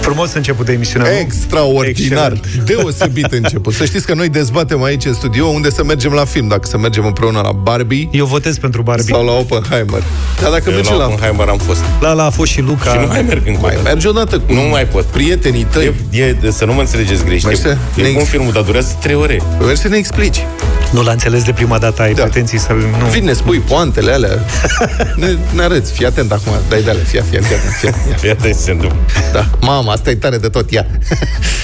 Frumos 0.00 0.32
început 0.32 0.66
de 0.66 0.72
emisiune. 0.72 1.08
nu? 1.10 1.16
Extraordinar, 1.18 2.32
Excelent. 2.32 2.64
deosebit 2.64 3.32
început. 3.32 3.74
Să 3.74 3.84
știți 3.84 4.06
că 4.06 4.14
noi 4.14 4.28
dezbatem 4.28 4.82
aici 4.82 5.04
în 5.04 5.14
studio 5.14 5.46
unde 5.46 5.70
să 5.70 5.84
mergem 5.84 6.12
la 6.12 6.24
film, 6.24 6.48
dacă 6.48 6.66
să 6.68 6.78
mergem 6.78 7.04
împreună 7.06 7.40
la 7.42 7.52
Barbie 7.52 8.08
Eu 8.12 8.24
votez 8.26 8.58
pentru 8.58 8.82
Barbie. 8.82 9.14
sau 9.14 9.24
la 9.24 9.32
Oppenheimer. 9.32 10.02
Dar 10.40 10.50
dacă 10.50 10.62
Eu 10.66 10.74
mergem 10.74 10.92
la 10.92 10.98
la... 10.98 11.04
Oppenheimer 11.04 11.48
am 11.48 11.58
fost. 11.58 11.80
La 12.00 12.12
la 12.12 12.24
a 12.24 12.30
fost 12.30 12.50
și 12.50 12.60
Luca. 12.60 12.90
Și 12.90 12.98
nu 12.98 13.06
mai 13.06 13.22
merg 13.22 13.46
încă. 13.46 13.58
Mai 13.62 13.78
mergi 13.84 14.06
odată 14.06 14.38
cu 14.38 14.52
Nu 14.52 14.60
mai 14.60 14.86
pot. 14.86 15.04
prietenii 15.04 15.64
tăi. 15.64 15.94
E, 16.10 16.20
e, 16.42 16.50
să 16.50 16.64
nu 16.64 16.72
mă 16.72 16.80
înțelegeți 16.80 17.24
greșit. 17.24 17.44
Mai 17.44 17.52
E, 17.52 17.56
să 17.56 17.76
e 17.96 18.02
ne 18.02 18.08
bun 18.08 18.20
ex- 18.20 18.28
filmul, 18.30 18.52
dar 18.52 18.62
durează 18.62 18.96
3 19.02 19.14
ore. 19.14 19.40
Mergi 19.60 19.80
să 19.80 19.88
ne 19.88 19.96
explici. 19.96 20.46
Nu 20.90 21.02
l-a 21.02 21.10
înțeles 21.12 21.42
de 21.44 21.52
prima 21.52 21.78
dată, 21.78 22.02
ai 22.02 22.14
Da. 22.14 22.22
pretenții 22.22 22.58
să-l... 22.58 22.76
Nu. 22.98 23.06
Vine, 23.06 23.32
spui 23.32 23.58
poantele 23.58 24.12
alea. 24.12 24.44
ne, 25.16 25.26
ne 25.54 25.62
arăți. 25.62 25.92
Fii 25.92 26.06
atent 26.06 26.32
acum. 26.32 26.52
Dai 26.68 26.82
de 26.82 26.90
alea. 26.90 27.02
Fii, 27.06 27.20
fii, 27.30 27.38
fii, 27.40 27.54
atent, 27.56 27.72
fii, 27.80 27.90
fii. 28.06 28.14
Fii 28.18 28.30
atent 28.30 28.54
ce 28.54 28.60
se 28.60 28.70
întâmplă. 28.70 28.98
Da. 29.32 29.48
Mama, 29.90 30.02
asta 30.02 30.10
e 30.10 30.14
tare 30.14 30.36
de 30.38 30.48
tot. 30.48 30.70
Ia. 30.70 30.86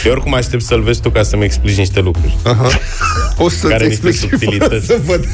Eu 0.04 0.12
oricum 0.12 0.34
aștept 0.34 0.62
să-l 0.62 0.82
vezi 0.82 1.00
tu 1.00 1.10
ca 1.10 1.22
să-mi 1.22 1.44
explici 1.44 1.76
niște 1.76 2.00
lucruri. 2.00 2.36
Aha. 2.42 2.68
O 3.38 3.48
să-ți 3.48 3.72
Care 3.72 3.86
niște 3.86 4.08
explic 4.08 4.38
și 4.38 4.44
fără 4.44 4.78
subtilități. 4.78 4.86
să 4.86 4.98
văd. 5.04 5.24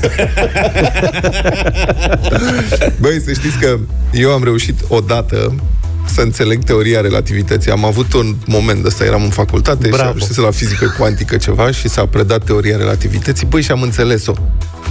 Băi, 3.00 3.20
să 3.20 3.32
știți 3.32 3.58
că 3.58 3.78
eu 4.12 4.30
am 4.30 4.44
reușit 4.44 4.80
odată 4.88 5.54
să 6.14 6.20
înțeleg 6.20 6.64
teoria 6.64 7.00
relativității. 7.00 7.70
Am 7.70 7.84
avut 7.84 8.12
un 8.12 8.36
moment 8.46 8.84
ăsta, 8.84 9.04
eram 9.04 9.22
în 9.22 9.30
facultate 9.30 9.84
și 9.84 9.90
Bravo. 9.90 10.08
am 10.08 10.18
știți 10.18 10.38
la 10.38 10.50
fizică 10.50 10.94
cuantică 10.98 11.36
ceva 11.36 11.70
și 11.70 11.88
s-a 11.88 12.06
predat 12.06 12.44
teoria 12.44 12.76
relativității. 12.76 13.46
Băi, 13.46 13.62
și 13.62 13.70
am 13.70 13.82
înțeles-o. 13.82 14.32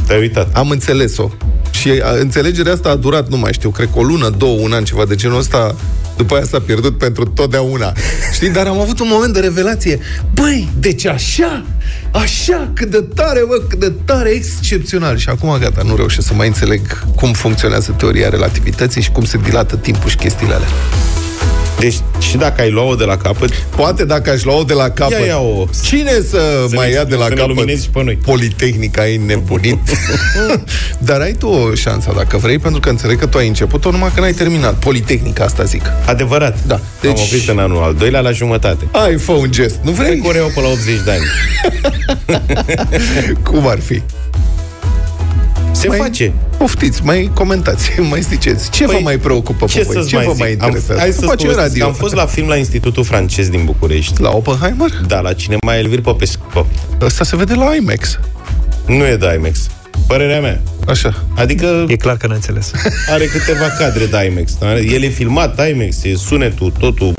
Te-ai 0.08 0.20
uitat. 0.20 0.56
Am 0.56 0.70
înțeles-o. 0.70 1.30
Și 1.72 1.90
a, 2.04 2.12
înțelegerea 2.20 2.74
asta 2.74 2.90
a 2.90 2.96
durat, 2.96 3.30
nu 3.30 3.38
mai 3.38 3.54
știu, 3.54 3.70
cred 3.70 3.90
că 3.94 4.00
o 4.00 4.04
lună, 4.04 4.30
două, 4.30 4.60
un 4.60 4.72
an, 4.74 4.84
ceva 4.84 5.06
de 5.06 5.16
genul 5.16 5.38
ăsta. 5.38 5.76
După 6.22 6.36
aia 6.36 6.46
s-a 6.46 6.60
pierdut 6.60 6.98
pentru 6.98 7.26
totdeauna. 7.26 7.94
Știi? 8.34 8.50
Dar 8.50 8.68
am 8.68 8.80
avut 8.80 9.00
un 9.00 9.08
moment 9.10 9.34
de 9.34 9.40
revelație. 9.40 10.00
Băi, 10.34 10.70
deci 10.80 11.06
așa, 11.06 11.66
așa, 12.12 12.72
cât 12.74 12.90
de 12.90 13.06
tare, 13.16 13.42
bă, 13.48 13.62
cât 13.70 13.80
de 13.80 13.94
tare, 14.06 14.30
excepțional. 14.30 15.18
Și 15.18 15.30
acum, 15.30 15.58
gata, 15.60 15.82
nu 15.86 15.96
reușesc 15.96 16.28
să 16.28 16.34
mai 16.34 16.48
înțeleg 16.48 17.04
cum 17.16 17.34
funcționează 17.34 17.96
teoria 17.98 18.30
relativității 18.30 19.02
și 19.02 19.12
cum 19.12 19.26
se 19.26 19.38
dilată 19.38 19.76
timpul 19.76 20.10
și 20.10 20.16
chestiile 20.16 20.54
alea. 20.54 20.68
Deci, 21.82 21.96
și 22.20 22.38
dacă 22.38 22.62
ai 22.62 22.72
luat-o 22.72 22.96
de 22.96 23.04
la 23.04 23.18
capăt, 23.18 23.50
Poate 23.76 24.06
dacă 24.06 24.30
aș 24.30 24.44
lua-o 24.44 24.64
de 24.64 24.74
la 24.74 24.90
capăt. 24.90 25.20
Ia, 25.20 25.26
ia-o. 25.26 25.66
Cine 25.84 26.12
să, 26.30 26.66
Să 26.70 26.76
mai 26.76 26.88
ne- 26.88 26.94
ia 26.94 27.04
de 27.04 27.16
la 27.16 27.24
să 27.24 27.30
ne 27.30 27.36
capăt? 27.36 27.56
luminezi 27.56 27.84
și 27.84 27.90
pe 27.90 28.04
noi. 28.04 28.16
Politehnica 28.26 29.02
ai 29.02 29.18
nebunit. 29.18 29.80
Dar 30.98 31.20
ai 31.22 31.34
tu 31.34 31.48
o 31.48 31.76
șansă 31.76 32.14
dacă 32.16 32.38
vrei, 32.38 32.60
pentru 32.60 32.80
că 32.80 32.90
înțeleg 32.90 33.20
că 33.20 33.26
tu 33.26 33.38
ai 33.38 33.48
început-o 33.48 33.92
numai 33.92 34.12
că 34.14 34.20
n-ai 34.20 34.34
terminat. 34.34 34.74
Politehnica 34.76 35.44
asta 35.44 35.64
zic. 35.64 35.82
adevărat. 36.06 36.58
Da. 36.68 36.80
Deci... 37.02 37.12
Deci- 37.12 37.20
Am 37.20 37.26
oprit 37.26 37.50
în 37.50 37.60
anul 37.60 37.84
al 37.84 37.94
doilea 37.94 38.20
la 38.20 38.32
jumătate. 38.32 38.88
Ai, 38.92 39.18
fă 39.18 39.32
un 39.32 39.52
gest. 39.52 39.76
Nu 39.84 39.92
Cred 39.92 40.06
vrei? 40.06 40.20
că 40.20 40.28
ori 40.28 40.38
iau 40.38 40.52
pe 40.56 40.62
la 40.62 40.68
80 40.68 41.00
de 41.06 41.12
ani. 41.12 41.24
Cum 43.50 43.68
ar 43.68 43.80
fi? 43.80 44.02
Se 45.72 45.88
Mai- 45.88 45.98
face. 45.98 46.34
Poftiți, 46.58 47.04
mai 47.04 47.32
comentați, 47.34 47.92
mai 48.10 48.22
ziceți. 48.22 48.70
Ce 48.70 48.86
vă 48.86 48.92
Păi, 48.92 49.02
mai 49.04 49.18
preocupă 49.18 49.66
pe 49.66 49.72
Ce 49.72 49.84
voi? 49.84 49.96
să-ți 49.96 50.08
Ce 50.08 50.16
mai 50.16 50.26
vă 50.26 50.32
zic? 50.32 50.42
mai 50.42 50.52
interesează? 50.52 50.94
Am, 50.94 51.00
hai 51.00 51.12
să 51.12 51.26
Face 51.26 51.52
radio. 51.52 51.86
Am 51.86 51.94
fost 51.94 52.14
la 52.16 52.26
film 52.26 52.48
la 52.48 52.56
Institutul 52.56 53.04
Francez 53.04 53.50
din 53.50 53.66
București. 53.66 54.22
La 54.22 54.30
Oppenheimer? 54.30 54.90
Da, 55.08 55.20
la 55.20 55.34
cinema 55.34 55.76
Elvir 55.78 56.02
Popescu. 56.02 56.68
Ăsta 57.02 57.24
se 57.24 57.36
vede 57.36 57.54
la 57.54 57.76
IMAX. 57.76 58.20
Nu 58.86 59.06
e 59.06 59.16
de 59.16 59.34
IMAX. 59.38 59.68
Părerea 60.12 60.40
mea. 60.42 60.62
Așa. 60.88 61.24
Adică 61.36 61.86
E 61.88 61.96
clar 61.96 62.18
că 62.18 62.28
n-a 62.28 62.34
înțeles. 62.34 62.72
are 63.14 63.26
câteva 63.26 63.66
cadre 63.66 64.06
de 64.06 64.26
IMAX. 64.32 64.58
da? 64.60 64.78
El 64.80 65.04
e 65.04 65.08
filmat 65.08 65.68
IMAX, 65.70 66.04
e 66.04 66.16
sunetul, 66.16 66.74
totul. 66.80 67.14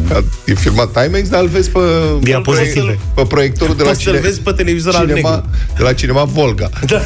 E 0.44 0.54
filmat 0.54 1.04
IMAX, 1.06 1.28
dar 1.28 1.40
îl 1.40 1.48
vezi 1.48 1.70
pe, 1.70 1.78
Diapozitive. 2.20 2.98
pe 3.14 3.22
proiectorul 3.22 3.76
de 3.76 3.82
la 3.82 3.88
Poți 3.88 4.02
să-l 4.02 4.14
cine... 4.14 4.26
vezi 4.26 4.40
pe 4.40 4.52
televizor 4.52 4.94
al 4.94 5.06
cinema, 5.08 5.30
negru. 5.30 5.48
de 5.76 5.82
la 5.82 5.92
cinema 5.92 6.24
Volga. 6.24 6.70
Da, 6.86 7.00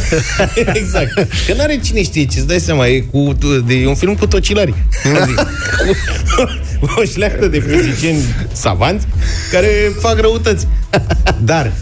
exact. 0.81 1.15
Că 1.47 1.53
n-are 1.56 1.81
cine 1.84 2.03
știe 2.03 2.25
ce, 2.25 2.38
îți 2.38 2.47
dai 2.47 2.59
seama, 2.61 2.87
e, 2.87 3.00
cu, 3.00 3.32
de, 3.66 3.75
e 3.75 3.87
un 3.87 3.94
film 3.94 4.15
cu 4.15 4.27
tocilari. 4.27 4.75
Adică, 5.22 5.49
cu, 6.81 7.00
o 7.00 7.05
șleactă 7.05 7.47
de 7.47 7.59
fizicieni 7.59 8.19
savanți 8.53 9.06
care 9.53 9.69
fac 10.00 10.21
răutăți. 10.21 10.66
Dar, 11.44 11.66
uh, 11.66 11.72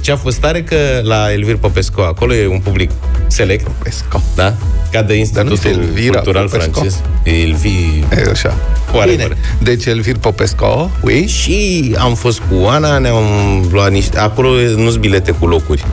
ce 0.00 0.12
a 0.12 0.16
fost 0.16 0.38
tare 0.38 0.62
că 0.62 0.76
la 1.02 1.32
Elvir 1.32 1.56
Popescu, 1.56 2.00
acolo 2.00 2.34
e 2.34 2.46
un 2.46 2.58
public 2.58 2.90
select, 3.26 3.64
Popescu. 3.64 4.22
da? 4.34 4.54
Ca 4.92 5.02
de 5.02 5.28
Dar 5.32 5.44
nu 5.44 5.52
este 5.52 5.68
Institutul 5.68 5.82
Elvira 5.82 6.12
Cultural 6.20 6.48
Popescu? 6.48 6.70
francez. 6.72 7.00
Elvi... 7.22 8.04
E 8.26 8.30
așa. 8.30 8.54
Whatever. 8.92 9.26
Bine. 9.26 9.36
Deci 9.62 9.84
Elvir 9.86 10.16
Popescu, 10.16 10.90
oui? 11.02 11.26
Și 11.26 11.94
am 11.98 12.14
fost 12.14 12.38
cu 12.50 12.66
Ana, 12.66 12.98
ne-am 12.98 13.24
luat 13.72 13.90
niște... 13.90 14.18
Acolo 14.18 14.48
nu 14.76 14.88
sunt 14.90 15.00
bilete 15.00 15.30
cu 15.30 15.46
locuri. 15.46 15.84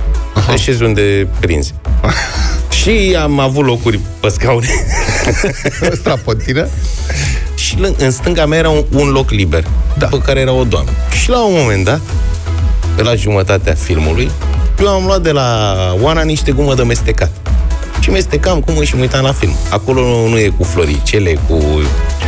Te 0.50 0.57
șezi 0.57 0.83
unde 0.83 1.27
prinzi. 1.39 1.73
și 2.81 3.15
am 3.21 3.39
avut 3.39 3.65
locuri 3.65 4.00
pe 4.19 4.29
scaune. 4.29 4.67
Strapontină. 6.00 6.67
și 7.55 7.75
lân- 7.75 7.95
în 7.97 8.11
stânga 8.11 8.45
mea 8.45 8.57
era 8.57 8.69
un, 8.69 8.83
un 8.94 9.07
loc 9.09 9.29
liber, 9.29 9.63
Da. 9.97 10.05
pe 10.05 10.17
care 10.17 10.39
era 10.39 10.51
o 10.51 10.63
doamnă. 10.63 10.91
Și 11.21 11.29
la 11.29 11.45
un 11.45 11.53
moment 11.57 11.83
dat, 11.85 12.00
pe 12.00 12.32
la 13.01 13.15
jumătatea 13.15 13.73
filmului, 13.73 14.31
eu 14.81 14.87
am 14.87 15.05
luat 15.05 15.21
de 15.21 15.31
la 15.31 15.75
Oana 16.01 16.21
niște 16.21 16.51
gumă 16.51 16.75
de 16.75 16.83
mestecat. 16.83 17.31
Și 17.99 18.09
mestecam 18.09 18.59
cum 18.59 18.83
și 18.83 18.95
mă 18.95 19.01
uitam 19.01 19.23
la 19.23 19.31
film. 19.31 19.53
Acolo 19.69 20.01
nu, 20.01 20.27
nu 20.27 20.37
e 20.39 20.47
cu 20.57 20.63
floricele, 20.63 21.37
cu... 21.47 21.59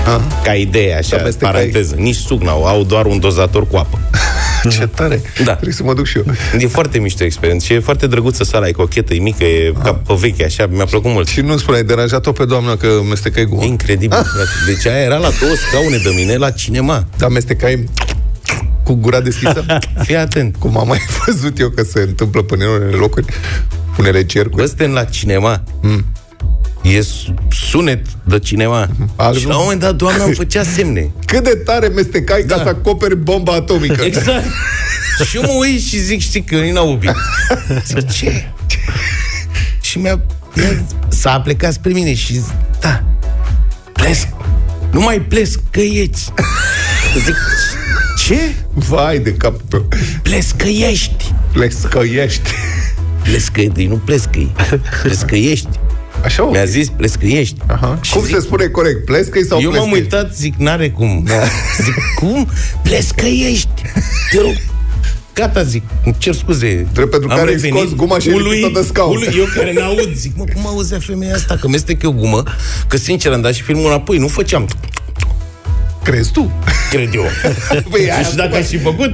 Ah. 0.06 0.20
Ca 0.44 0.54
idee, 0.54 0.98
așa, 0.98 1.18
Da, 1.18 1.24
mestecai. 1.24 1.52
paranteză. 1.52 1.96
Nici 1.98 2.16
suc 2.16 2.42
n-au, 2.42 2.64
au 2.66 2.84
doar 2.84 3.06
un 3.06 3.20
dozator 3.20 3.68
cu 3.68 3.76
apă. 3.78 4.00
Ce 4.70 4.88
tare. 4.88 5.22
Da. 5.44 5.52
Trebuie 5.52 5.74
să 5.74 5.84
mă 5.84 5.94
duc 5.94 6.06
și 6.06 6.18
eu. 6.18 6.24
E 6.60 6.68
foarte 6.68 6.98
mișto 7.00 7.24
experiență 7.24 7.66
și 7.66 7.74
e 7.74 7.80
foarte 7.80 8.08
drăguță 8.08 8.44
sala, 8.44 8.68
e 8.68 8.72
cochetă, 8.72 9.14
e 9.14 9.20
mică, 9.20 9.44
e 9.44 9.74
ca 9.84 9.94
pe 9.94 10.14
veche, 10.20 10.46
așa, 10.46 10.68
mi-a 10.70 10.86
plăcut 10.86 11.12
mult. 11.12 11.28
Și 11.28 11.42
nu 11.42 11.58
spune, 11.58 11.78
ai 11.78 11.84
deranjat-o 11.84 12.32
pe 12.32 12.46
doamna 12.46 12.76
că 12.78 12.88
mestecai 13.10 13.42
E 13.44 13.46
gumă. 13.46 13.64
incredibil, 13.64 14.18
frate. 14.34 14.50
Deci 14.66 14.86
aia 14.94 15.04
era 15.04 15.18
la 15.18 15.30
două 15.40 15.54
scaune 15.70 15.98
de 16.04 16.12
mine 16.16 16.36
la 16.36 16.50
cinema. 16.50 17.06
Dar 17.18 17.30
mestecai 17.30 17.90
cu 18.86 18.94
gura 18.94 19.20
deschisă? 19.22 19.66
Fii 20.06 20.16
atent. 20.16 20.56
Cum 20.60 20.78
am 20.78 20.88
mai 20.88 21.00
văzut 21.26 21.60
eu 21.60 21.70
că 21.70 21.84
se 21.84 22.00
întâmplă 22.00 22.42
până 22.42 22.66
în 22.66 22.72
unele 22.72 22.96
locuri, 22.96 23.26
unele 24.00 24.26
cercuri. 24.26 24.56
Bă, 24.62 24.66
suntem 24.66 24.92
la 24.92 25.04
cinema. 25.04 25.64
Mm. 25.82 26.06
E 26.82 27.02
su- 27.02 27.34
sunet 27.70 28.06
de 28.24 28.40
cinema. 28.40 28.90
Al- 29.16 29.38
și 29.38 29.46
la 29.48 29.56
un 29.56 29.62
moment 29.64 29.80
dat 29.80 29.96
doamna 29.96 30.24
îmi 30.24 30.36
făcea 30.44 30.64
semne. 30.64 31.12
Cât 31.26 31.44
de 31.44 31.62
tare 31.66 31.88
mestecai 31.88 32.44
ca 32.48 32.56
Da. 32.58 32.64
să 32.64 32.70
acoperi 32.70 33.16
bomba 33.18 33.54
atomică. 33.54 34.02
Exact. 34.06 34.46
și 35.30 35.36
eu 35.36 35.42
mă 35.42 35.54
uit 35.60 35.82
și 35.82 35.98
zic, 36.00 36.20
știi, 36.20 36.44
că 36.44 36.56
Nina 36.56 36.82
Ubi. 36.82 37.10
Zic, 37.86 38.10
ce? 38.12 38.52
și 39.82 39.98
mi-a... 39.98 40.22
ea 40.56 40.84
S-a 41.08 41.40
plecat 41.42 41.74
spre 41.74 41.92
mine 41.92 42.14
și 42.14 42.34
zic, 42.34 42.54
da, 42.80 43.04
plesc. 43.94 44.28
Nu 44.92 45.00
mai 45.02 45.22
plesc, 45.22 45.60
că 45.72 45.80
ești. 45.80 46.22
Zic, 47.26 47.36
ce? 48.18 48.38
Vai 48.74 49.20
de 49.20 49.34
capul 49.34 49.62
tău. 49.70 49.88
Plescăiești. 50.22 51.34
Plescăiești. 51.54 52.50
Plescăiești, 53.24 53.86
nu 53.86 53.96
plescăi. 53.96 54.52
Plescăiești. 55.02 55.68
Așa 56.24 56.44
o 56.44 56.50
Mi-a 56.50 56.66
zis 56.66 56.90
plescăiești. 56.90 57.56
Aha. 57.68 57.98
Și 58.02 58.12
Cum 58.14 58.24
zic, 58.24 58.36
se 58.36 58.42
spune 58.42 58.66
corect? 58.66 59.06
Plescăi 59.06 59.46
sau 59.46 59.62
Eu 59.62 59.72
m-am 59.72 59.90
plescăi? 59.90 60.02
uitat, 60.02 60.36
zic, 60.36 60.54
n-are 60.58 60.90
cum. 60.90 61.28
Zic, 61.84 61.94
cum? 62.16 62.48
Plescăiești. 62.84 63.82
Te 64.32 64.38
rog. 64.42 64.54
Gata, 65.34 65.64
zic, 65.64 65.84
îmi 66.06 66.16
cer 66.18 66.34
scuze. 66.34 66.88
Drept 66.94 67.10
pentru 67.10 67.30
Am 67.30 67.38
care 67.38 67.50
ai 67.50 67.54
revenit. 67.56 67.78
scos 67.78 67.94
guma 67.96 68.20
și 68.20 68.30
ai 68.30 68.34
Ului- 68.36 68.58
lipit-o 68.60 68.80
de 68.82 68.88
scaun. 68.88 69.16
ului- 69.16 69.34
Eu 69.38 69.46
care 69.56 69.74
n-aud, 69.74 70.14
zic, 70.16 70.32
mă, 70.38 70.44
cum 70.54 70.68
auzea 70.68 71.00
femeia 71.00 71.34
asta? 71.36 71.56
Că 71.56 71.68
mestec 71.68 72.02
eu 72.04 72.12
gumă, 72.12 72.44
că 72.88 72.98
sincer 72.98 73.32
am 73.32 73.42
dat 73.42 73.54
și 73.54 73.62
filmul 73.62 73.86
înapoi, 73.86 74.18
nu 74.18 74.28
făceam, 74.28 74.68
Crezi 76.06 76.32
tu? 76.32 76.52
cred 76.90 77.10
eu. 77.14 77.26
Păi, 77.92 78.02
aia 78.12 78.24
și 78.24 78.36
dacă 78.36 78.48
spune. 78.48 78.62
aș 78.64 78.68
fi 78.68 78.78
făcut, 78.78 79.12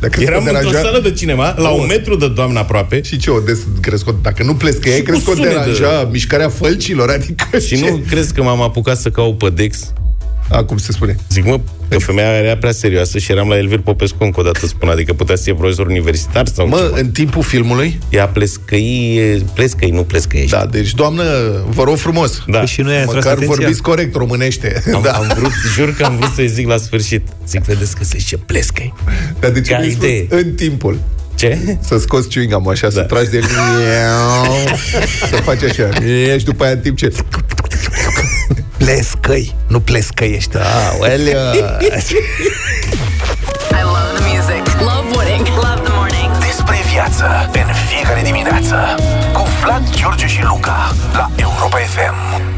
Dar 0.00 0.10
crezi 0.10 0.26
că 0.26 0.32
eram 0.32 0.46
într-o 0.46 0.70
deranja- 0.70 0.80
sală 0.82 0.98
de 1.02 1.10
cinema, 1.12 1.54
la 1.58 1.68
un 1.68 1.86
metru 1.86 2.16
de 2.16 2.28
doamnă 2.28 2.58
aproape, 2.58 3.02
Și 3.02 3.16
ce, 3.18 3.30
o 3.30 3.40
des, 3.40 3.58
crezi 3.80 4.04
că, 4.04 4.14
dacă 4.22 4.42
nu 4.42 4.54
plescăiai, 4.54 4.98
Și 4.98 5.04
crezi 5.04 5.18
cu 5.24 5.24
că 5.24 5.30
o 5.30 5.34
sunet 5.34 5.50
deranja 5.52 6.08
mișcarea 6.10 6.48
fălcilor? 6.48 7.10
Adică 7.10 7.58
și 7.58 7.76
ce? 7.76 7.90
nu 7.90 8.00
crezi 8.08 8.34
că 8.34 8.42
m-am 8.42 8.60
apucat 8.62 8.96
să 8.98 9.08
caut 9.10 9.38
pe 9.38 9.50
Dex 9.50 9.92
A, 10.50 10.64
cum 10.64 10.76
se 10.78 10.92
spune? 10.92 11.16
Zic, 11.30 11.44
mă, 11.44 11.60
că 11.88 11.98
femeia 11.98 12.28
era 12.28 12.56
prea 12.56 12.72
serioasă 12.72 13.18
și 13.18 13.32
eram 13.32 13.48
la 13.48 13.56
Elvir 13.56 13.80
Popescu 13.80 14.16
încă 14.24 14.40
o 14.40 14.42
dată 14.42 14.66
spun, 14.66 14.88
adică 14.88 15.12
putea 15.12 15.36
să 15.36 15.42
fie 15.42 15.54
profesor 15.54 15.86
universitar 15.86 16.46
sau 16.46 16.68
Mă, 16.68 16.76
ceva. 16.76 16.98
în 16.98 17.10
timpul 17.10 17.42
filmului? 17.42 17.98
Ea 18.10 18.26
plescăi, 18.28 19.44
plescăi, 19.54 19.90
nu 19.90 20.02
plescăiești. 20.02 20.50
Da, 20.50 20.66
deci, 20.66 20.94
doamnă, 20.94 21.22
vă 21.68 21.82
rog 21.82 21.96
frumos. 21.96 22.42
Da. 22.46 22.58
Păi 22.58 22.66
și 22.66 22.80
nu 22.80 22.90
i-ai 22.90 23.00
atras 23.00 23.14
Măcar 23.14 23.32
atenția? 23.32 23.54
vorbiți 23.56 23.82
corect 23.82 24.14
românește. 24.16 24.82
Am, 24.94 25.02
da. 25.02 25.10
am 25.10 25.32
vrut, 25.36 25.52
jur 25.74 25.94
că 25.94 26.04
am 26.04 26.16
vrut 26.16 26.30
să-i 26.34 26.48
zic 26.48 26.66
la 26.68 26.76
sfârșit. 26.76 27.22
Zic, 27.48 27.60
vedeți 27.62 27.96
că 27.96 28.04
se 28.04 28.18
zice 28.18 28.36
plescăi. 28.36 28.94
Dar 29.40 29.50
de 29.50 29.60
ce 29.60 29.72
Ca 29.72 29.78
nu 29.78 29.84
spus 29.90 29.94
idee. 30.04 30.26
în 30.28 30.52
timpul? 30.54 30.98
Ce? 31.34 31.76
Să 31.80 31.98
scoți 31.98 32.28
chewing-gum 32.28 32.70
așa, 32.70 32.90
să 32.90 32.96
Da. 32.96 33.02
tragi 33.02 33.30
de 33.30 33.36
el 33.36 33.44
Să 35.30 35.36
faci 35.42 35.62
așa 35.62 35.88
Și 36.38 36.44
după 36.44 36.64
aia 36.64 36.72
în 36.72 36.78
timp 36.78 36.96
ce 36.96 37.12
Plescăi, 38.84 39.54
nu 39.66 39.80
plescăiești. 39.80 40.56
Aolea! 40.56 41.52
I 43.78 43.82
love 43.84 44.10
the 44.14 44.22
music. 44.32 44.62
Love 44.80 45.16
winning. 45.16 45.46
Love 45.46 45.80
the 45.84 45.92
morning. 45.96 46.38
Despre 46.38 46.76
viață 46.92 47.50
în 47.52 47.74
fiecare 47.88 48.22
dimineață 48.24 48.76
cu 49.32 49.42
Vlad, 49.62 49.82
George 49.96 50.26
și 50.26 50.42
Luca 50.42 50.94
la 51.12 51.30
Europa 51.36 51.76
FM. 51.76 52.14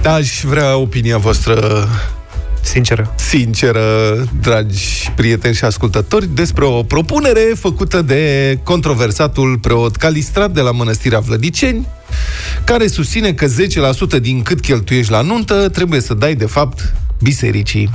Aș 0.06 0.40
vrea 0.44 0.76
opinia 0.76 1.18
voastră 1.18 1.88
Sinceră. 2.60 3.14
sinceră, 3.16 4.14
dragi 4.40 5.12
prieteni 5.16 5.54
și 5.54 5.64
ascultători, 5.64 6.28
despre 6.34 6.64
o 6.64 6.82
propunere 6.82 7.40
făcută 7.58 8.02
de 8.02 8.58
controversatul 8.62 9.58
preot 9.58 9.96
Calistrat 9.96 10.50
de 10.50 10.60
la 10.60 10.70
Mănăstirea 10.70 11.18
Vlădiceni, 11.18 11.86
care 12.64 12.86
susține 12.86 13.32
că 13.32 13.46
10% 13.46 14.20
din 14.20 14.42
cât 14.42 14.60
cheltuiești 14.60 15.10
la 15.12 15.20
nuntă 15.20 15.68
trebuie 15.68 16.00
să 16.00 16.14
dai, 16.14 16.34
de 16.34 16.46
fapt, 16.46 16.94
bisericii. 17.22 17.90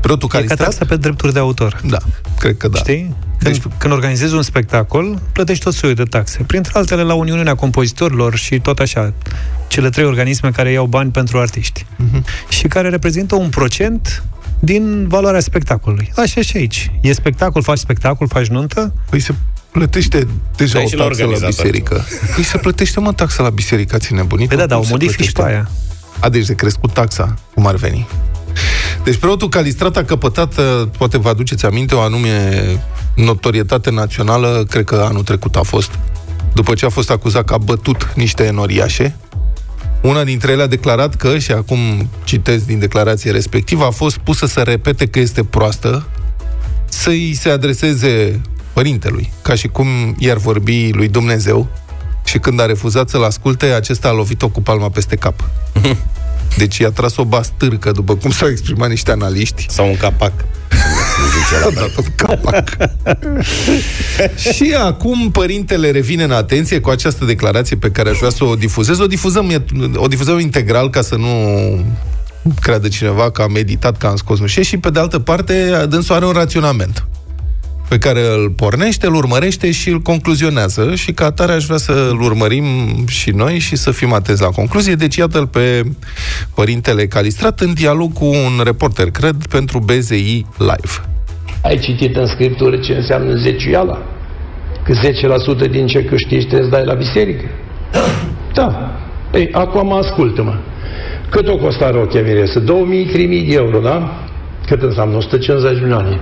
Preotul 0.00 0.28
E 0.28 0.32
ca 0.32 0.36
Calistrat? 0.38 0.68
taxa 0.68 0.84
pe 0.84 0.96
drepturi 0.96 1.32
de 1.32 1.38
autor. 1.38 1.80
Da, 1.84 1.98
cred 2.38 2.56
că 2.56 2.68
da. 2.68 2.78
Știi? 2.78 3.14
Când, 3.38 3.54
Deci- 3.54 3.72
când 3.78 3.92
organizezi 3.92 4.34
un 4.34 4.42
spectacol, 4.42 5.18
plătești 5.32 5.64
tot 5.64 5.74
soiul 5.74 5.96
de 5.96 6.02
taxe. 6.02 6.42
Printre 6.46 6.72
altele 6.74 7.02
la 7.02 7.14
Uniunea 7.14 7.54
Compozitorilor 7.54 8.36
și 8.36 8.58
tot 8.60 8.78
așa. 8.78 9.12
Cele 9.68 9.88
trei 9.88 10.04
organisme 10.04 10.50
care 10.50 10.70
iau 10.70 10.86
bani 10.86 11.10
pentru 11.10 11.38
artiști. 11.38 11.86
Mhm. 11.96 12.24
Și 12.48 12.66
care 12.66 12.88
reprezintă 12.88 13.34
un 13.34 13.48
procent 13.48 14.22
din 14.60 15.08
valoarea 15.08 15.40
spectacolului. 15.40 16.12
Așa 16.16 16.40
și 16.40 16.56
aici. 16.56 16.90
E 17.00 17.12
spectacol, 17.12 17.62
faci 17.62 17.78
spectacol, 17.78 18.28
faci 18.28 18.46
nuntă, 18.46 18.92
Păi 19.10 19.20
se 19.20 19.34
plătește 19.78 20.26
deja 20.56 20.78
Da, 20.78 20.84
o 20.84 20.88
și 20.88 20.96
la 20.96 21.04
taxă 21.04 21.22
la, 21.22 21.26
organizator. 21.28 21.64
biserică. 21.64 22.04
Păi 22.34 22.44
se 22.44 22.58
plătește, 22.58 23.00
mă, 23.00 23.12
taxa 23.12 23.42
la 23.42 23.50
biserică, 23.50 23.96
ți 23.96 24.12
nebunit? 24.14 24.48
Păi 24.48 24.56
da, 24.56 24.66
dar 24.66 24.76
o 24.76 24.80
Cum 24.80 24.86
se 24.86 24.92
modifici 24.92 25.16
plătește? 25.32 25.42
pe 25.42 25.48
aia. 25.48 25.70
A, 26.18 26.28
deci 26.28 26.46
de 26.46 26.54
crescut 26.54 26.92
taxa, 26.92 27.34
cum 27.54 27.66
ar 27.66 27.74
veni. 27.74 28.06
Deci 29.04 29.16
preotul 29.16 29.48
Calistrat 29.48 29.96
a 29.96 30.04
căpătat, 30.04 30.58
uh, 30.58 30.88
poate 30.98 31.18
vă 31.18 31.28
aduceți 31.28 31.66
aminte, 31.66 31.94
o 31.94 32.00
anume 32.00 32.62
notorietate 33.14 33.90
națională, 33.90 34.66
cred 34.70 34.84
că 34.84 35.04
anul 35.08 35.22
trecut 35.22 35.56
a 35.56 35.62
fost, 35.62 35.90
după 36.52 36.74
ce 36.74 36.84
a 36.86 36.88
fost 36.88 37.10
acuzat 37.10 37.44
că 37.44 37.54
a 37.54 37.58
bătut 37.58 38.12
niște 38.14 38.44
enoriașe. 38.44 39.16
Una 40.02 40.24
dintre 40.24 40.52
ele 40.52 40.62
a 40.62 40.66
declarat 40.66 41.14
că, 41.14 41.38
și 41.38 41.52
acum 41.52 42.08
citez 42.24 42.62
din 42.64 42.78
declarație 42.78 43.30
respectivă, 43.30 43.84
a 43.84 43.90
fost 43.90 44.16
pusă 44.18 44.46
să 44.46 44.60
repete 44.60 45.06
că 45.06 45.18
este 45.18 45.44
proastă, 45.44 46.06
să-i 46.88 47.34
se 47.40 47.48
adreseze 47.48 48.40
părintelui, 48.74 49.32
ca 49.42 49.54
și 49.54 49.68
cum 49.68 49.86
i-ar 50.18 50.36
vorbi 50.36 50.90
lui 50.92 51.08
Dumnezeu, 51.08 51.68
și 52.24 52.38
când 52.38 52.60
a 52.60 52.66
refuzat 52.66 53.08
să-l 53.08 53.24
asculte, 53.24 53.66
acesta 53.66 54.08
a 54.08 54.12
lovit-o 54.12 54.48
cu 54.48 54.62
palma 54.62 54.88
peste 54.88 55.16
cap. 55.16 55.48
Deci 56.58 56.78
i-a 56.78 56.90
tras 56.90 57.16
o 57.16 57.24
bastârcă, 57.24 57.90
după 57.90 58.16
cum 58.16 58.30
s-au 58.30 58.48
exprimat 58.48 58.88
niște 58.88 59.10
analiști. 59.10 59.66
Sau 59.68 59.88
un 59.88 59.96
capac. 59.96 60.32
A 61.64 61.70
dat 61.70 61.96
un 61.96 62.04
capac. 62.16 62.76
și 64.54 64.74
acum 64.78 65.30
părintele 65.30 65.90
revine 65.90 66.22
în 66.22 66.30
atenție 66.30 66.80
cu 66.80 66.90
această 66.90 67.24
declarație 67.24 67.76
pe 67.76 67.90
care 67.90 68.08
aș 68.08 68.16
vrea 68.16 68.30
să 68.30 68.44
o 68.44 68.54
difuzez. 68.54 68.98
O 68.98 69.06
difuzăm, 69.06 69.64
o 69.94 70.06
difuzăm 70.06 70.38
integral 70.38 70.90
ca 70.90 71.02
să 71.02 71.16
nu 71.16 71.28
creadă 72.60 72.88
cineva 72.88 73.30
că 73.30 73.42
am 73.42 73.52
meditat, 73.52 73.96
că 73.96 74.06
am 74.06 74.16
scos 74.16 74.38
nu 74.38 74.46
știu, 74.46 74.62
și 74.62 74.76
pe 74.76 74.90
de 74.90 74.98
altă 74.98 75.18
parte 75.18 75.86
dânsul 75.88 76.14
are 76.14 76.26
un 76.26 76.32
raționament 76.32 77.06
pe 77.94 78.00
care 78.08 78.20
îl 78.20 78.50
pornește, 78.50 79.06
îl 79.06 79.14
urmărește 79.14 79.70
și 79.70 79.88
îl 79.88 80.00
concluzionează 80.00 80.94
și 80.94 81.12
ca 81.12 81.24
atare 81.24 81.52
aș 81.52 81.64
vrea 81.64 81.76
să 81.76 82.08
îl 82.10 82.20
urmărim 82.20 82.64
și 83.06 83.30
noi 83.30 83.58
și 83.58 83.76
să 83.76 83.90
fim 83.90 84.12
atenți 84.12 84.42
la 84.42 84.48
concluzie. 84.48 84.94
Deci 84.94 85.16
iată-l 85.16 85.46
pe 85.46 85.82
părintele 86.54 87.06
Calistrat 87.06 87.60
în 87.60 87.74
dialog 87.74 88.12
cu 88.12 88.24
un 88.24 88.64
reporter, 88.64 89.10
cred, 89.10 89.36
pentru 89.50 89.78
BZI 89.78 90.44
Live. 90.58 90.94
Ai 91.62 91.78
citit 91.78 92.16
în 92.16 92.26
Scriptură 92.26 92.76
ce 92.76 92.92
înseamnă 92.92 93.34
zeciuiala? 93.34 94.02
Că 94.84 94.92
10% 95.66 95.70
din 95.70 95.86
ce 95.86 96.04
câștigi 96.04 96.46
trebuie 96.46 96.68
să 96.70 96.76
dai 96.76 96.84
la 96.84 96.94
biserică? 96.94 97.44
Da. 98.54 98.96
Ei, 99.34 99.48
acum 99.52 99.92
ascultă-mă. 99.92 100.54
Cât 101.30 101.48
o 101.48 101.56
costa 101.56 101.90
rochia 101.90 102.22
miresă? 102.22 102.60
2000-3000 102.60 102.66
de 102.66 103.54
euro, 103.54 103.78
da? 103.78 104.23
Cât 104.66 104.82
înseamnă? 104.82 105.16
150 105.16 105.80
milioane. 105.80 106.20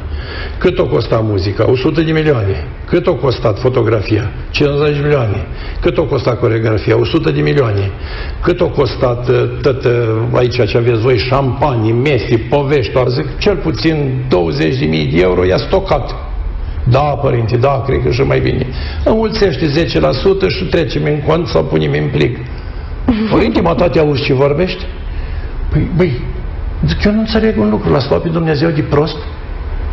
Cât 0.58 0.78
o 0.78 0.86
costa 0.86 1.16
muzica? 1.16 1.70
100 1.70 2.02
de 2.02 2.12
milioane. 2.12 2.66
Cât 2.84 3.06
o 3.06 3.14
costat 3.14 3.58
fotografia? 3.58 4.30
50 4.50 5.00
milioane. 5.02 5.46
Cât 5.80 5.98
o 5.98 6.04
costat 6.04 6.38
coreografia? 6.38 6.98
100 6.98 7.30
de 7.30 7.40
milioane. 7.40 7.90
Cât 8.42 8.60
o 8.60 8.68
costat 8.68 9.28
uh, 9.28 9.42
tot 9.62 9.84
uh, 9.84 9.92
aici 10.32 10.66
ce 10.66 10.76
aveți 10.76 11.00
voi, 11.00 11.18
șampanii, 11.18 11.92
mesi, 11.92 12.38
povești, 12.38 12.92
toate, 12.92 13.10
zic, 13.10 13.38
cel 13.38 13.56
puțin 13.56 14.24
20 14.28 14.78
de 14.78 14.84
mii 14.84 15.06
de 15.06 15.20
euro 15.20 15.44
i-a 15.44 15.56
stocat. 15.56 16.14
Da, 16.88 17.00
părinte, 17.00 17.56
da, 17.56 17.82
cred 17.86 18.02
că 18.02 18.10
și 18.10 18.20
mai 18.22 18.40
bine. 18.40 18.66
Înmulțește 19.04 19.66
10% 19.66 20.48
și 20.48 20.64
trecem 20.64 21.04
în 21.04 21.20
cont 21.26 21.46
sau 21.46 21.62
punem 21.64 21.92
în 21.92 22.08
plic. 22.08 22.38
Părinte, 23.30 23.60
mă, 23.60 23.74
toate 23.74 23.98
auzi 23.98 24.22
ce 24.22 24.34
vorbești? 24.34 24.86
Păi, 25.70 25.90
băi, 25.96 26.20
zic, 26.86 27.04
eu 27.04 27.12
nu 27.12 27.18
înțeleg 27.18 27.58
un 27.58 27.70
lucru, 27.70 27.90
l-a 27.90 28.18
pe 28.18 28.28
Dumnezeu 28.28 28.70
de 28.70 28.82
prost? 28.82 29.16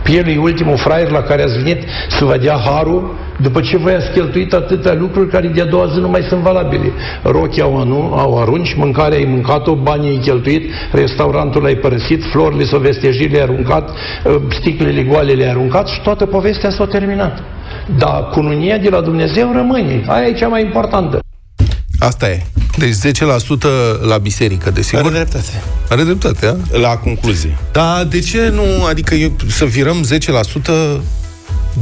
Pe 0.03 0.12
el 0.12 0.27
e 0.27 0.38
ultimul 0.38 0.77
fraier 0.77 1.09
la 1.09 1.21
care 1.21 1.44
ați 1.44 1.57
venit 1.57 1.83
să 2.09 2.25
vă 2.25 2.38
dea 2.38 2.56
harul 2.65 3.15
după 3.41 3.62
ce 3.62 3.77
voi 3.77 3.94
ați 3.94 4.12
cheltuit 4.12 4.53
atâtea 4.53 4.94
lucruri 4.94 5.30
care 5.30 5.47
de-a 5.47 5.65
doua 5.65 5.86
zi 5.94 6.00
nu 6.00 6.09
mai 6.09 6.21
sunt 6.21 6.41
valabile. 6.41 6.91
Rochii 7.24 7.62
au, 7.62 7.80
anu, 7.80 8.13
au 8.15 8.41
arunci, 8.41 8.74
mâncarea 8.74 9.18
ai 9.18 9.27
mâncat-o, 9.30 9.75
banii 9.75 10.09
ai 10.09 10.18
cheltuit, 10.18 10.71
restaurantul 10.91 11.62
l-ai 11.62 11.75
părăsit, 11.75 12.24
florile 12.24 12.63
sau 12.63 12.80
vestejile 12.80 13.30
le-ai 13.31 13.44
aruncat, 13.44 13.89
ă, 14.25 14.41
sticlele 14.50 15.03
goale 15.03 15.33
le-ai 15.33 15.50
aruncat 15.50 15.88
și 15.88 16.01
toată 16.01 16.25
povestea 16.25 16.69
s-a 16.69 16.86
terminat. 16.86 17.44
Dar 17.97 18.30
cununia 18.31 18.77
de 18.77 18.89
la 18.89 19.01
Dumnezeu 19.01 19.51
rămâne. 19.53 20.03
Aia 20.07 20.27
e 20.27 20.33
cea 20.33 20.47
mai 20.47 20.62
importantă. 20.62 21.19
Asta 22.00 22.30
e. 22.30 22.42
Deci 22.78 22.96
10% 22.96 22.98
la 24.01 24.18
biserică, 24.18 24.69
desigur. 24.69 25.06
Are 25.06 25.13
dreptate. 25.13 25.63
Are 25.90 26.04
dreptate, 26.04 26.46
a? 26.46 26.78
La 26.78 26.98
concluzie. 26.98 27.57
Dar 27.72 28.04
de 28.04 28.19
ce 28.19 28.50
nu, 28.54 28.86
adică 28.86 29.16
eu, 29.16 29.36
să 29.48 29.66
virăm 29.66 30.07
10% 30.98 31.01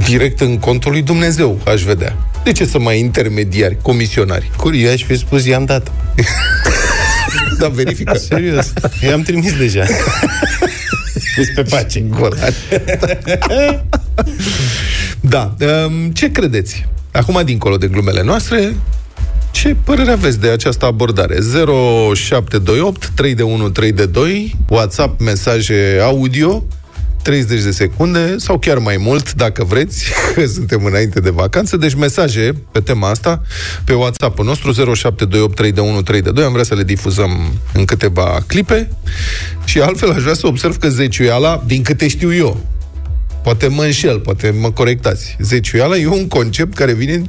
direct 0.05 0.39
în 0.39 0.57
contul 0.57 0.91
lui 0.91 1.01
Dumnezeu, 1.01 1.59
aș 1.65 1.83
vedea. 1.83 2.17
De 2.43 2.51
ce 2.51 2.65
să 2.65 2.79
mai 2.79 2.99
intermediari, 2.99 3.77
comisionari? 3.81 4.51
Curi, 4.57 4.83
eu 4.83 4.91
aș 4.91 5.03
fi 5.03 5.17
spus, 5.17 5.45
i-am 5.45 5.65
dat. 5.65 5.91
Da, 7.59 7.67
verifică. 7.67 8.17
Serios. 8.17 8.73
I-am 9.03 9.21
trimis 9.21 9.57
deja. 9.57 9.85
Fiți 11.35 11.51
pe 11.51 11.61
pace. 11.61 11.99
Golan. 11.99 12.53
da. 15.33 15.55
um, 15.85 16.11
Ce 16.11 16.31
credeți? 16.31 16.85
Acum, 17.11 17.41
dincolo 17.45 17.77
de 17.77 17.87
glumele 17.87 18.23
noastre, 18.23 18.75
ce 19.57 19.75
părere 19.83 20.11
aveți 20.11 20.39
de 20.39 20.49
această 20.49 20.85
abordare? 20.85 21.35
0728 21.35 23.11
3 23.15 23.35
de 23.35 23.43
1 23.43 23.69
3 23.69 23.91
de 23.91 24.05
2 24.05 24.55
WhatsApp, 24.69 25.21
mesaje 25.21 25.99
audio 26.01 26.63
30 27.21 27.61
de 27.61 27.71
secunde 27.71 28.35
sau 28.37 28.59
chiar 28.59 28.77
mai 28.77 28.97
mult, 28.97 29.33
dacă 29.33 29.63
vreți, 29.63 30.05
că 30.33 30.45
suntem 30.45 30.85
înainte 30.85 31.19
de 31.19 31.29
vacanță. 31.29 31.77
Deci 31.77 31.93
mesaje 31.93 32.53
pe 32.71 32.79
tema 32.79 33.09
asta 33.09 33.41
pe 33.85 33.93
WhatsApp-ul 33.93 34.45
nostru 34.45 34.71
0728 34.71 35.55
3 35.55 35.71
de 35.71 35.81
1 35.81 36.01
3 36.01 36.21
de 36.21 36.31
2. 36.31 36.43
Am 36.43 36.51
vrea 36.51 36.63
să 36.63 36.75
le 36.75 36.83
difuzăm 36.83 37.59
în 37.73 37.85
câteva 37.85 38.43
clipe 38.47 38.89
și 39.65 39.79
altfel 39.79 40.11
aș 40.11 40.21
vrea 40.21 40.33
să 40.33 40.47
observ 40.47 40.77
că 40.77 40.89
zeciuiala, 40.89 41.63
din 41.65 41.83
câte 41.83 42.07
știu 42.07 42.33
eu, 42.33 42.61
poate 43.43 43.67
mă 43.67 43.83
înșel, 43.83 44.19
poate 44.19 44.55
mă 44.59 44.71
corectați. 44.71 45.35
Zeciuiala 45.39 45.97
e 45.97 46.07
un 46.07 46.27
concept 46.27 46.73
care 46.73 46.93
vine, 46.93 47.21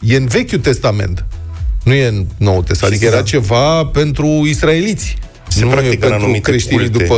e 0.00 0.16
în 0.16 0.26
Vechiul 0.26 0.58
Testament. 0.58 1.24
Nu 1.84 1.92
e 1.92 2.06
în 2.06 2.26
Noul 2.36 2.62
Testament. 2.62 2.96
Adică 2.96 3.10
da. 3.10 3.16
era 3.16 3.26
ceva 3.26 3.84
pentru 3.86 4.26
israeliți. 4.46 5.16
Se 5.48 5.64
nu 5.64 5.68
e 5.70 5.72
practică 5.72 5.94
în 5.94 6.00
pentru 6.00 6.18
anumite 6.24 6.50
creștinii 6.50 6.88
culte. 6.90 7.04
după 7.04 7.16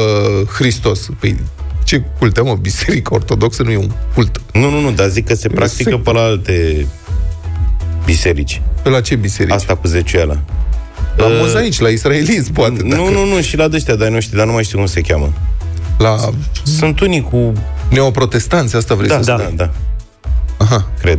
Hristos. 0.53 1.09
Păi, 1.21 1.37
ce 1.85 2.03
culte, 2.19 2.41
mă? 2.41 2.55
Biserica 2.55 3.15
ortodoxă 3.15 3.63
nu 3.63 3.71
e 3.71 3.77
un 3.77 3.91
cult. 4.15 4.41
Nu, 4.53 4.71
nu, 4.71 4.81
nu, 4.81 4.91
dar 4.91 5.09
zic 5.09 5.27
că 5.27 5.35
se 5.35 5.49
practică 5.49 5.91
sect. 5.91 6.03
pe 6.03 6.13
la 6.13 6.21
alte 6.21 6.87
biserici. 8.05 8.63
Pe 8.83 8.89
la 8.89 9.01
ce 9.01 9.15
biserici? 9.15 9.55
Asta 9.55 9.75
cu 9.77 9.87
zeciuiala. 9.87 10.39
La 11.17 11.27
mozaici, 11.29 11.79
la 11.79 11.89
israeliți, 11.89 12.53
poate. 12.53 12.83
Nu, 12.83 12.89
dacă- 12.89 13.03
nu, 13.11 13.25
nu, 13.25 13.41
și 13.41 13.57
la 13.57 13.69
dăștia 13.69 13.95
de-ai 13.97 14.11
noștri, 14.11 14.37
dar 14.37 14.47
nu 14.47 14.53
mai 14.53 14.65
știu 14.65 14.79
cum 14.79 14.87
se 14.87 15.01
cheamă. 15.01 15.33
La 15.99 16.17
Sunt 16.63 17.01
unii 17.01 17.23
cu... 17.23 17.53
neoprotestanți, 17.91 18.77
asta 18.77 18.95
vrei 18.95 19.09
Da, 19.09 19.15
să 19.15 19.23
da, 19.31 19.39
spui? 19.39 19.57
da, 19.57 19.65
da, 19.65 19.71
Aha. 20.65 20.89
cred. 21.01 21.19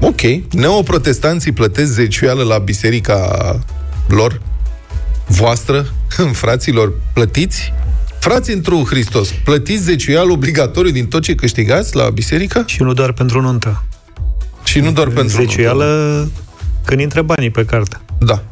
Ok. 0.00 0.20
Neoprotestanții 0.50 1.52
plătesc 1.52 1.92
zeciuială 1.92 2.42
la 2.42 2.58
biserica 2.58 3.58
lor? 4.08 4.40
Voastră? 5.26 5.86
Fraților, 6.32 6.92
plătiți? 7.12 7.72
Frați 8.18 8.52
într-un 8.52 8.84
Hristos, 8.84 9.30
plătiți 9.44 9.82
zeciuială 9.82 10.32
obligatoriu 10.32 10.90
din 10.90 11.06
tot 11.06 11.22
ce 11.22 11.34
câștigați 11.34 11.96
la 11.96 12.10
biserică? 12.10 12.62
Și 12.66 12.82
nu 12.82 12.92
doar 12.92 13.12
pentru 13.12 13.40
nuntă. 13.40 13.82
Și 14.64 14.80
nu 14.80 14.92
doar 14.92 15.08
pentru 15.08 15.36
Zeciuială 15.36 16.28
când 16.84 17.00
intră 17.00 17.22
banii 17.22 17.50
pe 17.50 17.64
carte. 17.64 18.00
Da. 18.18 18.42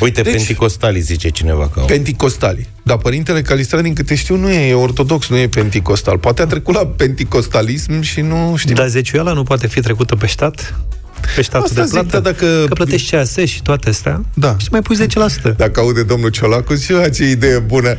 Uite, 0.00 0.22
Deci- 0.22 0.32
deci... 0.32 0.34
penticostalii, 0.44 1.00
zice 1.00 1.28
cineva 1.28 1.68
că 1.74 1.80
au. 1.80 1.86
Penticostali. 1.86 2.68
Dar 2.82 2.96
părintele 2.96 3.42
Calistrat, 3.42 3.82
din 3.82 3.94
câte 3.94 4.14
știu, 4.14 4.36
nu 4.36 4.50
e 4.50 4.74
ortodox, 4.74 5.28
nu 5.28 5.36
e 5.36 5.48
penticostal. 5.48 6.18
Poate 6.18 6.42
a 6.42 6.46
trecut 6.46 6.74
la 6.74 6.86
penticostalism 6.86 8.00
și 8.00 8.20
nu 8.20 8.54
știu. 8.56 8.74
Dar 8.74 8.88
zeciuiala 8.88 9.32
nu 9.32 9.42
poate 9.42 9.66
fi 9.66 9.80
trecută 9.80 10.16
pe 10.16 10.26
stat? 10.26 10.74
Pe 11.34 11.42
statul 11.42 11.66
Asta 11.68 11.80
de 11.80 11.86
zic, 11.86 11.92
plată? 11.92 12.08
dar 12.20 12.32
dacă- 12.32 12.64
Că 12.68 12.74
plătești 12.74 13.10
CAS 13.10 13.36
și 13.44 13.62
toate 13.62 13.88
astea 13.88 14.24
Da. 14.34 14.56
și 14.58 14.66
mai 14.70 14.82
pui 14.82 14.96
10%. 14.96 15.54
Dacă 15.56 15.80
aude 15.80 16.02
domnul 16.02 16.28
Ciolacu, 16.30 16.74
și 16.76 16.92
eu, 16.92 17.08
ce 17.14 17.30
idee 17.30 17.58
bună. 17.58 17.96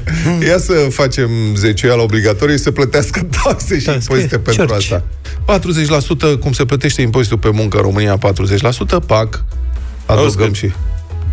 Ia 0.48 0.58
să 0.58 0.74
facem 0.74 1.30
zeciuială 1.56 2.02
obligatorie 2.02 2.56
și 2.56 2.62
să 2.62 2.72
plătească 2.72 3.28
taxe 3.44 3.80
și 3.80 3.86
Da, 3.86 3.94
impozite 3.94 4.26
scrie, 4.28 4.40
pentru 4.40 4.66
church. 4.66 4.92
asta. 4.94 5.04
40% 5.46 6.38
cum 6.40 6.52
se 6.52 6.66
plătește 6.66 7.02
impozitul 7.02 7.38
pe 7.38 7.50
muncă 7.54 7.78
în 7.78 7.84
România, 7.84 8.18
40%, 8.18 9.00
PAC, 9.06 9.44
adăugăm 10.06 10.24
Auzi 10.26 10.38
că- 10.38 10.50
și. 10.54 10.72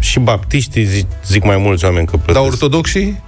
Și 0.05 0.19
baptiștii 0.19 0.85
zic, 0.85 1.07
zic 1.27 1.45
mai 1.45 1.57
mulți 1.57 1.85
oameni 1.85 2.07
că 2.07 2.17
Dar 2.17 2.25
plătesc. 2.25 2.47
ortodoxii, 2.53 3.23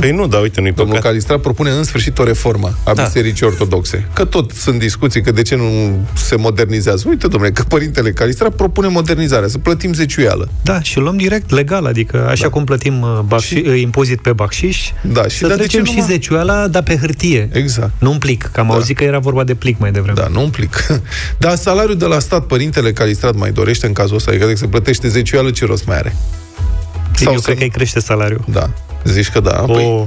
Păi 0.00 0.10
nu, 0.12 0.26
dar 0.26 0.40
uite, 0.42 0.60
nu-i 0.60 0.72
domnul 0.72 0.94
păcat. 0.94 1.10
Calistrat 1.10 1.40
propune 1.40 1.70
în 1.70 1.84
sfârșit 1.84 2.18
o 2.18 2.24
reformă 2.24 2.74
a 2.84 2.94
Da. 2.94 3.02
Bisericii 3.02 3.46
Ortodoxe. 3.46 4.08
Că 4.12 4.24
tot 4.24 4.50
sunt 4.52 4.78
discuții 4.78 5.22
că 5.22 5.30
de 5.32 5.42
ce 5.42 5.54
nu 5.56 5.98
se 6.14 6.36
modernizează. 6.36 7.04
Uite, 7.08 7.26
domnule, 7.28 7.52
că 7.52 7.62
părintele 7.62 8.10
Calistrat 8.12 8.52
propune 8.54 8.88
modernizarea, 8.88 9.48
să 9.48 9.58
plătim 9.58 9.92
zeciuială. 9.92 10.48
Da, 10.62 10.82
și 10.82 10.98
o 10.98 11.00
luăm 11.00 11.16
direct 11.16 11.50
legal, 11.50 11.86
adică 11.86 12.26
așa 12.28 12.42
Da. 12.42 12.48
cum 12.48 12.64
plătim 12.64 13.00
uh, 13.00 13.18
bacși, 13.26 13.54
uh, 13.56 13.80
impozit 13.80 14.20
pe 14.20 14.32
bacșiș, 14.32 14.90
Da, 15.12 15.22
și 15.28 15.36
să 15.36 15.46
dar 15.46 15.56
de 15.56 15.62
trecem 15.62 15.84
ce 15.84 15.90
și 15.90 15.96
numai- 15.96 16.12
zeciuiala, 16.12 16.68
dar 16.68 16.82
pe 16.82 16.96
hârtie. 16.96 17.48
Exact. 17.52 17.90
Nu 17.98 18.10
în 18.10 18.18
plic, 18.18 18.50
că 18.52 18.60
am 18.60 18.66
Da. 18.66 18.72
auzit 18.74 18.96
că 18.96 19.04
era 19.04 19.18
vorba 19.18 19.44
de 19.44 19.54
plic 19.54 19.78
mai 19.78 19.90
devreme. 19.92 20.20
Da, 20.20 20.28
nu 20.28 20.42
un 20.42 20.50
plic. 20.50 20.86
Dar 21.38 21.54
salariul 21.56 21.96
de 21.96 22.04
la 22.06 22.18
stat, 22.18 22.46
părintele 22.46 22.92
Calistrat 22.92 23.34
mai 23.34 23.50
dorește 23.52 23.86
în 23.86 23.92
cazul 23.92 24.16
ăsta, 24.16 24.30
adică 24.30 24.46
dacă 24.46 24.56
se 24.58 24.66
plătește 24.66 25.08
zeciuială, 25.08 25.50
ce 25.50 25.64
rost 25.64 25.86
mai 25.86 25.96
are? 25.98 26.16
Eu 27.26 27.36
să- 27.36 27.40
cred 27.44 27.56
că 27.56 27.62
îi 27.62 27.70
crește 27.70 28.00
salariul. 28.00 28.44
Da, 28.52 28.70
zici 29.04 29.28
că 29.28 29.40
da. 29.40 29.50
Păi, 29.50 29.84
O, 29.84 30.06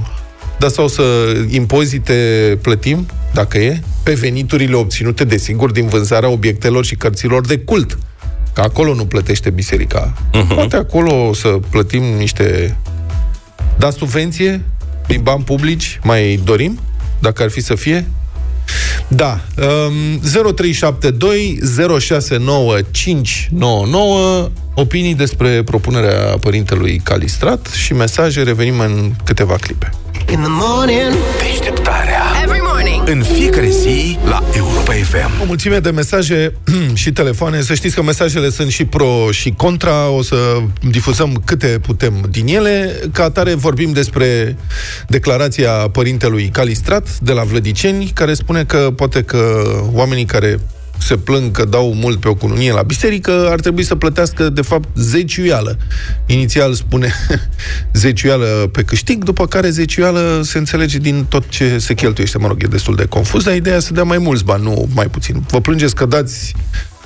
da, 0.58 0.68
sau 0.68 0.88
să 0.88 1.02
impozite 1.48 2.58
plătim, 2.62 3.06
dacă 3.32 3.58
e, 3.58 3.80
pe 4.02 4.12
veniturile 4.12 4.74
obținute, 4.74 5.24
desigur, 5.24 5.70
din 5.70 5.86
vânzarea 5.86 6.28
obiectelor 6.28 6.84
și 6.84 6.94
cărților 6.94 7.46
de 7.46 7.58
cult. 7.58 7.98
Că 8.52 8.60
acolo 8.60 8.94
nu 8.94 9.06
plătește 9.06 9.50
biserica. 9.50 10.12
Uh-huh. 10.12 10.54
Poate 10.54 10.76
acolo 10.76 11.32
să 11.32 11.48
plătim 11.70 12.02
niște... 12.02 12.76
Da, 13.78 13.90
subvenție 13.90 14.62
din 15.06 15.20
bani 15.22 15.42
publici, 15.42 15.98
mai 16.02 16.40
dorim, 16.44 16.78
dacă 17.18 17.42
ar 17.42 17.50
fi 17.50 17.60
să 17.60 17.74
fie. 17.74 18.06
Da, 19.08 19.40
um, 19.56 20.20
0372 20.54 21.58
069 21.98 22.78
599 22.90 24.50
opinii 24.74 25.14
despre 25.14 25.62
propunerea 25.62 26.36
părintelui 26.40 27.00
Calistrat 27.04 27.66
și 27.66 27.92
mesaje 27.92 28.42
revenim 28.42 28.80
în 28.80 29.12
câteva 29.24 29.54
clipe. 29.54 29.90
Deșteptarea. 30.18 30.32
Every 30.32 30.50
morning. 30.50 32.23
În 33.06 33.22
fiecare 33.22 33.68
zi 33.68 34.18
la 34.24 34.42
Europa 34.56 34.92
FM. 34.92 35.40
O 35.42 35.44
mulțime 35.44 35.78
de 35.78 35.90
mesaje 35.90 36.54
și 37.02 37.12
telefoane. 37.12 37.60
Să 37.60 37.74
știți 37.74 37.94
că 37.94 38.02
mesajele 38.02 38.50
sunt 38.50 38.70
și 38.70 38.84
pro 38.84 39.30
și 39.30 39.54
contra. 39.56 40.08
O 40.08 40.22
să 40.22 40.36
difuzăm 40.90 41.42
câte 41.44 41.66
putem 41.66 42.26
din 42.30 42.46
ele. 42.46 43.00
Ca 43.12 43.24
atare 43.24 43.54
vorbim 43.54 43.92
despre 43.92 44.56
declarația 45.08 45.70
părintelui 45.70 46.48
Calistrat 46.48 47.18
de 47.18 47.32
la 47.32 47.42
Vlădiceni, 47.42 48.10
care 48.14 48.34
spune 48.34 48.64
că 48.64 48.92
poate 48.96 49.22
că 49.22 49.62
oamenii 49.92 50.24
care 50.24 50.60
se 50.98 51.16
plâng 51.16 51.50
că 51.50 51.64
dau 51.64 51.94
mult 51.94 52.20
pe 52.20 52.28
o 52.28 52.34
cununie 52.34 52.72
la 52.72 52.82
biserică, 52.82 53.48
ar 53.50 53.60
trebui 53.60 53.82
să 53.82 53.94
plătească, 53.94 54.48
de 54.48 54.62
fapt, 54.62 54.88
zeciuială. 54.94 55.78
Inițial 56.26 56.72
spune 56.72 57.12
zeciuială 57.92 58.68
pe 58.72 58.82
câștig, 58.82 59.24
după 59.24 59.46
care 59.46 59.70
zeciuială 59.70 60.40
se 60.44 60.58
înțelege 60.58 60.98
din 60.98 61.26
tot 61.28 61.48
ce 61.48 61.78
se 61.78 61.94
cheltuiește. 61.94 62.38
Mă 62.38 62.46
rog, 62.46 62.62
e 62.62 62.66
destul 62.66 62.94
de 62.94 63.04
confuz, 63.04 63.44
dar 63.44 63.54
ideea 63.54 63.76
e 63.76 63.80
să 63.80 63.92
dea 63.92 64.04
mai 64.04 64.18
mulți 64.18 64.44
bani, 64.44 64.62
nu 64.62 64.88
mai 64.94 65.06
puțin. 65.06 65.44
Vă 65.48 65.60
plângeți 65.60 65.94
că 65.94 66.06
dați 66.06 66.54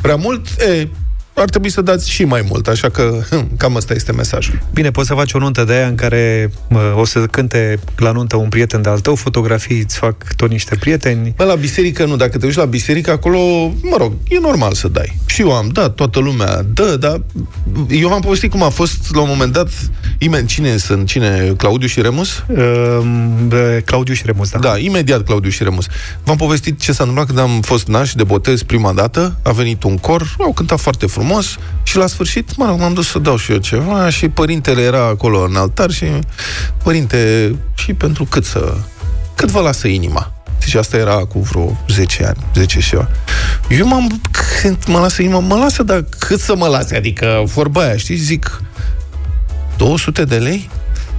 prea 0.00 0.16
mult? 0.16 0.46
E, 0.58 0.88
ar 1.40 1.48
trebui 1.48 1.70
să 1.70 1.80
dați 1.80 2.10
și 2.10 2.24
mai 2.24 2.44
mult, 2.48 2.68
așa 2.68 2.88
că 2.88 3.20
hm, 3.30 3.56
cam 3.56 3.74
ăsta 3.74 3.94
este 3.94 4.12
mesajul. 4.12 4.58
Bine, 4.72 4.90
poți 4.90 5.06
să 5.06 5.14
faci 5.14 5.32
o 5.32 5.38
nuntă 5.38 5.64
de 5.64 5.72
aia 5.72 5.86
în 5.86 5.94
care 5.94 6.50
mă, 6.68 6.94
o 6.96 7.04
să 7.04 7.18
cânte 7.18 7.78
la 7.96 8.12
nuntă 8.12 8.36
un 8.36 8.48
prieten 8.48 8.82
de-al 8.82 8.98
tău, 8.98 9.14
fotografii 9.14 9.80
îți 9.80 9.96
fac 9.96 10.34
tot 10.36 10.50
niște 10.50 10.76
prieteni. 10.76 11.32
Bă, 11.36 11.44
la 11.44 11.54
biserică 11.54 12.04
nu, 12.04 12.16
dacă 12.16 12.38
te 12.38 12.46
uiți 12.46 12.58
la 12.58 12.64
biserică, 12.64 13.10
acolo, 13.10 13.38
mă 13.82 13.96
rog, 13.98 14.12
e 14.28 14.38
normal 14.40 14.72
să 14.72 14.88
dai. 14.88 15.16
Și 15.26 15.40
eu 15.40 15.52
am 15.52 15.68
dat, 15.68 15.94
toată 15.94 16.18
lumea 16.18 16.62
dă, 16.74 16.96
dar 17.00 17.20
eu 17.88 18.12
am 18.12 18.20
povestit 18.20 18.50
cum 18.50 18.62
a 18.62 18.68
fost 18.68 19.14
la 19.14 19.20
un 19.20 19.28
moment 19.28 19.52
dat, 19.52 19.68
imediat, 20.18 20.48
cine 20.48 20.76
sunt, 20.76 21.06
cine, 21.06 21.54
Claudiu 21.56 21.88
și 21.88 22.00
Remus? 22.00 22.44
Uh, 22.48 23.00
Claudiu 23.84 24.14
și 24.14 24.22
Remus, 24.26 24.50
da. 24.50 24.58
Da, 24.58 24.78
imediat 24.78 25.24
Claudiu 25.24 25.50
și 25.50 25.62
Remus. 25.62 25.86
V-am 26.24 26.36
povestit 26.36 26.80
ce 26.80 26.92
s-a 26.92 27.04
întâmplat 27.04 27.26
când 27.26 27.38
am 27.38 27.60
fost 27.60 27.86
naș 27.86 28.14
de 28.14 28.24
botez 28.24 28.62
prima 28.62 28.92
dată, 28.92 29.36
a 29.42 29.52
venit 29.52 29.82
un 29.82 29.96
cor, 29.96 30.34
au 30.38 30.52
cântat 30.52 30.80
foarte 30.80 31.06
frumos 31.06 31.27
și 31.82 31.96
la 31.96 32.06
sfârșit, 32.06 32.56
mă 32.56 32.66
rog, 32.66 32.78
m-am 32.78 32.94
dus 32.94 33.08
să 33.08 33.18
dau 33.18 33.36
și 33.36 33.52
eu 33.52 33.58
ceva 33.58 34.10
și 34.10 34.28
părintele 34.28 34.82
era 34.82 35.04
acolo 35.04 35.42
în 35.42 35.56
altar 35.56 35.90
și 35.90 36.04
părinte, 36.82 37.54
și 37.74 37.92
pentru 37.94 38.24
cât 38.24 38.44
să, 38.44 38.74
cât 39.34 39.50
vă 39.50 39.60
lasă 39.60 39.88
inima? 39.88 40.32
Deci 40.58 40.74
asta 40.74 40.96
era 40.96 41.16
cu 41.16 41.38
vreo 41.38 41.84
10 41.88 42.24
ani, 42.24 42.36
10 42.54 42.80
și 42.80 42.88
ceva. 42.88 43.08
Eu 43.68 43.86
m-am, 43.86 44.20
când 44.60 44.76
mă 44.86 44.98
lasă 44.98 45.22
inima, 45.22 45.38
mă 45.38 45.54
lasă, 45.54 45.82
dar 45.82 46.04
cât 46.18 46.40
să 46.40 46.56
mă 46.56 46.66
lase? 46.66 46.96
Adică 46.96 47.42
vorba 47.44 47.80
aia, 47.80 47.96
știi, 47.96 48.16
zic, 48.16 48.62
200 49.76 50.24
de 50.24 50.36
lei? 50.36 50.70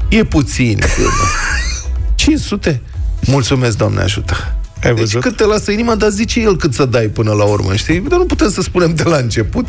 E 0.10 0.24
puțin. 0.24 0.80
500? 2.16 2.82
Mulțumesc, 3.26 3.78
Doamne 3.78 4.02
ajută. 4.02 4.59
Ai 4.84 4.94
Deci 4.94 5.00
văzut? 5.00 5.22
cât 5.22 5.36
te 5.36 5.46
lasă 5.46 5.72
inima, 5.72 5.96
dar 5.96 6.10
zice 6.10 6.42
el 6.42 6.58
cât 6.58 6.74
să 6.74 6.86
dai 6.86 7.08
până 7.08 7.32
la 7.32 7.44
urmă, 7.44 7.74
știi? 7.74 8.00
Dar 8.00 8.20
nu 8.20 8.26
putem 8.26 8.50
să 8.50 8.62
spunem 8.62 8.94
de 8.96 9.04
la 9.04 9.18
început. 9.18 9.66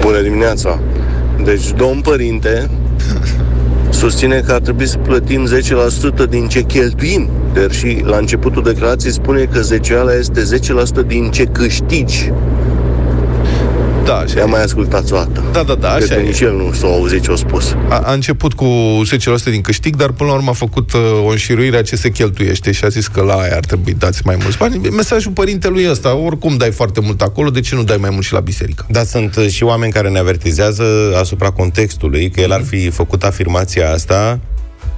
Bună 0.00 0.20
dimineața! 0.22 0.80
Deci, 1.44 1.70
domn 1.76 2.00
părinte 2.00 2.70
susține 3.90 4.40
că 4.46 4.52
ar 4.52 4.60
trebui 4.60 4.86
să 4.86 4.98
plătim 4.98 5.48
10% 6.26 6.28
din 6.28 6.48
ce 6.48 6.62
cheltuim, 6.62 7.30
dar 7.54 7.72
și 7.72 8.02
la 8.04 8.16
începutul 8.16 8.62
declarației 8.62 9.12
spune 9.12 9.44
că 9.44 9.60
zeciuiala 9.60 10.14
este 10.14 10.42
10% 11.04 11.06
din 11.06 11.30
ce 11.30 11.44
câștigi. 11.44 12.32
Da, 14.06 14.16
așa 14.16 14.38
Ia 14.38 14.44
e. 14.46 14.50
mai 14.50 14.62
ascultați 14.62 15.12
o 15.12 15.16
dată. 15.16 15.42
Da, 15.52 15.62
da, 15.62 15.74
da, 15.74 15.88
Cred 15.88 16.02
așa 16.02 16.14
că 16.14 16.20
e. 16.20 16.24
nici 16.24 16.40
el 16.40 16.56
nu 16.56 16.72
s-a 16.72 16.86
auzit 16.86 17.22
ce 17.22 17.30
a 17.30 17.34
spus. 17.34 17.76
A, 17.88 17.98
a 18.04 18.12
început 18.12 18.52
cu 18.52 18.66
10% 19.40 19.44
din 19.44 19.60
câștig, 19.60 19.96
dar 19.96 20.10
până 20.10 20.30
la 20.30 20.34
urmă 20.36 20.50
a 20.50 20.52
făcut 20.52 20.92
uh, 20.92 21.00
o 21.24 21.28
înșiruire 21.28 21.76
a 21.76 21.82
ce 21.82 21.96
se 21.96 22.10
cheltuiește 22.10 22.72
și 22.72 22.84
a 22.84 22.88
zis 22.88 23.06
că 23.06 23.22
la 23.22 23.34
aia 23.34 23.54
ar 23.56 23.64
trebui 23.64 23.94
dați 23.94 24.20
mai 24.24 24.36
mulți 24.42 24.58
bani. 24.58 24.88
Mesajul 24.88 25.32
părintelui 25.32 25.90
ăsta, 25.90 26.14
oricum 26.16 26.56
dai 26.56 26.70
foarte 26.70 27.00
mult 27.00 27.20
acolo, 27.22 27.50
de 27.50 27.60
ce 27.60 27.74
nu 27.74 27.82
dai 27.82 27.96
mai 27.96 28.10
mult 28.10 28.24
și 28.24 28.32
la 28.32 28.40
biserică? 28.40 28.86
Dar 28.88 29.04
sunt 29.04 29.36
uh, 29.36 29.48
și 29.48 29.62
oameni 29.62 29.92
care 29.92 30.08
ne 30.08 30.18
avertizează 30.18 30.84
asupra 31.20 31.50
contextului 31.50 32.30
că 32.30 32.40
el 32.40 32.52
ar 32.52 32.62
fi 32.62 32.90
făcut 32.90 33.22
afirmația 33.22 33.92
asta 33.92 34.38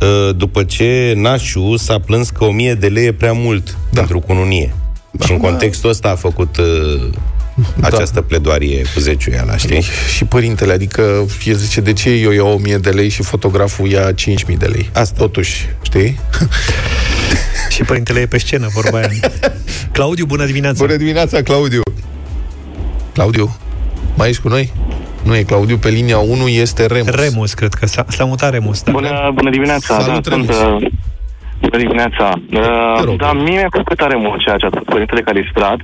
uh, 0.01 0.37
după 0.37 0.63
ce 0.65 1.13
nașul 1.17 1.77
s-a 1.79 1.99
plâns 1.99 2.31
că 2.31 2.45
1000 2.45 2.75
de 2.75 2.87
lei 2.87 3.07
e 3.07 3.13
prea 3.13 3.33
mult 3.33 3.65
Da. 3.65 3.77
da. 3.91 3.99
pentru 4.01 4.19
cununie. 4.21 4.75
Da. 5.11 5.25
Și 5.27 5.33
în 5.33 5.39
contextul 5.39 5.91
ăsta 5.91 6.09
a 6.09 6.15
făcut 6.15 6.57
uh, 6.57 7.09
această 7.81 8.21
pledoarie 8.21 8.83
cu 8.95 9.01
zeciuiala, 9.01 9.57
știi? 9.57 9.85
Și 10.17 10.25
părintele, 10.25 10.73
adică 10.73 11.27
el 11.45 11.55
zice, 11.55 11.81
de 11.81 11.93
ce 11.93 12.11
eu 12.11 12.31
iau 12.31 12.55
1000 12.55 12.77
de 12.77 12.91
lei 12.91 13.09
și 13.09 13.23
fotograful 13.23 13.89
ia 13.89 14.13
5000 14.13 14.57
de 14.57 14.67
lei? 14.67 14.91
Asta. 14.95 15.15
Totuși, 15.19 15.69
știi? 15.83 16.19
Și 17.71 17.83
părintele 17.85 18.21
e 18.21 18.27
pe 18.27 18.39
scenă, 18.39 18.67
vorba 18.73 18.99
aia. 18.99 19.11
Claudiu, 19.93 20.25
bună 20.25 20.45
dimineața! 20.47 20.85
Bună 20.85 20.97
dimineața, 20.97 21.43
Claudiu! 21.43 21.81
Claudiu, 23.13 23.57
mai 24.17 24.29
ești 24.29 24.43
cu 24.43 24.49
noi? 24.49 24.73
Nu 25.23 25.37
e 25.37 25.43
Claudiu, 25.43 25.77
pe 25.77 25.89
linia 25.89 26.19
1 26.19 26.49
este 26.49 26.87
Remus. 26.87 27.15
Remus, 27.15 27.55
cred 27.55 27.75
că 27.75 27.87
s-a, 27.87 28.05
s-a 28.09 28.25
mutat 28.25 28.51
Remus. 28.51 28.83
Da. 28.83 28.93
Bună, 28.93 29.31
bună 29.35 29.51
dimineața, 29.51 30.01
Salut, 30.01 30.29
da, 30.29 30.31
sunt, 30.37 30.49
Remus. 30.49 30.83
uh, 30.83 30.91
Bună 31.61 31.77
dimineața. 31.77 32.33
Te 32.51 32.59
rog. 33.05 33.09
Uh, 33.09 33.19
da, 33.19 33.33
mie 33.33 33.59
mi-a 33.59 33.69
plăcut 33.71 33.97
tare 33.97 34.17
mult 34.17 34.41
ceea 34.41 34.57
ce 34.57 34.67
a 34.67 34.69
spus 34.69 34.83
Părintele 34.83 35.21
Calistrat. 35.21 35.79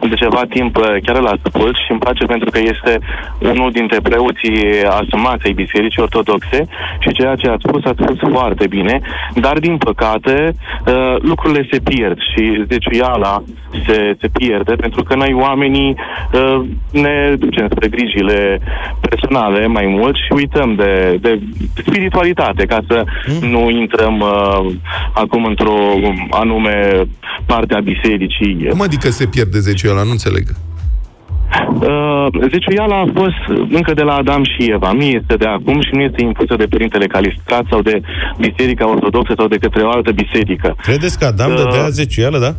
De 0.00 0.14
ceva 0.14 0.42
timp 0.48 0.76
uh, 0.76 0.84
chiar 1.04 1.16
îl 1.16 1.26
ascult 1.26 1.76
și 1.76 1.90
îmi 1.90 2.00
place 2.00 2.24
pentru 2.24 2.50
că 2.50 2.58
este 2.58 2.98
unul 3.38 3.70
dintre 3.70 3.98
preoții 4.00 4.84
asumați 5.00 5.46
ai 5.46 5.52
Bisericii 5.52 6.02
Ortodoxe 6.02 6.64
și 6.98 7.12
ceea 7.12 7.34
ce 7.34 7.48
a 7.48 7.56
spus, 7.58 7.84
a 7.84 7.94
spus 8.00 8.18
foarte 8.30 8.66
bine, 8.66 9.00
dar 9.34 9.58
din 9.58 9.76
păcate 9.76 10.54
uh, 10.86 11.16
lucrurile 11.20 11.68
se 11.70 11.78
pierd 11.80 12.18
și 12.32 12.64
zeciuiala 12.68 13.42
se, 13.86 14.16
se 14.20 14.28
pierde 14.32 14.74
pentru 14.74 15.02
că 15.02 15.14
noi 15.14 15.32
oamenii 15.40 15.96
uh, 16.32 16.60
ne 16.92 17.34
ducem 17.38 17.68
spre 17.70 17.88
grijile 17.88 18.60
personale 19.00 19.66
mai 19.66 19.86
mult 19.86 20.16
și 20.16 20.32
uităm 20.32 20.74
de, 20.74 21.18
de 21.20 21.40
spiritualitate 21.74 22.64
ca 22.66 22.78
să 22.88 23.04
nu 23.40 23.70
intrăm 23.70 24.20
uh, 24.20 24.72
acum 25.14 25.44
într-o 25.44 25.74
anume 26.30 27.06
parte 27.46 27.74
a 27.74 27.80
bisericii. 27.80 28.66
Cum 28.70 28.80
adică 28.80 29.10
se 29.10 29.26
pierde 29.26 29.58
zeciul 29.58 29.90
ăla? 29.90 30.02
Nu 30.02 30.10
înțeleg. 30.10 30.46
Uh, 31.68 32.26
zeciuiala 32.50 32.96
a 32.96 33.12
fost 33.14 33.60
încă 33.70 33.94
de 33.94 34.02
la 34.02 34.14
Adam 34.14 34.44
și 34.44 34.70
Eva. 34.70 34.92
Nu 34.92 35.02
este 35.02 35.34
de 35.36 35.44
acum 35.46 35.80
și 35.80 35.90
nu 35.92 36.00
este 36.00 36.22
impusă 36.22 36.54
de 36.56 36.66
Părintele 36.66 37.06
Calistrat 37.06 37.64
sau 37.70 37.82
de 37.82 38.00
Biserica 38.38 38.88
Ortodoxă 38.88 39.32
sau 39.36 39.48
de 39.48 39.56
către 39.56 39.82
o 39.82 39.90
altă 39.90 40.10
biserică. 40.12 40.76
Credeți 40.82 41.18
că 41.18 41.24
Adam 41.24 41.50
Uh, 41.50 41.56
dădea 41.56 41.88
zeciuială, 41.88 42.38
da? 42.38 42.54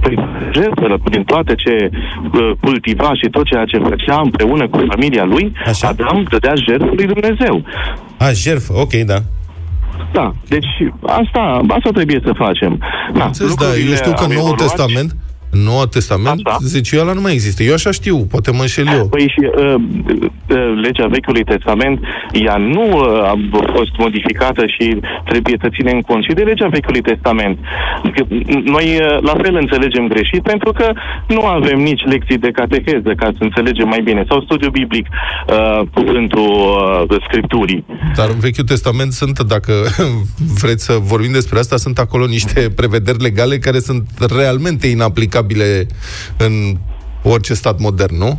Păi, 0.00 0.18
jertfele, 0.52 0.96
prin 1.04 1.24
toate 1.24 1.54
ce 1.54 1.90
uh, 1.90 2.50
cultiva 2.60 3.10
și 3.14 3.30
tot 3.30 3.44
ceea 3.44 3.64
ce 3.64 3.78
făcea 3.78 4.20
împreună 4.24 4.68
cu 4.68 4.84
familia 4.88 5.24
lui, 5.24 5.52
Așa. 5.66 5.88
Adam 5.88 6.26
dădea 6.30 6.52
jertfă 6.68 6.92
lui 6.94 7.06
Dumnezeu. 7.06 7.64
A, 8.18 8.32
jertfă, 8.32 8.72
ok, 8.76 8.92
da. 8.92 9.18
Da, 10.12 10.32
deci 10.48 10.66
asta, 11.02 11.60
asta 11.68 11.90
trebuie 11.90 12.20
să 12.24 12.32
facem. 12.36 12.78
Da, 13.14 13.24
Înțeles, 13.24 13.54
da, 13.54 13.64
eu 13.64 13.70
lucrurile 13.70 13.94
știu 13.94 14.12
că 14.12 14.22
au 14.22 14.28
în 14.28 14.34
Noul 14.34 14.46
evoluat 14.48 14.66
Testament, 14.66 15.10
în 15.50 15.60
Noul 15.62 15.86
Testament, 15.86 16.46
Așa. 16.46 16.56
zeciuiala 16.60 17.12
nu 17.12 17.20
mai 17.20 17.32
există. 17.32 17.62
Eu 17.62 17.72
așa 17.72 17.90
știu, 17.90 18.16
poate 18.30 18.50
mă 18.50 18.60
înșel 18.60 18.86
eu. 18.98 19.08
Păi 19.08 19.32
și 19.34 19.42
uh, 19.44 19.74
uh, 19.74 20.80
legea 20.82 21.06
Vechiului 21.06 21.44
Testament, 21.44 22.00
ea 22.32 22.56
nu 22.56 22.84
uh, 22.88 23.22
a 23.22 23.34
fost 23.74 23.92
modificată 23.98 24.66
și 24.66 24.96
trebuie 25.24 25.56
să 25.60 25.68
ținem 25.76 26.00
cont 26.00 26.24
și 26.24 26.32
de 26.32 26.42
legea 26.42 26.68
Vechiului 26.68 27.00
Testament. 27.00 27.58
Că 28.14 28.24
Noi 28.64 28.86
uh, 29.00 29.22
la 29.22 29.34
fel 29.42 29.54
înțelegem 29.54 30.08
greșit 30.08 30.42
pentru 30.42 30.72
că 30.72 30.92
nu 31.28 31.44
avem 31.44 31.78
nici 31.78 32.02
lecții 32.04 32.38
de 32.38 32.50
cateheză 32.50 33.12
ca 33.16 33.26
să 33.36 33.42
înțelegem 33.48 33.88
mai 33.88 34.00
bine 34.00 34.24
sau 34.28 34.40
studiu 34.40 34.70
biblic 34.70 35.06
uh, 35.08 35.80
cuvântul 35.94 36.50
uh, 37.10 37.22
Scripturii. 37.28 37.84
Dar 38.16 38.28
în 38.28 38.38
Vechiul 38.38 38.64
Testament 38.64 39.12
sunt, 39.12 39.40
dacă 39.40 39.72
vreți 40.62 40.84
să 40.84 40.92
vorbim 41.02 41.32
despre 41.32 41.58
asta, 41.58 41.76
sunt 41.76 41.98
acolo 41.98 42.26
niște 42.26 42.70
prevederi 42.76 43.22
legale 43.22 43.58
care 43.58 43.78
sunt 43.78 44.04
realmente 44.36 44.86
inaplicabile 44.86 45.39
în 46.36 46.52
orice 47.22 47.54
stat 47.54 47.78
modern, 47.80 48.16
nu? 48.18 48.38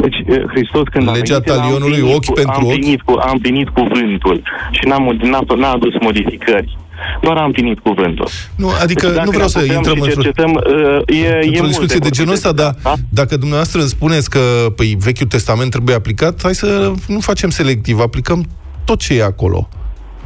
Deci 0.00 0.16
uh, 0.28 0.44
Hristos 0.48 0.82
când 0.90 1.08
a 1.08 1.12
Legea 1.12 1.34
venit, 1.34 1.48
el 1.48 1.54
a 1.54 1.60
talionului, 1.60 1.98
împlinit 1.98 2.16
ochi 2.16 2.24
cu- 2.24 2.32
pentru 2.32 2.52
a 2.52 2.64
ochi. 2.64 2.72
împlinit 2.72 3.00
cu, 3.02 3.14
a 3.18 3.30
împlinit 3.32 3.68
cuvântul 3.68 4.42
și 4.70 4.86
n-a, 4.88 4.98
mod- 4.98 5.20
n-a, 5.30 5.40
n-a 5.56 5.70
adus 5.70 5.92
modificări. 6.00 6.78
Doar 7.22 7.36
a 7.36 7.44
împlinit 7.44 7.78
cuvântul. 7.78 8.28
Nu, 8.56 8.68
adică 8.82 9.06
Deci 9.06 9.14
dacă 9.14 9.24
nu 9.24 9.30
vreau 9.30 9.46
ne 9.46 9.52
să 9.52 9.58
apucăm 9.58 9.76
intrăm 9.76 9.94
și 9.96 10.02
în... 10.02 10.08
cercetăm, 10.08 10.50
uh, 10.52 11.16
e, 11.16 11.26
e 11.26 11.36
într-o 11.36 11.50
mult 11.56 11.66
discuție 11.66 11.98
de 11.98 12.08
vorbit 12.08 12.12
genul 12.12 12.32
ăsta, 12.32 12.52
despre 12.52 12.72
dar 12.72 12.92
asta. 12.92 13.04
dacă 13.08 13.36
dumneavoastră 13.36 13.80
îmi 13.80 13.88
spuneți 13.88 14.30
că 14.30 14.40
păi, 14.76 14.96
Vechiul 15.00 15.26
Testament 15.26 15.70
trebuie 15.70 15.94
aplicat, 15.94 16.40
hai 16.42 16.54
să 16.54 16.92
nu 17.06 17.20
facem 17.20 17.50
selectiv, 17.50 18.00
aplicăm 18.00 18.44
tot 18.84 18.98
ce 19.00 19.14
e 19.18 19.24
acolo. 19.24 19.68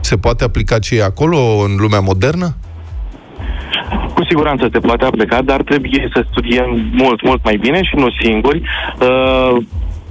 Se 0.01 0.17
poate 0.17 0.45
aplica 0.45 0.79
ce 0.79 0.97
e 0.97 1.03
acolo 1.05 1.39
în 1.65 1.77
lumea 1.79 2.01
modernă? 2.01 2.57
Cu 4.27 4.33
siguranță 4.33 4.69
se 4.73 4.79
poate 4.79 5.05
aplica, 5.05 5.43
dar 5.43 5.63
trebuie 5.63 6.09
să 6.13 6.25
studiem 6.31 6.91
mult, 6.93 7.23
mult 7.23 7.45
mai 7.45 7.57
bine 7.57 7.83
și 7.83 7.97
nu 7.97 8.07
singuri. 8.21 8.63
Uh, 9.01 9.57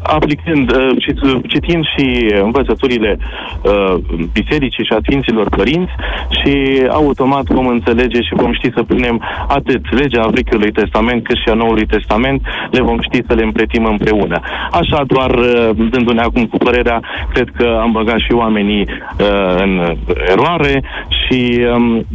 aplicând, 0.07 0.71
uh, 0.71 0.89
cit- 0.99 1.47
citind 1.47 1.83
și 1.97 2.33
învățăturile 2.43 3.17
uh, 3.17 3.95
bisericii 4.33 4.85
și 4.85 4.93
a 4.93 4.99
Sfinților 5.01 5.49
Părinți 5.49 5.91
și 6.29 6.53
automat 6.89 7.43
vom 7.43 7.67
înțelege 7.67 8.21
și 8.21 8.33
vom 8.35 8.53
ști 8.53 8.71
să 8.75 8.83
punem 8.83 9.21
atât 9.47 9.93
legea 9.99 10.27
Vechiului 10.27 10.71
Testament 10.71 11.23
cât 11.23 11.37
și 11.37 11.49
a 11.49 11.53
Noului 11.53 11.85
Testament, 11.85 12.41
le 12.71 12.81
vom 12.81 12.97
ști 13.01 13.19
să 13.27 13.33
le 13.33 13.43
împletim 13.43 13.85
împreună. 13.85 14.39
Așa 14.71 15.03
doar 15.07 15.31
uh, 15.31 15.69
dându-ne 15.89 16.21
acum 16.21 16.45
cu 16.45 16.57
părerea, 16.57 17.01
cred 17.33 17.49
că 17.57 17.77
am 17.81 17.91
băgat 17.91 18.17
și 18.17 18.31
oamenii 18.33 18.81
uh, 18.81 19.61
în 19.63 19.97
eroare 20.31 20.83
și 21.07 21.59
um, 21.75 22.05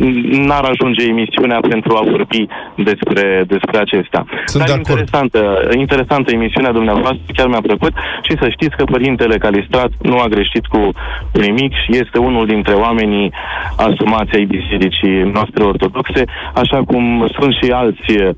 n-ar 0.46 0.64
ajunge 0.64 1.02
emisiunea 1.06 1.60
pentru 1.68 1.96
a 1.96 2.10
vorbi 2.10 2.46
despre, 2.74 3.44
despre 3.46 3.78
acestea. 3.78 4.24
Sunt 4.44 4.62
Dar 4.64 4.66
de 4.66 4.72
acord. 4.72 4.88
interesantă, 4.88 5.40
interesantă 5.78 6.30
emisiunea 6.32 6.72
dumneavoastră, 6.72 7.20
chiar 7.36 7.46
mi-a 7.46 7.60
plăcut 7.60 7.79
și 8.22 8.36
să 8.40 8.48
știți 8.48 8.76
că 8.76 8.84
Părintele 8.84 9.38
Calistrat 9.38 9.90
nu 10.02 10.18
a 10.18 10.26
greșit 10.26 10.66
cu 10.66 10.90
nimic 11.32 11.72
și 11.72 11.90
este 11.90 12.18
unul 12.18 12.46
dintre 12.46 12.74
oamenii 12.74 13.32
asumați 13.76 14.34
ai 14.34 14.44
bisericii 14.44 15.30
noastre 15.32 15.64
ortodoxe, 15.64 16.24
așa 16.54 16.82
cum 16.86 17.26
sunt 17.38 17.52
și 17.62 17.70
alți 17.70 18.12
eh, 18.12 18.30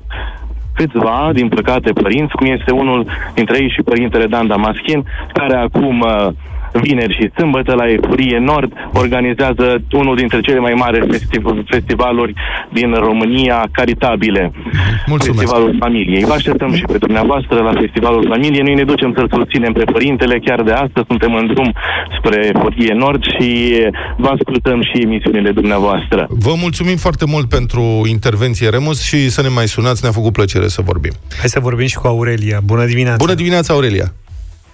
câțiva, 0.75 1.29
din 1.33 1.47
păcate, 1.47 1.91
părinți, 1.91 2.35
cum 2.35 2.47
este 2.47 2.71
unul 2.71 3.05
dintre 3.33 3.57
ei 3.61 3.69
și 3.69 3.81
Părintele 3.81 4.25
Dan 4.25 4.47
Damaschin, 4.47 5.03
care 5.33 5.55
acum 5.55 6.05
eh, 6.07 6.27
vineri 6.81 7.17
și 7.19 7.31
sâmbătă 7.37 7.73
la 7.73 7.89
Efurie 7.91 8.37
Nord 8.37 8.71
organizează 8.93 9.83
unul 9.91 10.15
dintre 10.15 10.39
cele 10.41 10.59
mai 10.59 10.73
mari 10.73 11.07
festiv- 11.11 11.63
festivaluri 11.65 12.33
din 12.71 12.93
România, 12.93 13.67
caritabile. 13.71 14.51
Mulțumesc. 15.05 15.39
Festivalul 15.39 15.75
Familiei. 15.79 16.23
Vă 16.23 16.33
așteptăm 16.33 16.73
și 16.75 16.83
pe 16.91 16.97
dumneavoastră 16.97 17.61
la 17.61 17.73
Festivalul 17.79 18.25
Familiei. 18.29 18.61
Noi 18.61 18.73
ne 18.73 18.83
ducem 18.83 19.13
să-l 19.17 19.29
susținem 19.33 19.73
pe 19.73 19.83
părintele. 19.83 20.39
Chiar 20.39 20.61
de 20.61 20.71
astăzi 20.71 21.05
suntem 21.07 21.33
în 21.33 21.47
drum 21.47 21.73
spre 22.17 22.51
Efurie 22.53 22.93
Nord 22.93 23.23
și 23.23 23.49
vă 24.17 24.27
ascultăm 24.27 24.81
și 24.81 25.01
emisiunile 25.01 25.51
dumneavoastră. 25.51 26.27
Vă 26.29 26.53
mulțumim 26.61 26.97
foarte 26.97 27.25
mult 27.27 27.49
pentru 27.49 28.01
intervenție, 28.07 28.69
Remus, 28.69 29.03
și 29.03 29.29
să 29.29 29.41
ne 29.41 29.47
mai 29.47 29.67
sunați, 29.67 29.99
ne-a 30.03 30.11
făcut 30.11 30.33
plăcere 30.33 30.67
să 30.67 30.81
vorbim. 30.81 31.11
Hai 31.39 31.49
să 31.49 31.59
vorbim 31.59 31.87
și 31.87 31.95
cu 31.95 32.07
Aurelia. 32.07 32.59
Bună 32.65 32.85
dimineața! 32.85 33.17
Bună 33.17 33.33
dimineața, 33.33 33.73
Aurelia! 33.73 34.13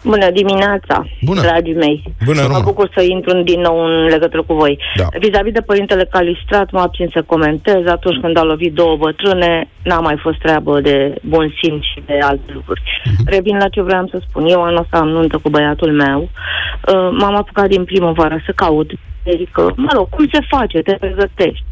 Bună 0.03 0.29
dimineața, 0.31 1.05
Bună. 1.21 1.41
dragii 1.41 1.73
mei. 1.73 2.03
Bună, 2.25 2.41
Mă 2.41 2.47
Roma. 2.47 2.59
bucur 2.59 2.89
să 2.95 3.01
intru 3.03 3.41
din 3.41 3.59
nou 3.61 3.85
în 3.85 4.03
legătură 4.05 4.43
cu 4.43 4.53
voi. 4.53 4.79
Da. 4.95 5.05
Vis-a-vis 5.19 5.53
de 5.53 5.61
Părintele 5.61 6.05
Calistrat, 6.11 6.71
mă 6.71 6.79
abțin 6.79 7.09
să 7.13 7.21
comentez. 7.25 7.85
Atunci 7.85 8.19
când 8.21 8.37
a 8.37 8.43
lovit 8.43 8.73
două 8.73 8.95
bătrâne, 8.97 9.67
n-a 9.83 9.99
mai 9.99 10.17
fost 10.21 10.37
treabă 10.37 10.81
de 10.81 11.13
bun 11.23 11.53
simț 11.61 11.83
și 11.83 12.03
de 12.05 12.17
alte 12.21 12.51
lucruri. 12.53 12.81
Mhm. 13.05 13.23
Revin 13.29 13.57
la 13.57 13.67
ce 13.67 13.81
vreau 13.81 14.07
să 14.11 14.21
spun. 14.29 14.45
Eu 14.47 14.63
anul 14.63 14.77
ăsta 14.79 14.97
am 14.97 15.07
nuntă 15.09 15.37
cu 15.37 15.49
băiatul 15.49 15.91
meu. 15.91 16.19
Uh, 16.21 17.09
m-am 17.19 17.35
apucat 17.35 17.67
din 17.67 17.83
primăvară 17.83 18.41
să 18.45 18.51
caut 18.55 18.91
biserică. 19.23 19.73
Mă 19.75 19.89
rog, 19.95 20.09
cum 20.09 20.27
se 20.31 20.39
face? 20.49 20.77
Te 20.79 20.93
pregătești. 20.99 21.63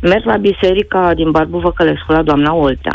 Merg 0.00 0.24
la 0.24 0.36
biserica 0.36 1.14
din 1.14 1.30
Barbu 1.30 1.58
Văcălescu, 1.58 2.12
la 2.12 2.22
doamna 2.22 2.54
Oltea 2.54 2.94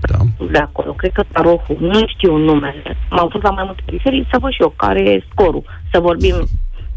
Da. 0.00 0.46
de 0.50 0.58
acolo, 0.58 0.92
cred 0.92 1.12
că 1.12 1.22
Tarohu, 1.32 1.76
nu 1.78 2.06
știu 2.06 2.36
numele. 2.36 2.96
M-am 3.10 3.28
fost 3.28 3.44
la 3.44 3.50
mai 3.50 3.64
multe 3.66 3.82
biserici 3.90 4.28
să 4.30 4.38
văd 4.40 4.50
și 4.52 4.62
eu 4.62 4.72
care 4.76 5.00
e 5.00 5.24
scorul, 5.30 5.64
să 5.92 6.00
vorbim 6.00 6.36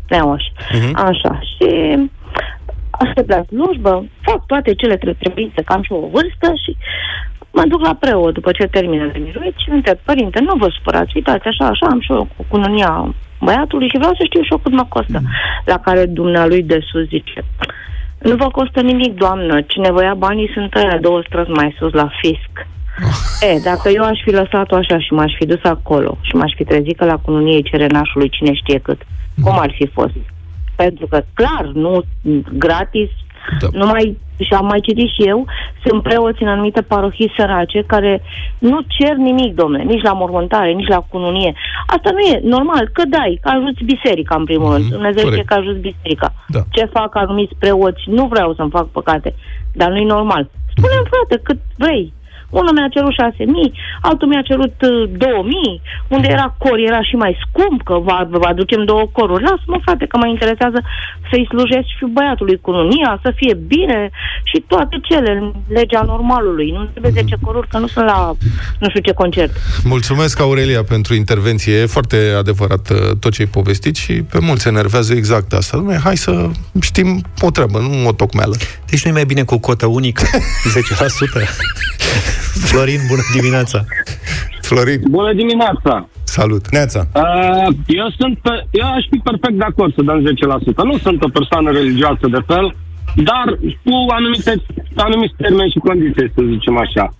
neoș. 0.09 0.43
Mhm. 0.73 0.95
Așa, 0.95 1.39
și 1.39 1.97
aștept 2.91 3.29
la 3.29 3.43
slujbă, 3.47 4.05
fac 4.21 4.45
toate 4.45 4.73
cele 4.73 4.97
tre- 4.97 5.13
trebuințe, 5.13 5.62
că 5.62 5.73
am 5.73 5.81
și 5.83 5.91
o 5.91 6.07
vârstă 6.12 6.53
și 6.63 6.77
mă 7.51 7.63
duc 7.67 7.81
la 7.81 7.93
preot 7.99 8.33
după 8.33 8.51
ce 8.51 8.63
termină 8.67 9.05
de 9.13 9.17
miruit 9.17 9.53
și 9.57 9.69
îl 9.69 9.75
întreb, 9.75 9.97
părinte, 9.97 10.39
nu 10.39 10.55
vă 10.55 10.67
supărați, 10.77 11.12
uitați, 11.15 11.47
așa, 11.47 11.65
așa, 11.67 11.88
am 11.89 11.99
și 12.01 12.12
eu 12.12 12.27
cu 12.38 12.45
cununia 12.47 13.13
băiatului 13.41 13.89
și 13.89 13.97
vreau 13.97 14.13
să 14.17 14.23
știu 14.25 14.41
și 14.43 14.51
eu 14.51 14.57
cât 14.57 14.71
mă 14.71 14.85
costă. 14.89 15.21
La 15.65 15.77
care 15.79 16.05
dumnealui 16.05 16.63
de 16.63 16.79
sus 16.91 17.07
zice, 17.07 17.43
nu 18.19 18.35
vă 18.35 18.47
costă 18.47 18.81
nimic, 18.81 19.13
doamnă, 19.13 19.62
cine 19.62 19.91
vă 19.91 20.03
ia 20.03 20.13
banii 20.13 20.51
sunt 20.53 20.75
ăia 20.75 20.97
două 21.01 21.21
străzi 21.25 21.49
mai 21.49 21.75
sus 21.79 21.93
la 21.93 22.09
fisc. 22.21 22.67
E, 23.55 23.59
dacă 23.63 23.89
eu 23.89 24.03
aș 24.03 24.19
fi 24.23 24.31
lăsat-o 24.31 24.75
așa 24.75 24.99
și 24.99 25.13
m-aș 25.13 25.31
fi 25.39 25.45
dus 25.45 25.63
acolo 25.63 26.17
și 26.21 26.35
m-aș 26.35 26.51
fi 26.55 26.63
trezit 26.63 26.97
că 26.97 27.05
la 27.05 27.17
cununie 27.17 27.62
cere 27.62 27.88
nașului 27.88 28.29
cine 28.29 28.53
știe 28.53 28.79
cât, 28.79 29.01
cum 29.43 29.59
ar 29.59 29.71
fi 29.77 29.88
fost? 29.88 30.13
Pentru 30.75 31.07
că, 31.07 31.23
clar, 31.33 31.71
nu 31.73 32.03
gratis, 32.53 33.09
Da. 33.59 33.67
nu 33.71 33.85
mai, 33.85 34.17
și 34.39 34.53
am 34.53 34.65
mai 34.65 34.79
citit 34.79 35.09
și 35.09 35.21
eu, 35.27 35.45
sunt 35.85 36.03
preoți 36.03 36.41
în 36.43 36.47
anumite 36.47 36.81
parohii 36.81 37.33
sărace 37.38 37.83
care 37.88 38.21
nu 38.59 38.79
cer 38.88 39.15
nimic, 39.15 39.55
domnule, 39.55 39.83
nici 39.83 40.01
la 40.03 40.13
mormântare, 40.13 40.71
nici 40.71 40.88
la 40.88 40.99
cununie. 41.09 41.53
Asta 41.88 42.09
nu 42.12 42.19
e 42.19 42.39
normal, 42.43 42.89
că 42.93 43.03
dai, 43.09 43.39
că 43.41 43.49
ajuți 43.49 43.83
biserica 43.83 44.35
în 44.35 44.43
primul 44.45 44.71
rând. 44.71 44.83
Mhm, 44.83 44.91
Dumnezeu 44.91 45.23
corect. 45.23 45.31
știe 45.31 45.43
că 45.43 45.53
ajuți 45.53 45.79
biserica. 45.89 46.33
Da. 46.47 46.59
Ce 46.69 46.85
fac 46.85 47.15
anumiți 47.15 47.55
preoți, 47.59 48.01
nu 48.05 48.25
vreau 48.27 48.53
să-mi 48.53 48.69
fac 48.69 48.88
păcate, 48.88 49.35
dar 49.73 49.89
nu-i 49.89 50.03
normal. 50.15 50.49
Spune-mi, 50.75 51.07
frate, 51.12 51.41
cât 51.43 51.59
vrei. 51.77 52.13
Unul 52.49 52.73
mi-a 52.73 52.89
cerut 52.95 53.13
6.000, 53.13 53.71
altul 54.01 54.27
mi-a 54.27 54.41
cerut 54.41 54.75
uh, 54.81 55.09
2.000, 55.09 55.25
unde 56.07 56.27
era 56.27 56.55
cor 56.57 56.77
era 56.89 57.01
și 57.09 57.15
mai 57.15 57.38
scump, 57.43 57.83
că 57.83 57.95
vă, 58.05 58.27
vă 58.29 58.47
aducem 58.47 58.85
două 58.85 59.05
coruri. 59.12 59.43
Lasă-mă, 59.43 59.77
frate, 59.85 60.05
că 60.05 60.17
mă 60.17 60.27
interesează 60.27 60.79
să-i 61.29 61.47
slujesc 61.51 61.88
și 61.97 62.05
băiatului 62.13 62.57
cu 62.62 62.71
nunia, 62.71 63.19
să 63.23 63.33
fie 63.35 63.53
bine 63.53 64.09
și 64.43 64.63
toate 64.67 64.99
cele, 65.03 65.31
în 65.31 65.53
legea 65.67 66.01
normalului. 66.01 66.71
Nu 66.71 66.83
trebuie 66.83 67.12
10 67.12 67.35
coruri, 67.41 67.67
că 67.67 67.77
nu 67.77 67.88
sunt 67.88 68.05
la 68.05 68.35
nu 68.79 68.89
știu 68.89 69.01
ce 69.01 69.13
concert. 69.13 69.51
Mulțumesc, 69.83 70.39
Aurelia, 70.39 70.83
pentru 70.83 71.13
intervenție. 71.13 71.73
E 71.73 71.85
foarte 71.85 72.17
adevărat 72.38 72.89
uh, 72.89 72.97
tot 73.19 73.31
ce 73.31 73.41
ai 73.41 73.47
povestit 73.47 73.95
și 73.95 74.13
pe 74.13 74.39
mulți 74.41 74.62
se 74.62 74.69
enervează 74.69 75.13
exact 75.13 75.53
asta. 75.53 75.83
Dom'le, 75.83 76.01
hai 76.03 76.17
să 76.17 76.49
știm 76.81 77.23
o 77.41 77.49
treabă, 77.51 77.79
nu 77.79 78.07
o 78.07 78.12
tocmeală. 78.12 78.55
Deci 78.89 79.03
nu 79.03 79.09
e 79.09 79.13
mai 79.13 79.25
bine 79.25 79.43
cu 79.43 79.57
cotă 79.57 79.85
unică? 79.85 80.23
10%? 81.43 82.38
Florin, 82.53 82.99
bună 83.07 83.21
dimineața! 83.35 83.85
Florin, 84.62 85.01
Bună 85.09 85.33
dimineața! 85.33 86.09
salut! 86.23 86.69
Neața. 86.69 87.07
Uh, 87.15 87.67
eu 87.88 88.07
sunt 88.17 88.38
pe, 88.41 88.49
eu 88.71 88.88
aș 88.97 89.03
fi 89.12 89.17
perfect 89.29 89.57
de 89.57 89.63
acord 89.71 89.93
să 89.95 90.01
dăm 90.01 90.19
10%. 90.21 90.83
Nu 90.83 90.97
sunt 90.97 91.23
o 91.23 91.29
persoană 91.29 91.71
religioasă 91.71 92.25
de 92.35 92.41
fel, 92.47 92.75
dar 93.15 93.47
cu 93.83 93.95
anumite, 94.17 94.53
anumiți 94.95 95.33
termeni 95.38 95.71
și 95.71 95.79
condiții, 95.79 96.31
să 96.35 96.41
zicem 96.53 96.77
așa. 96.77 97.13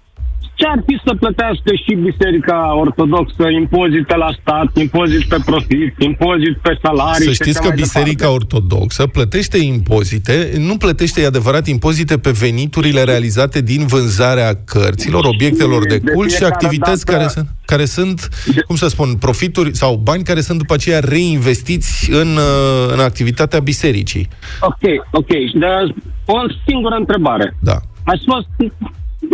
Ce 0.60 0.66
ar 0.68 0.84
fi 0.88 1.02
să 1.06 1.14
plătească 1.20 1.72
și 1.84 1.96
Biserica 1.96 2.76
Ortodoxă 2.76 3.48
impozite 3.62 4.16
la 4.16 4.30
stat, 4.42 4.78
impozit 4.78 5.24
pe 5.28 5.38
profit, 5.46 5.94
impozit 6.00 6.58
pe 6.62 6.80
salarii 6.84 7.24
Să 7.26 7.30
și 7.30 7.34
știți 7.34 7.60
așa 7.60 7.60
că 7.60 7.68
mai 7.68 7.76
Biserica 7.76 8.26
departe. 8.26 8.36
Ortodoxă 8.36 9.08
plătește 9.08 9.58
impozite, 9.58 10.52
nu 10.58 10.78
plătește, 10.78 11.22
e 11.22 11.26
adevărat, 11.26 11.68
impozite 11.68 12.18
pe 12.18 12.32
veniturile 12.32 13.04
realizate 13.04 13.62
din 13.62 13.86
vânzarea 13.86 14.64
cărților, 14.66 15.26
obiectelor 15.26 15.88
de 15.88 15.98
De 15.98 16.12
cult 16.12 16.30
și 16.30 16.36
fiecare 16.36 16.54
activități 16.54 17.06
dată- 17.06 17.18
care 17.18 17.28
sunt, 17.30 17.48
care 17.66 17.86
sunt, 17.86 18.30
cum 18.68 18.76
să 18.76 18.88
spun, 18.88 19.16
profituri 19.16 19.76
sau 19.76 19.96
bani 19.96 20.24
care 20.24 20.42
sunt 20.42 20.58
după 20.58 20.74
aceea 20.74 21.00
reinvestiți 21.00 22.12
în, 22.12 22.28
uh, 22.28 22.94
în 22.94 23.00
activitatea 23.00 23.60
bisericii. 23.60 24.28
Ok, 24.60 24.84
ok. 25.12 25.30
Dar 25.54 25.94
o 26.26 26.38
singură 26.68 26.96
întrebare. 26.96 27.56
Da. 27.60 27.78
Ați 28.04 28.24
fost... 28.26 28.48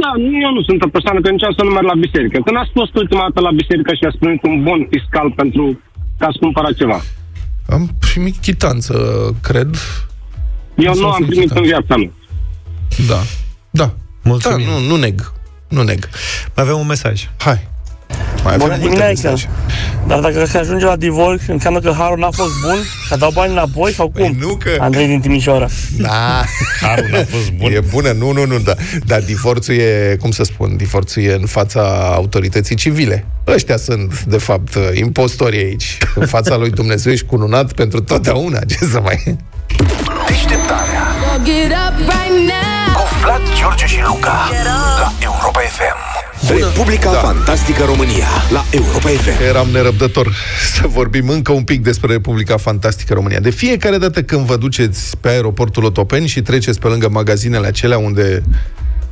Da, 0.01 0.09
eu 0.45 0.51
nu 0.57 0.61
sunt 0.67 0.79
o 0.87 0.89
persoană 0.95 1.19
care 1.21 1.33
niciodată 1.33 1.63
nu 1.63 1.71
merg 1.77 1.87
la 1.93 2.01
biserică. 2.05 2.37
Când 2.45 2.57
ați 2.61 2.71
fost 2.79 2.93
ultima 3.01 3.21
dată 3.27 3.39
la 3.47 3.53
biserică 3.61 3.91
și 3.97 4.03
ați 4.07 4.17
primit 4.21 4.41
un 4.51 4.55
bon 4.67 4.81
fiscal 4.93 5.27
pentru 5.41 5.63
că 6.17 6.23
ați 6.29 6.39
cumpărat 6.43 6.73
ceva? 6.81 6.99
Am 7.75 7.83
primit 8.07 8.35
chitanță, 8.47 8.93
cred. 9.49 9.71
Eu 10.87 10.93
S-au 10.93 11.01
nu 11.01 11.07
am 11.07 11.11
făcut 11.19 11.27
primit 11.33 11.49
în 11.49 11.63
chitanță. 11.63 11.69
viața 11.71 11.95
mea. 12.01 12.11
Da. 13.11 13.19
Da. 13.81 13.87
Mulțumim. 14.23 14.65
Da, 14.67 14.71
nu, 14.71 14.79
nu 14.87 14.95
neg. 14.95 15.17
Nu 15.69 15.81
neg. 15.83 16.01
Mai 16.55 16.65
avem 16.65 16.77
un 16.83 16.87
mesaj. 16.87 17.29
Hai. 17.37 17.67
Mai 18.43 18.53
avem 18.53 18.67
Bună 18.67 18.77
multe 18.79 18.83
dimineața! 18.83 19.29
mesaje. 19.29 19.49
Dar 20.07 20.19
dacă 20.19 20.45
se 20.45 20.57
ajunge 20.57 20.85
la 20.85 20.95
divorț, 20.95 21.41
înseamnă 21.47 21.79
că 21.79 21.93
harul 21.97 22.17
n-a 22.17 22.29
fost 22.31 22.51
bun? 22.65 22.77
Că 23.09 23.15
dau 23.15 23.31
bani 23.33 23.51
înapoi 23.51 23.93
sau 23.93 24.09
cum? 24.09 24.21
Păi 24.21 24.37
nu 24.39 24.55
că... 24.55 24.69
Andrei 24.79 25.07
din 25.07 25.19
Timișoara. 25.21 25.67
Da. 25.97 26.43
Harul 26.81 27.07
n-a 27.11 27.23
fost 27.29 27.51
bun. 27.51 27.71
E 27.71 27.79
bună, 27.79 28.11
nu, 28.11 28.31
nu, 28.31 28.45
nu, 28.45 28.57
da. 28.59 28.73
Dar 29.05 29.21
divorțul 29.21 29.73
e, 29.73 30.17
cum 30.19 30.31
să 30.31 30.43
spun, 30.43 30.77
divorțul 30.77 31.23
e 31.23 31.33
în 31.33 31.45
fața 31.45 32.11
autorității 32.13 32.75
civile. 32.75 33.25
Ăștia 33.47 33.77
sunt, 33.77 34.23
de 34.23 34.37
fapt, 34.37 34.77
impostorii 34.93 35.63
aici. 35.63 35.97
În 36.15 36.25
fața 36.25 36.55
lui 36.55 36.69
Dumnezeu 36.69 37.11
ești 37.11 37.25
cununat 37.25 37.73
pentru 37.73 38.01
totdeauna. 38.01 38.59
Ce 38.59 38.77
să 38.77 38.99
mai... 39.03 39.37
Deșteptarea 40.27 41.03
Cu 42.93 43.03
Vlad, 43.21 43.41
George 43.59 43.85
și 43.85 43.97
Luca 44.07 44.49
La 44.99 45.13
Europa 45.19 45.59
FM 45.59 46.04
Republica 46.49 47.11
Da. 47.11 47.17
Fantastică 47.17 47.83
România 47.83 48.27
La 48.51 48.65
Europa 48.71 49.09
FM 49.09 49.43
Eram 49.47 49.67
nerăbdător 49.71 50.35
să 50.75 50.87
vorbim 50.87 51.29
încă 51.29 51.51
un 51.51 51.63
pic 51.63 51.83
despre 51.83 52.11
Republica 52.11 52.57
Fantastică 52.57 53.13
România. 53.13 53.39
De 53.39 53.49
fiecare 53.49 53.97
dată 53.97 54.23
când 54.23 54.45
vă 54.45 54.57
duceți 54.57 55.17
pe 55.17 55.29
aeroportul 55.29 55.83
Otopeni 55.83 56.27
și 56.27 56.41
treceți 56.41 56.79
pe 56.79 56.87
lângă 56.87 57.09
magazinele 57.09 57.67
acelea 57.67 57.97
unde 57.97 58.43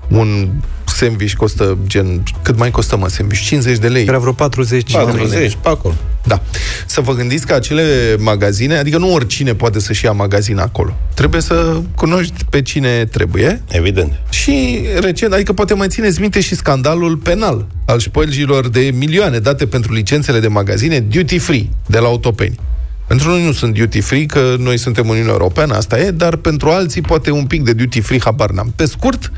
un 0.07 0.49
sandwich 0.93 1.33
costă 1.33 1.77
gen... 1.87 2.23
Cât 2.41 2.57
mai 2.57 2.71
costă, 2.71 2.97
mă, 2.97 3.07
sandwich? 3.07 3.43
50 3.43 3.77
de 3.77 3.87
lei. 3.87 4.05
Era 4.05 4.17
vreo 4.17 4.33
40. 4.33 4.91
40, 4.91 5.57
pe 5.61 5.69
acolo. 5.69 5.93
Da. 6.23 6.41
Să 6.85 7.01
vă 7.01 7.13
gândiți 7.13 7.47
că 7.47 7.53
acele 7.53 8.15
magazine, 8.19 8.77
adică 8.77 8.97
nu 8.97 9.13
oricine 9.13 9.53
poate 9.55 9.79
să-și 9.79 10.05
ia 10.05 10.11
magazin 10.11 10.57
acolo. 10.57 10.97
Trebuie 11.13 11.41
să 11.41 11.81
cunoști 11.95 12.45
pe 12.49 12.61
cine 12.61 13.05
trebuie. 13.05 13.61
Evident. 13.67 14.19
Și 14.29 14.85
recent, 14.99 15.33
adică 15.33 15.53
poate 15.53 15.73
mai 15.73 15.87
țineți 15.87 16.21
minte 16.21 16.41
și 16.41 16.55
scandalul 16.55 17.17
penal 17.17 17.65
al 17.85 17.99
șpălgilor 17.99 18.69
de 18.69 18.91
milioane 18.93 19.39
date 19.39 19.65
pentru 19.65 19.93
licențele 19.93 20.39
de 20.39 20.47
magazine 20.47 20.99
duty 20.99 21.37
free 21.37 21.69
de 21.85 21.99
la 21.99 22.07
Autopeni. 22.07 22.59
Pentru 23.07 23.29
noi 23.29 23.45
nu 23.45 23.51
sunt 23.51 23.73
duty 23.73 24.01
free, 24.01 24.25
că 24.25 24.55
noi 24.59 24.77
suntem 24.77 25.07
Uniunea 25.07 25.31
Europeană, 25.31 25.73
asta 25.73 25.99
e, 25.99 26.11
dar 26.11 26.35
pentru 26.35 26.69
alții 26.69 27.01
poate 27.01 27.31
un 27.31 27.45
pic 27.45 27.63
de 27.63 27.73
duty 27.73 28.01
free, 28.01 28.19
habar 28.23 28.51
n-am. 28.51 28.73
Pe 28.75 28.85
scurt, 28.85 29.31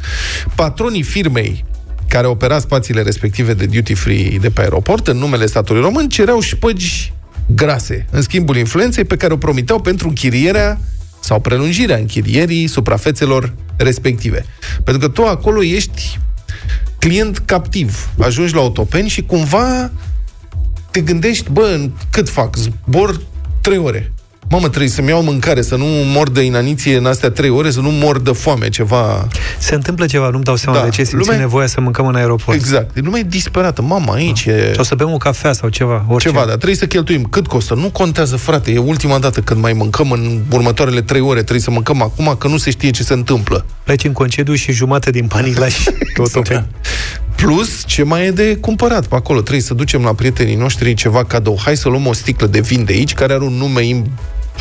patronii 0.55 1.03
firmei 1.03 1.65
care 2.07 2.27
opera 2.27 2.59
spațiile 2.59 3.01
respective 3.01 3.53
de 3.53 3.65
duty 3.65 3.93
free 3.93 4.37
de 4.37 4.49
pe 4.49 4.61
aeroport, 4.61 5.07
în 5.07 5.17
numele 5.17 5.45
statului 5.45 5.81
român, 5.81 6.09
cereau 6.09 6.39
șpăgi 6.39 7.13
grase, 7.45 8.05
în 8.11 8.21
schimbul 8.21 8.55
influenței 8.55 9.03
pe 9.03 9.17
care 9.17 9.33
o 9.33 9.37
promiteau 9.37 9.81
pentru 9.81 10.07
închirierea 10.07 10.79
sau 11.19 11.39
prelungirea 11.39 11.97
închirierii 11.97 12.67
suprafețelor 12.67 13.53
respective. 13.75 14.45
Pentru 14.83 15.07
că 15.07 15.13
tu 15.13 15.23
acolo 15.23 15.63
ești 15.63 16.19
client 16.99 17.37
captiv. 17.37 18.09
Ajungi 18.19 18.53
la 18.53 18.61
Otopeni 18.61 19.09
și 19.09 19.21
cumva 19.23 19.91
te 20.91 21.01
gândești, 21.01 21.51
bă, 21.51 21.71
în 21.73 21.91
cât 22.09 22.29
fac? 22.29 22.55
Zbor 22.55 23.21
trei 23.65 23.77
ore. 23.77 24.11
Mamă, 24.49 24.67
trebuie 24.67 24.89
să-mi 24.89 25.07
iau 25.09 25.23
mâncare, 25.23 25.61
să 25.61 25.75
nu 25.75 25.85
mor 25.85 26.29
de 26.29 26.41
inaniție 26.41 26.97
în 26.97 27.05
astea 27.05 27.29
trei 27.31 27.49
ore, 27.49 27.71
să 27.71 27.79
nu 27.79 27.89
mor 27.89 28.19
de 28.19 28.31
foame, 28.31 28.69
ceva... 28.69 29.27
Se 29.57 29.75
întâmplă 29.75 30.05
ceva, 30.05 30.29
nu-mi 30.29 30.43
dau 30.43 30.55
seama 30.55 30.77
Da. 30.77 30.83
de 30.83 30.89
ce 30.89 31.03
simțim 31.03 31.19
Lumea- 31.19 31.39
nevoia 31.39 31.67
să 31.67 31.81
mâncăm 31.81 32.07
în 32.07 32.15
aeroport. 32.15 32.57
Exact. 32.57 32.97
E 32.97 32.99
lumea 32.99 33.19
e 33.19 33.23
disperată. 33.23 33.81
Mama, 33.81 34.13
aici 34.13 34.45
e... 34.45 34.71
Sau 34.75 34.83
să 34.83 34.95
bem 34.95 35.11
o 35.13 35.17
cafea 35.17 35.53
sau 35.53 35.69
ceva, 35.69 36.05
orice. 36.09 36.27
Ceva, 36.29 36.39
dar 36.45 36.55
trebuie 36.55 36.75
să 36.75 36.85
cheltuim. 36.87 37.23
Cât 37.23 37.47
costă? 37.47 37.73
Nu 37.73 37.89
contează, 37.89 38.35
frate. 38.35 38.71
E 38.71 38.77
ultima 38.77 39.19
dată 39.19 39.41
când 39.41 39.61
mai 39.61 39.73
mâncăm 39.73 40.11
în 40.11 40.41
următoarele 40.51 41.01
trei 41.01 41.21
ore. 41.21 41.39
Trebuie 41.39 41.59
să 41.61 41.71
mâncăm 41.71 42.01
acum, 42.01 42.35
că 42.39 42.47
nu 42.47 42.57
se 42.57 42.69
știe 42.69 42.89
ce 42.89 43.03
se 43.03 43.13
întâmplă. 43.13 43.65
Pleci 43.83 44.03
în 44.03 44.11
concediu 44.11 44.53
și 44.53 44.71
jumate 44.71 45.09
din 45.09 45.25
banii 45.27 45.51
îi 45.51 45.57
lași 45.59 45.83
pe 46.15 46.21
Otopeni. 46.21 46.65
Plus, 47.35 47.83
ce 47.85 48.03
mai 48.03 48.25
e 48.25 48.31
de 48.31 48.57
cumpărat 48.61 49.07
pe 49.07 49.15
acolo? 49.15 49.39
Trebuie 49.41 49.61
să 49.63 49.73
ducem 49.73 50.03
la 50.03 50.13
prietenii 50.13 50.55
noștri 50.55 50.93
ceva 50.93 51.23
cadou. 51.23 51.59
Hai 51.63 51.77
să 51.77 51.89
luăm 51.89 52.05
o 52.07 52.13
sticlă 52.13 52.47
de 52.47 52.59
vin 52.59 52.83
de 52.83 52.93
aici, 52.93 53.13
care 53.13 53.33
are 53.33 53.43
un 53.43 53.53
nume 53.53 53.81
im- 53.81 54.11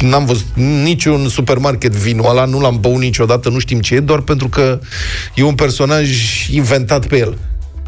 N-am 0.01 0.25
văzut 0.25 0.47
niciun 0.83 1.29
supermarket 1.29 1.93
vinul 1.93 2.27
ăla, 2.31 2.45
nu 2.45 2.61
l-am 2.61 2.77
băut 2.81 3.01
niciodată, 3.01 3.49
nu 3.49 3.59
știm 3.59 3.81
ce 3.81 3.95
e, 3.95 4.01
doar 4.01 4.21
pentru 4.21 4.49
că 4.49 4.81
e 5.35 5.43
un 5.43 5.55
personaj 5.55 6.09
inventat 6.51 7.07
pe 7.07 7.19
el. 7.19 7.39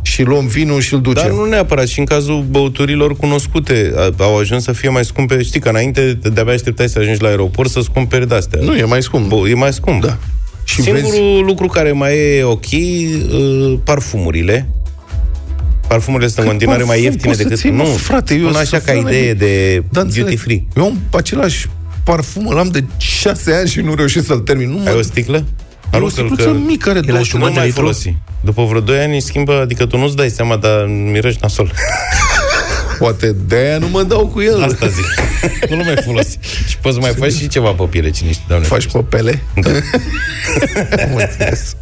Și 0.03 0.23
luăm 0.23 0.47
vinul 0.47 0.81
și 0.81 0.95
îl 0.95 1.01
ducem. 1.01 1.23
Dar 1.23 1.33
nu 1.33 1.45
neapărat. 1.45 1.87
Și 1.87 1.99
în 1.99 2.05
cazul 2.05 2.45
băuturilor 2.51 3.17
cunoscute 3.17 3.93
a- 3.97 4.23
au 4.23 4.39
ajuns 4.39 4.63
să 4.63 4.73
fie 4.73 4.89
mai 4.89 5.05
scumpe. 5.05 5.43
Știi 5.43 5.61
că 5.61 5.69
înainte 5.69 6.19
de-abia 6.33 6.53
așteptai 6.53 6.89
să 6.89 6.99
ajungi 6.99 7.23
la 7.23 7.29
aeroport 7.29 7.71
să-ți 7.71 7.91
cumperi 7.91 8.29
de-astea. 8.29 8.61
Nu, 8.63 8.75
e 8.77 8.85
mai 8.85 9.03
scump. 9.03 9.29
Bă, 9.29 9.49
e 9.49 9.55
mai 9.55 9.73
scump. 9.73 10.03
Da. 10.05 10.17
Și 10.69 10.83
Singurul 10.83 11.11
vezi... 11.11 11.41
lucru 11.47 11.67
care 11.67 11.93
mai 11.93 12.17
e 12.37 12.43
ok, 12.45 12.65
uh, 12.73 13.79
parfumurile. 13.85 14.69
Parfumurile 15.89 16.29
sunt 16.29 16.45
în 16.45 16.51
continuare 16.51 16.83
mai 16.83 16.97
parfum 16.97 17.05
ieftine 17.05 17.27
poți 17.33 17.37
să 17.43 17.43
decât... 17.43 17.59
ții, 17.61 17.71
mă, 17.71 17.83
nu, 17.83 17.89
frate, 17.89 18.35
eu 18.35 18.41
spun 18.41 18.53
sunt 18.53 18.65
așa 18.67 18.79
ca 18.85 18.93
fan 18.93 19.01
idee 19.01 19.33
de- 19.35 19.47
de 19.47 19.83
Da, 19.91 20.03
duty 20.03 20.19
înțeleg. 20.19 20.39
free. 20.39 20.65
Eu 20.77 20.85
am 20.85 20.99
același 21.13 21.67
parfum, 22.05 22.47
îl 22.47 22.59
am 22.59 22.69
de 22.69 22.85
șase 22.97 23.53
ani 23.55 23.69
și 23.69 23.81
nu 23.81 23.95
reușesc 23.95 24.27
să-l 24.27 24.39
termin. 24.39 24.71
Nu 24.71 24.79
Ai 24.79 24.93
mă... 24.93 24.99
o 24.99 25.03
sticlă? 25.03 25.37
E 25.37 25.43
o 25.93 25.97
Aruncă-l 25.97 26.11
sticluță 26.29 26.63
mică, 26.67 26.89
are 26.91 26.99
E 26.99 27.01
la 27.01 27.07
200 27.13 27.29
jumătate 27.31 27.49
nu 27.49 27.55
de 27.55 27.59
mai 27.59 27.67
litru? 27.67 27.81
folosi. 27.83 28.15
După 28.41 28.65
vreo 28.65 28.81
2 28.81 28.99
ani 28.99 29.15
îi 29.15 29.21
schimbă, 29.23 29.61
adică 29.61 29.87
tu 29.87 29.99
nu-ți 29.99 30.17
dai 30.17 30.29
seama, 30.31 30.57
dar 30.57 30.87
mirești 31.13 31.39
nasol. 31.43 31.73
Poate 32.99 33.33
de-aia 33.47 33.79
nu 33.79 33.89
mă 33.89 34.03
dau 34.03 34.27
cu 34.27 34.41
el. 34.41 34.63
Asta 34.63 34.87
zic. 34.87 35.05
nu-l 35.71 35.85
mai 35.85 35.97
folosi. 36.05 36.39
Și 36.67 36.79
poți 36.79 36.95
să 36.95 37.01
mai 37.01 37.13
faci 37.13 37.33
și 37.33 37.49
ceva 37.49 37.71
pe 37.71 37.85
piele, 37.85 38.11
cine 38.11 38.31
știe, 38.31 38.45
doamne. 38.49 38.67
Faci 38.67 38.87
pe 38.87 38.99
pele? 38.99 39.43
Da. 39.55 39.71
Am 41.05 41.15
înțeles. 41.15 41.77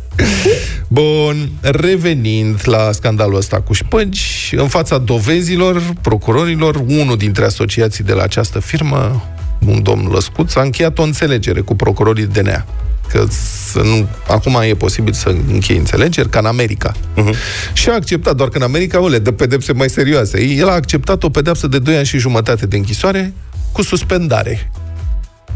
Bun, 0.88 1.50
revenind 1.60 2.60
la 2.64 2.92
scandalul 2.92 3.36
ăsta 3.36 3.60
cu 3.60 3.72
șpăgi, 3.72 4.54
în 4.56 4.68
fața 4.68 4.98
dovezilor, 4.98 5.82
procurorilor, 6.00 6.74
unul 6.86 7.16
dintre 7.16 7.44
asociații 7.44 8.04
de 8.04 8.12
la 8.12 8.22
această 8.22 8.58
firmă, 8.58 9.24
un 9.66 9.82
domn 9.82 10.10
Lăscuț, 10.12 10.54
a 10.54 10.62
încheiat 10.62 10.98
o 10.98 11.02
înțelegere 11.02 11.60
cu 11.60 11.74
procurorii 11.74 12.26
DNA. 12.26 12.64
Că 13.08 13.26
să 13.72 13.78
nu, 13.78 14.08
acum 14.28 14.60
e 14.62 14.74
posibil 14.74 15.12
să 15.12 15.34
închei 15.52 15.76
înțelegeri, 15.76 16.28
ca 16.28 16.38
în 16.38 16.46
America. 16.46 16.92
Uh-huh. 16.92 17.34
Și 17.72 17.88
a 17.88 17.94
acceptat, 17.94 18.36
doar 18.36 18.48
că 18.48 18.56
în 18.56 18.62
America 18.62 19.00
o 19.00 19.08
le 19.08 19.18
dă 19.18 19.30
pedepse 19.30 19.72
mai 19.72 19.90
serioase. 19.90 20.42
El 20.42 20.68
a 20.68 20.72
acceptat 20.72 21.22
o 21.22 21.30
pedepsă 21.30 21.66
de 21.66 21.78
2 21.78 21.96
ani 21.96 22.06
și 22.06 22.18
jumătate 22.18 22.66
de 22.66 22.76
închisoare 22.76 23.34
cu 23.72 23.82
suspendare 23.82 24.70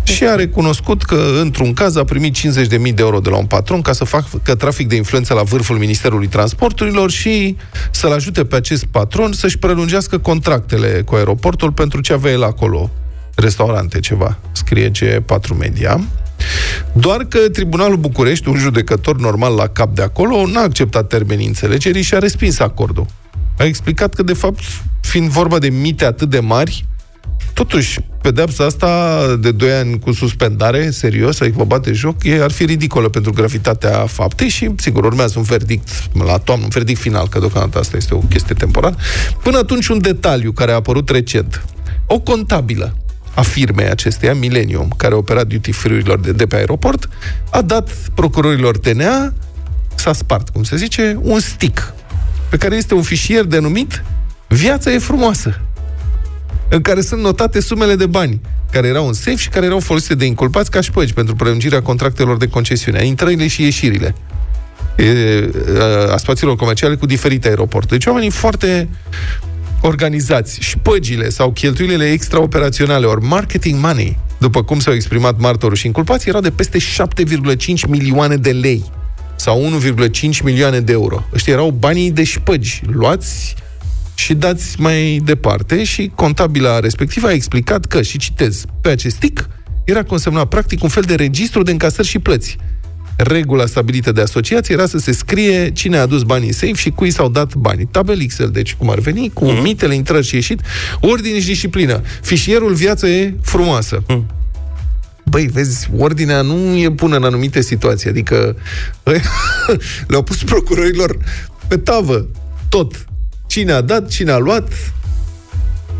și 0.08 0.24
a 0.24 0.34
recunoscut 0.34 1.02
că, 1.02 1.38
într-un 1.40 1.72
caz, 1.72 1.96
a 1.96 2.04
primit 2.04 2.36
50.000 2.36 2.68
de 2.68 2.92
euro 2.96 3.20
de 3.20 3.30
la 3.30 3.36
un 3.36 3.44
patron 3.44 3.82
ca 3.82 3.92
să 3.92 4.04
facă 4.04 4.54
trafic 4.54 4.88
de 4.88 4.96
influență 4.96 5.34
la 5.34 5.42
vârful 5.42 5.76
Ministerului 5.76 6.26
Transporturilor 6.26 7.10
și 7.10 7.56
să-l 7.90 8.12
ajute 8.12 8.44
pe 8.44 8.56
acest 8.56 8.84
patron 8.84 9.32
să-și 9.32 9.58
prelungească 9.58 10.18
contractele 10.18 11.02
cu 11.04 11.14
aeroportul 11.14 11.72
pentru 11.72 12.00
ce 12.00 12.12
avea 12.12 12.32
el 12.32 12.42
acolo. 12.42 12.90
Restaurante, 13.34 14.00
ceva, 14.00 14.38
scrie 14.52 14.90
G4 14.90 15.58
Media. 15.58 16.00
Doar 16.92 17.24
că 17.24 17.38
Tribunalul 17.38 17.96
București, 17.96 18.48
un 18.48 18.56
judecător 18.56 19.18
normal 19.18 19.54
la 19.54 19.66
cap 19.66 19.94
de 19.94 20.02
acolo, 20.02 20.46
n-a 20.46 20.60
acceptat 20.60 21.06
termenii 21.06 21.46
înțelegerii 21.46 22.02
și 22.02 22.14
a 22.14 22.18
respins 22.18 22.58
acordul. 22.58 23.06
A 23.58 23.64
explicat 23.64 24.14
că, 24.14 24.22
de 24.22 24.32
fapt, 24.32 24.58
fiind 25.00 25.28
vorba 25.28 25.58
de 25.58 25.68
mite 25.68 26.04
atât 26.04 26.30
de 26.30 26.40
mari, 26.40 26.86
Totuși, 27.58 28.00
pedeapsa 28.22 28.64
asta 28.64 29.20
de 29.40 29.52
2 29.52 29.72
ani 29.72 29.98
cu 29.98 30.12
suspendare, 30.12 30.90
serios, 30.90 31.40
adică 31.40 31.56
vă 31.58 31.64
bate 31.64 31.92
joc, 31.92 32.24
e, 32.24 32.42
ar 32.42 32.50
fi 32.50 32.64
ridicolă 32.64 33.08
pentru 33.08 33.32
gravitatea 33.32 34.06
faptei 34.06 34.48
și, 34.48 34.70
sigur, 34.76 35.04
urmează 35.04 35.38
un 35.38 35.44
verdict 35.44 35.88
la 36.24 36.38
toamnă, 36.38 36.64
un 36.64 36.70
verdict 36.70 37.00
final, 37.00 37.28
că 37.28 37.38
deocamdată 37.38 37.78
asta 37.78 37.96
este 37.96 38.14
o 38.14 38.18
chestie 38.18 38.54
temporară. 38.54 38.96
Până 39.42 39.58
atunci, 39.58 39.88
un 39.88 40.00
detaliu 40.00 40.52
care 40.52 40.72
a 40.72 40.74
apărut 40.74 41.08
recent. 41.08 41.64
O 42.06 42.18
contabilă 42.18 42.96
a 43.38 43.42
firmei 43.42 43.88
acesteia, 43.88 44.34
Millennium, 44.34 44.94
care 44.96 45.14
opera 45.14 45.44
duty 45.44 45.72
free-urilor 45.72 46.20
de, 46.20 46.32
de 46.32 46.46
pe 46.46 46.56
aeroport, 46.56 47.08
a 47.50 47.62
dat 47.62 47.90
procurorilor 48.14 48.78
DNA, 48.78 49.32
s-a 49.94 50.12
spart, 50.12 50.48
cum 50.48 50.62
se 50.62 50.76
zice, 50.76 51.18
un 51.20 51.40
stick 51.40 51.94
pe 52.50 52.56
care 52.56 52.76
este 52.76 52.94
un 52.94 53.02
fișier 53.02 53.44
denumit 53.44 54.02
Viața 54.48 54.90
e 54.92 54.98
frumoasă, 54.98 55.60
în 56.68 56.80
care 56.80 57.00
sunt 57.00 57.20
notate 57.20 57.60
sumele 57.60 57.94
de 57.94 58.06
bani 58.06 58.40
care 58.70 58.86
erau 58.86 59.06
în 59.06 59.12
safe 59.12 59.36
și 59.36 59.48
care 59.48 59.66
erau 59.66 59.80
folosite 59.80 60.14
de 60.14 60.24
inculpați 60.24 60.70
ca 60.70 60.80
șpăgi 60.80 61.12
pentru 61.12 61.34
prelungirea 61.34 61.82
contractelor 61.82 62.36
de 62.36 62.48
concesiune, 62.48 62.98
a 62.98 63.02
intrările 63.02 63.46
și 63.46 63.62
ieșirile 63.62 64.14
e, 64.96 65.50
a 66.12 66.16
spațiilor 66.16 66.56
comerciale 66.56 66.94
cu 66.94 67.06
diferite 67.06 67.48
aeroporturi. 67.48 67.98
Deci 67.98 68.06
oamenii 68.06 68.30
foarte 68.30 68.88
organizați, 69.80 70.60
șpăgile 70.60 71.28
sau 71.28 71.52
cheltuielile 71.52 72.10
extraoperaționale, 72.10 73.06
ori 73.06 73.24
marketing 73.24 73.80
money, 73.80 74.18
după 74.38 74.62
cum 74.62 74.80
s-au 74.80 74.92
exprimat 74.92 75.38
martorul 75.38 75.76
și 75.76 75.86
inculpații, 75.86 76.28
erau 76.28 76.40
de 76.40 76.50
peste 76.50 76.78
7,5 76.78 77.88
milioane 77.88 78.36
de 78.36 78.50
lei 78.50 78.84
sau 79.36 79.80
1,5 79.80 80.42
milioane 80.42 80.80
de 80.80 80.92
euro. 80.92 81.24
Ăștia 81.34 81.52
erau 81.52 81.70
banii 81.70 82.10
de 82.10 82.24
șpăgi 82.24 82.82
luați 82.86 83.54
și 84.14 84.34
dați 84.34 84.80
mai 84.80 85.20
departe 85.24 85.84
și 85.84 86.10
contabila 86.14 86.80
respectivă 86.80 87.26
a 87.26 87.32
explicat 87.32 87.84
că, 87.84 88.02
și 88.02 88.18
citez, 88.18 88.64
pe 88.80 88.88
acest 88.88 89.16
tic 89.16 89.48
era 89.84 90.02
consemnat 90.02 90.48
practic 90.48 90.82
un 90.82 90.88
fel 90.88 91.02
de 91.02 91.14
registru 91.14 91.62
de 91.62 91.70
încasări 91.70 92.08
și 92.08 92.18
plăți. 92.18 92.56
Regula 93.20 93.66
stabilită 93.66 94.12
de 94.12 94.20
asociație 94.20 94.74
era 94.74 94.86
să 94.86 94.98
se 94.98 95.12
scrie 95.12 95.72
cine 95.72 95.96
a 95.96 96.00
adus 96.00 96.22
banii 96.22 96.52
safe 96.52 96.72
și 96.72 96.90
cui 96.90 97.10
s-au 97.10 97.28
dat 97.28 97.54
banii. 97.54 97.86
Tabel 97.86 98.20
Excel, 98.20 98.50
deci 98.50 98.74
cum 98.74 98.90
ar 98.90 98.98
veni, 98.98 99.30
cu 99.32 99.44
mm-hmm. 99.44 99.62
mitele, 99.62 99.94
intrări 99.94 100.26
și 100.26 100.34
ieșit, 100.34 100.60
ordine 101.00 101.40
și 101.40 101.46
disciplină. 101.46 102.02
Fișierul 102.22 102.74
viață 102.74 103.06
e 103.06 103.34
frumoasă. 103.42 104.02
Mm. 104.08 104.26
Băi, 105.24 105.46
vezi, 105.46 105.88
ordinea 105.96 106.40
nu 106.40 106.76
e 106.76 106.88
bună 106.88 107.16
în 107.16 107.24
anumite 107.24 107.60
situații, 107.60 108.08
adică 108.08 108.56
le-au 110.08 110.22
pus 110.22 110.42
procurorilor 110.42 111.18
pe 111.68 111.76
tavă 111.76 112.26
tot 112.68 113.08
Cine 113.48 113.72
a 113.72 113.80
dat, 113.80 114.08
cine 114.08 114.30
a 114.30 114.38
luat, 114.38 114.72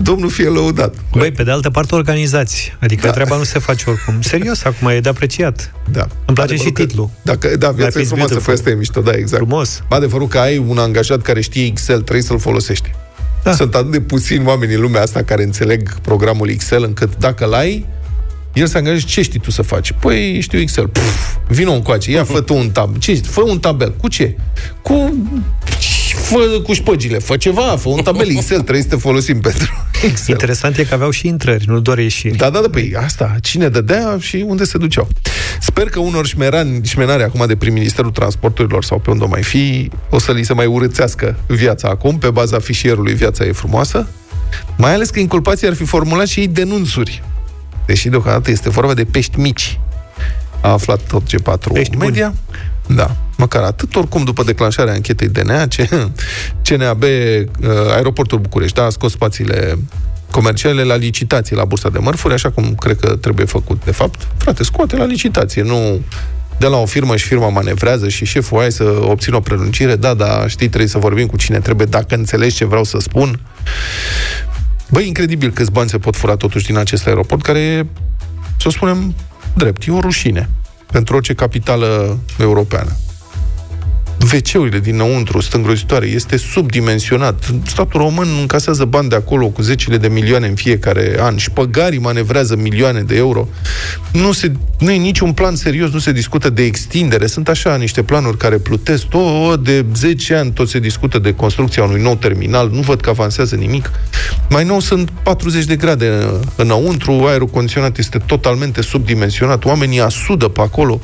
Domnul 0.03 0.31
fie 0.31 0.49
lăudat. 0.49 0.95
Băi, 1.13 1.31
pe 1.31 1.43
de 1.43 1.51
altă 1.51 1.71
parte, 1.71 1.95
organizați. 1.95 2.77
Adică 2.81 3.07
da. 3.07 3.13
treaba 3.13 3.37
nu 3.37 3.45
se 3.45 3.59
face 3.59 3.91
oricum. 3.91 4.21
Serios, 4.21 4.65
acum 4.65 4.89
e 4.89 5.01
de 5.01 5.09
apreciat. 5.09 5.73
Da. 5.91 6.07
Îmi 6.25 6.37
place 6.37 6.55
și 6.55 6.71
titlul. 6.71 7.11
Dacă, 7.23 7.57
da, 7.57 7.71
viața 7.71 8.01
e 8.01 8.05
frumoasă, 8.05 8.39
fă 8.39 8.51
asta 8.51 8.71
e 8.71 8.75
mișto, 8.75 9.01
da, 9.01 9.11
exact. 9.11 9.43
Frumos. 9.47 9.83
Adevărul 9.89 10.29
că 10.29 10.39
ai 10.39 10.59
un 10.59 10.79
angajat 10.79 11.23
care 11.23 11.41
știe 11.41 11.65
Excel, 11.65 12.01
trebuie 12.01 12.23
să-l 12.23 12.39
folosești. 12.39 12.91
Da. 13.43 13.55
Sunt 13.55 13.75
atât 13.75 13.91
de 13.91 14.01
puțini 14.01 14.45
oameni 14.47 14.75
în 14.75 14.81
lumea 14.81 15.03
asta 15.03 15.23
care 15.23 15.43
înțeleg 15.43 15.99
programul 16.01 16.49
Excel, 16.49 16.83
încât 16.83 17.17
dacă 17.17 17.45
l-ai, 17.45 17.87
el 18.53 18.67
se 18.67 18.77
angajează, 18.77 19.05
ce 19.09 19.23
știi 19.23 19.41
tu 19.41 19.51
să 19.51 19.63
faci? 19.63 19.93
Păi 19.93 20.41
știu 20.41 20.59
Excel. 20.59 20.89
Puf, 20.89 21.37
vină 21.49 21.71
un 21.71 21.83
coace, 21.83 22.11
ia 22.11 22.25
fă 22.25 22.41
tu 22.41 22.55
un 22.55 22.71
tab. 22.71 22.99
Ce, 22.99 23.15
fă 23.15 23.41
un 23.41 23.59
tabel. 23.59 23.93
Cu 23.93 24.09
ce? 24.09 24.37
Cu 24.83 25.15
fă 26.15 26.61
cu 26.63 26.73
șpăgile, 26.73 27.19
fă 27.19 27.37
ceva, 27.37 27.77
fă 27.77 27.89
un 27.89 28.03
tabel 28.03 28.29
Excel, 28.31 28.61
trebuie 28.61 28.83
să 28.83 28.89
te 28.89 28.97
folosim 28.97 29.41
pentru 29.41 29.88
Excel. 30.03 30.35
Interesant 30.35 30.79
e 30.79 30.85
că 30.85 30.95
aveau 30.95 31.11
și 31.11 31.27
intrări, 31.27 31.65
nu 31.67 31.81
doar 31.81 31.99
ieșiri. 31.99 32.37
Da, 32.37 32.51
da, 32.51 32.61
da, 32.61 32.69
păi 32.69 32.95
asta, 32.97 33.37
cine 33.43 33.69
dădea 33.69 34.17
și 34.21 34.45
unde 34.47 34.65
se 34.65 34.79
duceau. 34.79 35.09
Sper 35.61 35.89
că 35.89 35.99
unor 35.99 36.27
șmerani, 36.27 36.85
șmenare 36.85 37.23
acum 37.23 37.47
de 37.47 37.57
prin 37.57 37.73
Ministerul 37.73 38.11
Transporturilor 38.11 38.85
sau 38.85 38.99
pe 38.99 39.11
unde 39.11 39.25
o 39.25 39.29
mai 39.29 39.43
fi, 39.43 39.91
o 40.11 40.19
să 40.19 40.33
li 40.33 40.43
se 40.43 40.53
mai 40.53 40.67
urățească 40.67 41.37
viața 41.47 41.89
acum, 41.89 42.19
pe 42.19 42.31
baza 42.31 42.59
fișierului 42.59 43.15
Viața 43.15 43.45
e 43.45 43.53
frumoasă, 43.53 44.09
mai 44.77 44.93
ales 44.95 45.11
că 45.11 45.19
inculpații 45.19 45.67
ar 45.67 45.75
fi 45.75 45.85
formulat 45.85 46.27
și 46.27 46.41
ei 46.41 46.49
denunțuri. 46.49 47.23
Deși 47.87 48.09
deocamdată 48.09 48.51
este 48.51 48.71
vorba 48.71 48.95
de 48.95 49.05
pești 49.05 49.39
mici. 49.41 49.81
A 50.61 50.69
aflat 50.69 51.01
tot 51.01 51.23
G4 51.23 51.73
pești 51.73 51.97
media. 51.97 52.27
Buni. 52.27 52.59
Da. 52.95 53.17
Măcar 53.37 53.63
atât, 53.63 53.97
oricum, 53.97 54.25
după 54.25 54.43
declanșarea 54.43 54.93
anchetei 54.93 55.29
DNA, 55.29 55.67
CNAB, 56.63 57.03
uh, 57.03 57.09
Aeroportul 57.91 58.39
București, 58.39 58.77
da, 58.77 58.85
a 58.85 58.91
scos 58.91 59.13
spațiile 59.13 59.79
comerciale 60.31 60.83
la 60.83 60.95
licitație 60.95 61.57
la 61.57 61.65
bursa 61.65 61.89
de 61.89 61.99
mărfuri, 61.99 62.35
așa 62.35 62.51
cum 62.51 62.75
cred 62.75 63.01
că 63.01 63.17
trebuie 63.17 63.47
făcut, 63.47 63.85
de 63.85 63.91
fapt. 63.91 64.27
Frate, 64.37 64.65
scoate 64.65 64.97
la 64.97 65.05
licitație, 65.05 65.63
nu 65.63 66.01
de 66.59 66.67
la 66.67 66.77
o 66.77 66.87
firmă 66.87 67.17
și 67.17 67.27
firma 67.27 67.49
manevrează 67.49 68.09
și 68.09 68.25
șeful 68.25 68.61
ai 68.61 68.73
să 68.73 68.85
obțină 69.03 69.37
o 69.37 69.41
prelungire, 69.41 69.97
da, 69.97 70.15
da, 70.15 70.47
știi, 70.47 70.69
trebuie 70.69 70.89
să 70.89 70.99
vorbim 70.99 71.27
cu 71.27 71.37
cine 71.37 71.59
trebuie, 71.59 71.87
dacă 71.87 72.15
înțelegi 72.15 72.57
ce 72.57 72.65
vreau 72.65 72.85
să 72.85 72.99
spun. 72.99 73.41
Băi, 74.91 75.07
incredibil 75.07 75.51
câți 75.51 75.71
bani 75.71 75.89
se 75.89 75.99
pot 75.99 76.17
fura 76.17 76.37
totuși 76.37 76.67
din 76.67 76.77
acest 76.77 77.07
aeroport, 77.07 77.43
care 77.43 77.59
e, 77.59 77.87
să 78.61 78.69
spunem, 78.69 79.15
drept, 79.55 79.87
e 79.87 79.93
o 79.93 80.01
rușine 80.01 80.49
pentru 80.93 81.17
orice 81.17 81.35
capitală 81.35 82.19
europeană. 82.39 82.97
WC-urile 84.33 84.79
dinăuntru 84.79 85.41
sunt 85.41 85.55
îngrozitoare, 85.55 86.07
este 86.07 86.37
subdimensionat. 86.37 87.53
Statul 87.67 88.01
român 88.01 88.29
încasează 88.41 88.85
bani 88.85 89.09
de 89.09 89.15
acolo 89.15 89.49
cu 89.49 89.63
zecile 89.63 89.97
de 89.97 90.09
milioane 90.09 90.47
în 90.47 90.55
fiecare 90.55 91.17
an. 91.21 91.37
și 91.37 91.51
păgarii 91.51 91.99
manevrează 91.99 92.57
milioane 92.57 93.01
de 93.01 93.17
euro. 93.17 93.49
Nu, 94.13 94.33
se, 94.33 94.53
nu 94.79 94.91
e 94.91 94.97
niciun 94.97 95.33
plan 95.33 95.55
serios, 95.57 95.91
nu 95.91 95.99
se 95.99 96.13
discută 96.13 96.51
de 96.51 96.63
extindere. 96.63 97.27
Sunt 97.27 97.49
așa 97.49 97.77
niște 97.77 98.03
planuri 98.03 98.37
care 98.37 98.57
plutesc. 98.57 99.07
O, 99.13 99.57
de 99.57 99.85
10 99.95 100.35
ani 100.35 100.51
tot 100.51 100.69
se 100.69 100.79
discută 100.79 101.19
de 101.19 101.35
construcția 101.35 101.85
unui 101.85 102.03
nou 102.03 102.17
terminal. 102.17 102.71
Nu 102.73 102.81
văd 102.81 103.01
că 103.01 103.11
avansează 103.11 103.55
nimic. 103.55 103.91
Mai 104.49 104.65
nou 104.65 104.81
sunt 104.81 105.11
40 105.23 105.65
de 105.65 105.77
grade 105.77 106.31
înăuntru, 106.57 107.13
aerul 107.13 107.47
condiționat 107.47 107.99
este 107.99 108.19
totalmente 108.19 108.83
subdimensionat, 108.83 109.65
oamenii 109.65 110.01
asudă 110.01 110.49
pe 110.49 110.61
acolo. 110.61 111.01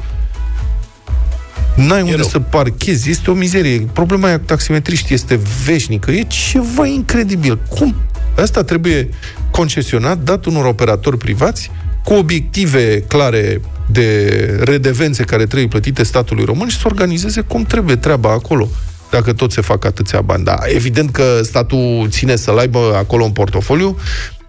N-ai 1.75 2.03
unde 2.03 2.15
rău. 2.15 2.27
să 2.27 2.39
parchezi, 2.39 3.11
este 3.11 3.31
o 3.31 3.35
mizerie. 3.35 3.89
Problema 3.93 4.27
aia 4.27 4.39
cu 4.39 4.45
taximetriști 4.45 5.15
este 5.15 5.41
veșnică, 5.65 6.11
e 6.11 6.23
ceva 6.23 6.87
incredibil. 6.87 7.59
Cum? 7.69 7.95
Asta 8.37 8.63
trebuie 8.63 9.09
concesionat, 9.51 10.19
dat 10.19 10.45
unor 10.45 10.65
operatori 10.65 11.19
privați, 11.19 11.71
cu 12.05 12.13
obiective 12.13 13.01
clare 13.01 13.61
de 13.91 14.29
redevențe 14.65 15.23
care 15.23 15.47
trebuie 15.47 15.69
plătite 15.69 16.03
statului 16.03 16.45
român 16.45 16.69
și 16.69 16.77
să 16.77 16.83
organizeze 16.87 17.41
cum 17.41 17.63
trebuie 17.63 17.97
treaba 17.97 18.31
acolo 18.31 18.69
dacă 19.11 19.33
tot 19.33 19.53
se 19.53 19.61
fac 19.61 19.85
atâția 19.85 20.21
bani. 20.21 20.45
Da, 20.45 20.57
evident 20.65 21.11
că 21.11 21.41
statul 21.43 22.07
ține 22.09 22.37
să-l 22.37 22.59
aibă 22.59 22.95
acolo 22.97 23.25
în 23.25 23.31
portofoliu, 23.31 23.99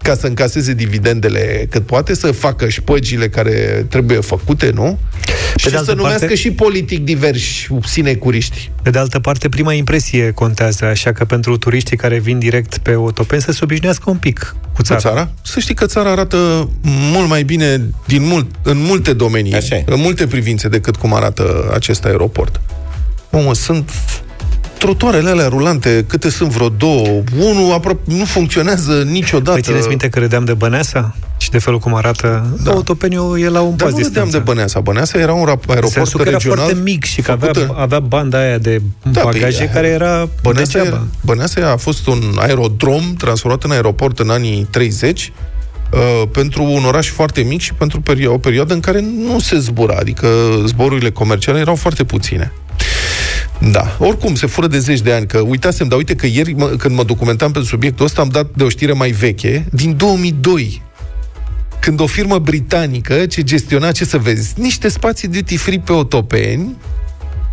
ca 0.06 0.14
să 0.14 0.26
încaseze 0.26 0.72
dividendele 0.72 1.66
cât 1.70 1.86
poate, 1.86 2.14
să 2.14 2.32
facă 2.32 2.68
șpăgile 2.68 3.28
care 3.28 3.86
trebuie 3.88 4.20
făcute, 4.20 4.70
nu? 4.74 4.98
Pe 5.52 5.58
și 5.58 5.68
să 5.68 5.92
numească 5.92 6.18
parte, 6.18 6.34
și 6.34 6.50
politic 6.50 7.04
diversi 7.04 7.68
sinecuriști. 7.84 8.70
Pe 8.82 8.90
de 8.90 8.98
altă 8.98 9.18
parte, 9.20 9.48
prima 9.48 9.72
impresie 9.72 10.30
contează, 10.30 10.84
așa 10.84 11.12
că 11.12 11.24
pentru 11.24 11.56
turiștii 11.56 11.96
care 11.96 12.18
vin 12.18 12.38
direct 12.38 12.78
pe 12.78 12.92
autopen 12.92 13.40
să 13.40 13.52
se 13.52 13.58
obișnuiască 13.62 14.10
un 14.10 14.16
pic 14.16 14.56
cu 14.74 14.82
țara. 14.82 15.00
Cu 15.00 15.06
țara? 15.06 15.30
Să 15.42 15.60
știi 15.60 15.74
că 15.74 15.86
țara 15.86 16.10
arată 16.10 16.70
mult 17.12 17.28
mai 17.28 17.42
bine 17.42 17.80
din 18.06 18.22
mult, 18.22 18.50
în 18.62 18.78
multe 18.78 19.12
domenii, 19.12 19.54
așa 19.54 19.82
în 19.86 20.00
multe 20.00 20.26
privințe 20.26 20.68
decât 20.68 20.96
cum 20.96 21.14
arată 21.14 21.70
acest 21.74 22.04
aeroport. 22.04 22.60
Omă, 23.30 23.54
sunt 23.54 23.90
trotoarele 24.78 25.30
alea 25.30 25.48
rulante, 25.48 26.04
câte 26.08 26.30
sunt 26.30 26.50
vreo 26.50 26.68
două, 26.68 27.22
unul 27.38 27.72
aproape 27.72 28.00
nu 28.04 28.24
funcționează 28.24 29.02
niciodată. 29.10 29.50
Păi 29.52 29.62
țineți 29.62 29.88
minte 29.88 30.08
că 30.08 30.18
râdeam 30.18 30.44
de 30.44 30.54
Băneasa? 30.54 31.14
Și 31.36 31.50
de 31.50 31.58
felul 31.58 31.78
cum 31.78 31.94
arată 31.94 32.56
da. 32.64 32.70
autopeniul 32.70 33.40
e 33.40 33.48
la 33.48 33.60
un 33.60 33.76
Dar 33.76 33.88
pas 33.88 33.96
nu 33.96 34.04
râdeam 34.04 34.28
de 34.30 34.38
Băneasa. 34.38 34.80
Băneasa 34.80 35.18
era 35.18 35.32
un 35.32 35.48
aeroport 35.66 36.12
că 36.22 36.28
era 36.28 36.38
foarte 36.38 36.74
mic 36.82 37.04
și 37.04 37.20
că 37.20 37.30
avea, 37.30 37.50
avea 37.76 38.00
banda 38.00 38.38
aia 38.38 38.58
de 38.58 38.82
da, 39.02 39.22
bagaje 39.22 39.58
păi, 39.58 39.68
care 39.72 39.86
era 39.86 40.28
Băneasa, 40.42 40.78
era, 40.78 41.06
Băneasa 41.20 41.70
a 41.70 41.76
fost 41.76 42.06
un 42.06 42.22
aerodrom 42.38 43.14
transformat 43.18 43.62
în 43.62 43.70
aeroport 43.70 44.18
în 44.18 44.30
anii 44.30 44.66
30 44.70 45.32
Uh, 45.92 46.28
pentru 46.32 46.62
un 46.62 46.84
oraș 46.84 47.08
foarte 47.08 47.40
mic 47.40 47.60
și 47.60 47.74
pentru 47.74 48.00
perio- 48.00 48.32
o 48.32 48.38
perioadă 48.38 48.74
în 48.74 48.80
care 48.80 49.00
nu 49.00 49.38
se 49.38 49.58
zbura, 49.58 49.96
adică 49.98 50.28
zborurile 50.64 51.10
comerciale 51.10 51.58
erau 51.58 51.74
foarte 51.74 52.04
puține. 52.04 52.52
Da. 53.58 53.96
Oricum, 53.98 54.34
se 54.34 54.46
fură 54.46 54.66
de 54.66 54.78
zeci 54.78 55.00
de 55.00 55.12
ani, 55.12 55.26
că 55.26 55.38
uitasem, 55.38 55.88
dar 55.88 55.98
uite 55.98 56.14
că 56.14 56.26
ieri, 56.26 56.52
mă, 56.52 56.66
când 56.66 56.94
mă 56.94 57.04
documentam 57.04 57.52
pe 57.52 57.60
subiectul 57.60 58.04
ăsta, 58.04 58.20
am 58.20 58.28
dat 58.28 58.46
de 58.54 58.62
o 58.64 58.68
știre 58.68 58.92
mai 58.92 59.10
veche, 59.10 59.66
din 59.72 59.96
2002, 59.96 60.82
când 61.80 62.00
o 62.00 62.06
firmă 62.06 62.38
britanică 62.38 63.26
ce 63.26 63.42
gestiona, 63.42 63.92
ce 63.92 64.04
să 64.04 64.18
vezi, 64.18 64.54
niște 64.60 64.88
spații 64.88 65.28
duty-free 65.28 65.78
pe 65.84 65.92
otopeni, 65.92 66.76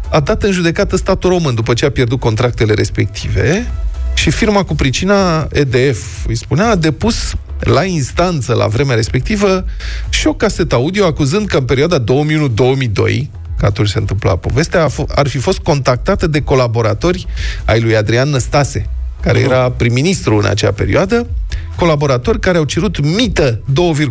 a 0.09 0.19
dat 0.19 0.43
în 0.43 0.51
judecată 0.51 0.95
statul 0.95 1.29
român 1.29 1.55
după 1.55 1.73
ce 1.73 1.85
a 1.85 1.91
pierdut 1.91 2.19
contractele 2.19 2.73
respective 2.73 3.71
și 4.13 4.31
firma 4.31 4.63
cu 4.63 4.75
pricina 4.75 5.47
EDF, 5.51 6.25
îi 6.27 6.35
spunea, 6.35 6.69
a 6.69 6.75
depus 6.75 7.33
la 7.59 7.83
instanță 7.83 8.53
la 8.53 8.67
vremea 8.67 8.95
respectivă 8.95 9.65
și 10.09 10.27
o 10.27 10.33
casetă 10.33 10.75
audio 10.75 11.05
acuzând 11.05 11.47
că 11.47 11.57
în 11.57 11.65
perioada 11.65 12.03
2001-2002 12.03 13.27
că 13.57 13.65
atunci 13.65 13.89
se 13.89 13.97
întâmpla 13.97 14.35
povestea, 14.35 14.87
ar 15.07 15.27
fi 15.27 15.37
fost 15.37 15.59
contactată 15.59 16.27
de 16.27 16.41
colaboratori 16.41 17.27
ai 17.65 17.81
lui 17.81 17.95
Adrian 17.95 18.29
Năstase, 18.29 18.89
care 19.21 19.39
uh-huh. 19.39 19.43
era 19.43 19.71
prim-ministru 19.71 20.37
în 20.37 20.45
acea 20.45 20.71
perioadă, 20.71 21.27
colaboratori 21.75 22.39
care 22.39 22.57
au 22.57 22.63
cerut 22.63 22.99
mită 23.15 23.61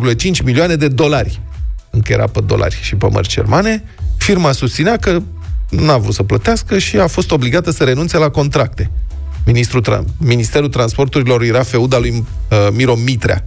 2,5 0.03 0.43
milioane 0.43 0.75
de 0.75 0.87
dolari. 0.87 1.41
Încă 1.89 2.13
era 2.13 2.27
pe 2.27 2.39
dolari 2.45 2.79
și 2.81 2.95
pe 2.95 3.07
mărci 3.11 3.33
germane. 3.33 3.83
Firma 4.17 4.51
susținea 4.51 4.97
că 4.97 5.21
n-a 5.69 5.97
vrut 5.97 6.13
să 6.13 6.23
plătească 6.23 6.77
și 6.77 6.97
a 6.97 7.07
fost 7.07 7.31
obligată 7.31 7.71
să 7.71 7.83
renunțe 7.83 8.17
la 8.17 8.29
contracte. 8.29 8.91
Ministrul 9.45 9.83
tra- 9.83 10.17
Ministerul 10.17 10.69
Transporturilor 10.69 11.41
era 11.41 11.63
feuda 11.63 11.97
lui 11.97 12.09
uh, 12.09 12.67
Miro 12.71 12.95
Mitrea 12.95 13.43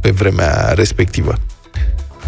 pe 0.00 0.10
vremea 0.10 0.72
respectivă. 0.72 1.34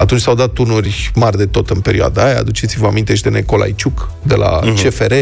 Atunci 0.01 0.21
s-au 0.21 0.35
dat 0.35 0.53
tunuri 0.53 1.11
mari 1.15 1.37
de 1.37 1.47
tot 1.47 1.71
în 1.71 1.81
perioada 1.81 2.25
aia. 2.25 2.39
Aduceți-vă 2.39 2.87
aminte 2.87 3.15
și 3.15 3.23
de 3.23 3.29
Necolai 3.29 3.75
Ciuc, 3.77 4.11
de 4.23 4.35
la 4.35 4.61
uh-huh. 4.61 4.83
CFR, 4.83 5.15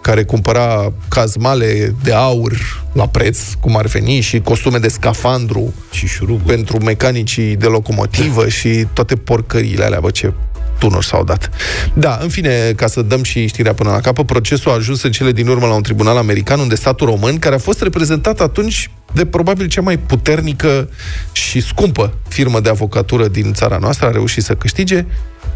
care 0.00 0.24
cumpăra 0.24 0.92
cazmale 1.08 1.94
de 2.02 2.12
aur 2.12 2.84
la 2.92 3.08
preț, 3.08 3.38
cum 3.60 3.76
ar 3.76 3.86
veni, 3.86 4.20
și 4.20 4.40
costume 4.40 4.78
de 4.78 4.88
scafandru 4.88 5.74
și 5.90 6.06
șuruburi. 6.06 6.54
pentru 6.54 6.84
mecanicii 6.84 7.56
de 7.56 7.66
locomotivă 7.66 8.48
și 8.48 8.86
toate 8.92 9.16
porcăriile 9.16 9.84
alea, 9.84 10.00
bă, 10.00 10.10
ce 10.10 10.32
tunuri 10.78 11.06
s-au 11.06 11.24
dat. 11.24 11.50
Da, 11.94 12.18
în 12.22 12.28
fine, 12.28 12.72
ca 12.76 12.86
să 12.86 13.02
dăm 13.02 13.22
și 13.22 13.46
știrea 13.46 13.74
până 13.74 13.90
la 13.90 14.00
capăt, 14.00 14.26
procesul 14.26 14.70
a 14.70 14.74
ajuns 14.74 15.02
în 15.02 15.10
cele 15.10 15.32
din 15.32 15.48
urmă 15.48 15.66
la 15.66 15.74
un 15.74 15.82
tribunal 15.82 16.16
american, 16.16 16.60
unde 16.60 16.74
statul 16.74 17.06
român, 17.06 17.38
care 17.38 17.54
a 17.54 17.58
fost 17.58 17.82
reprezentat 17.82 18.40
atunci 18.40 18.90
de 19.12 19.26
probabil 19.26 19.66
cea 19.66 19.80
mai 19.80 19.98
puternică 19.98 20.88
și 21.32 21.60
scumpă 21.60 22.14
firmă 22.28 22.60
de 22.60 22.68
avocatură 22.68 23.28
din 23.28 23.52
țara 23.52 23.78
noastră, 23.80 24.06
a 24.06 24.10
reușit 24.10 24.42
să 24.42 24.54
câștige. 24.54 25.04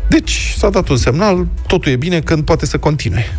Deci 0.08 0.54
s-a 0.56 0.68
dat 0.68 0.88
un 0.88 0.96
semnal, 0.96 1.46
totul 1.66 1.92
e 1.92 1.96
bine 1.96 2.20
când 2.20 2.44
poate 2.44 2.66
să 2.66 2.78
continue. 2.78 3.38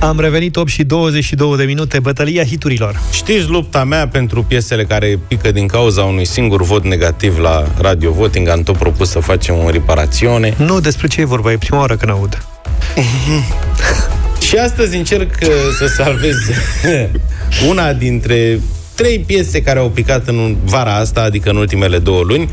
Am 0.00 0.20
revenit 0.20 0.56
8 0.56 0.68
și 0.68 0.84
22 0.84 1.56
de 1.56 1.64
minute, 1.64 2.00
bătălia 2.00 2.44
hiturilor. 2.44 3.00
Știți 3.12 3.48
lupta 3.48 3.84
mea 3.84 4.08
pentru 4.08 4.42
piesele 4.42 4.84
care 4.84 5.18
pică 5.28 5.50
din 5.50 5.66
cauza 5.66 6.02
unui 6.02 6.24
singur 6.24 6.62
vot 6.62 6.84
negativ 6.84 7.38
la 7.38 7.68
Radio 7.78 8.12
Voting? 8.12 8.48
Am 8.48 8.62
tot 8.62 8.76
propus 8.76 9.10
să 9.10 9.18
facem 9.20 9.54
o 9.64 9.70
reparațiune. 9.70 10.54
Nu, 10.56 10.80
despre 10.80 11.06
ce 11.06 11.20
e 11.20 11.24
vorba? 11.24 11.52
E 11.52 11.58
prima 11.58 11.78
oară 11.78 11.96
când 11.96 12.10
aud. 12.10 12.44
Și 14.46 14.56
astăzi 14.56 14.96
încerc 14.96 15.38
uh, 15.42 15.48
să 15.78 15.86
salvez 15.86 16.36
una 17.70 17.92
dintre 17.92 18.60
trei 18.94 19.18
piese 19.18 19.62
care 19.62 19.78
au 19.78 19.90
picat 19.90 20.28
în 20.28 20.56
vara 20.64 20.94
asta, 20.94 21.22
adică 21.22 21.50
în 21.50 21.56
ultimele 21.56 21.98
două 21.98 22.22
luni. 22.22 22.48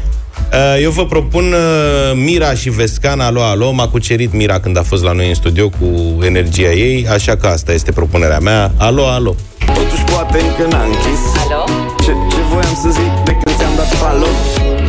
Uh, 0.53 0.81
Eu 0.81 0.91
vă 0.91 1.05
propun 1.05 1.53
uh, 1.53 2.11
Mira 2.15 2.53
și 2.53 2.69
Vescan, 2.69 3.19
Alo, 3.19 3.41
Alo. 3.41 3.71
M-a 3.71 3.87
cucerit 3.87 4.33
Mira 4.33 4.59
când 4.59 4.77
a 4.77 4.83
fost 4.83 5.03
la 5.03 5.11
noi 5.11 5.27
în 5.27 5.35
studio 5.35 5.69
cu 5.69 6.17
energia 6.23 6.71
ei, 6.71 7.07
așa 7.07 7.35
că 7.35 7.47
asta 7.47 7.71
este 7.73 7.91
propunerea 7.91 8.39
mea. 8.39 8.71
Alo, 8.77 9.07
Alo. 9.07 9.35
Totuși 9.73 10.03
poate 10.03 10.39
încă 10.39 10.75
n-a 10.75 10.83
închis 10.83 11.21
Alo? 11.45 11.63
Ce, 11.99 12.11
ce 12.29 12.41
voiam 12.51 12.77
să 12.81 12.89
zic 12.89 13.11
de 13.25 13.31
când 13.31 13.57
ți-am 13.57 13.71
dat 13.75 13.87
follow 13.93 14.29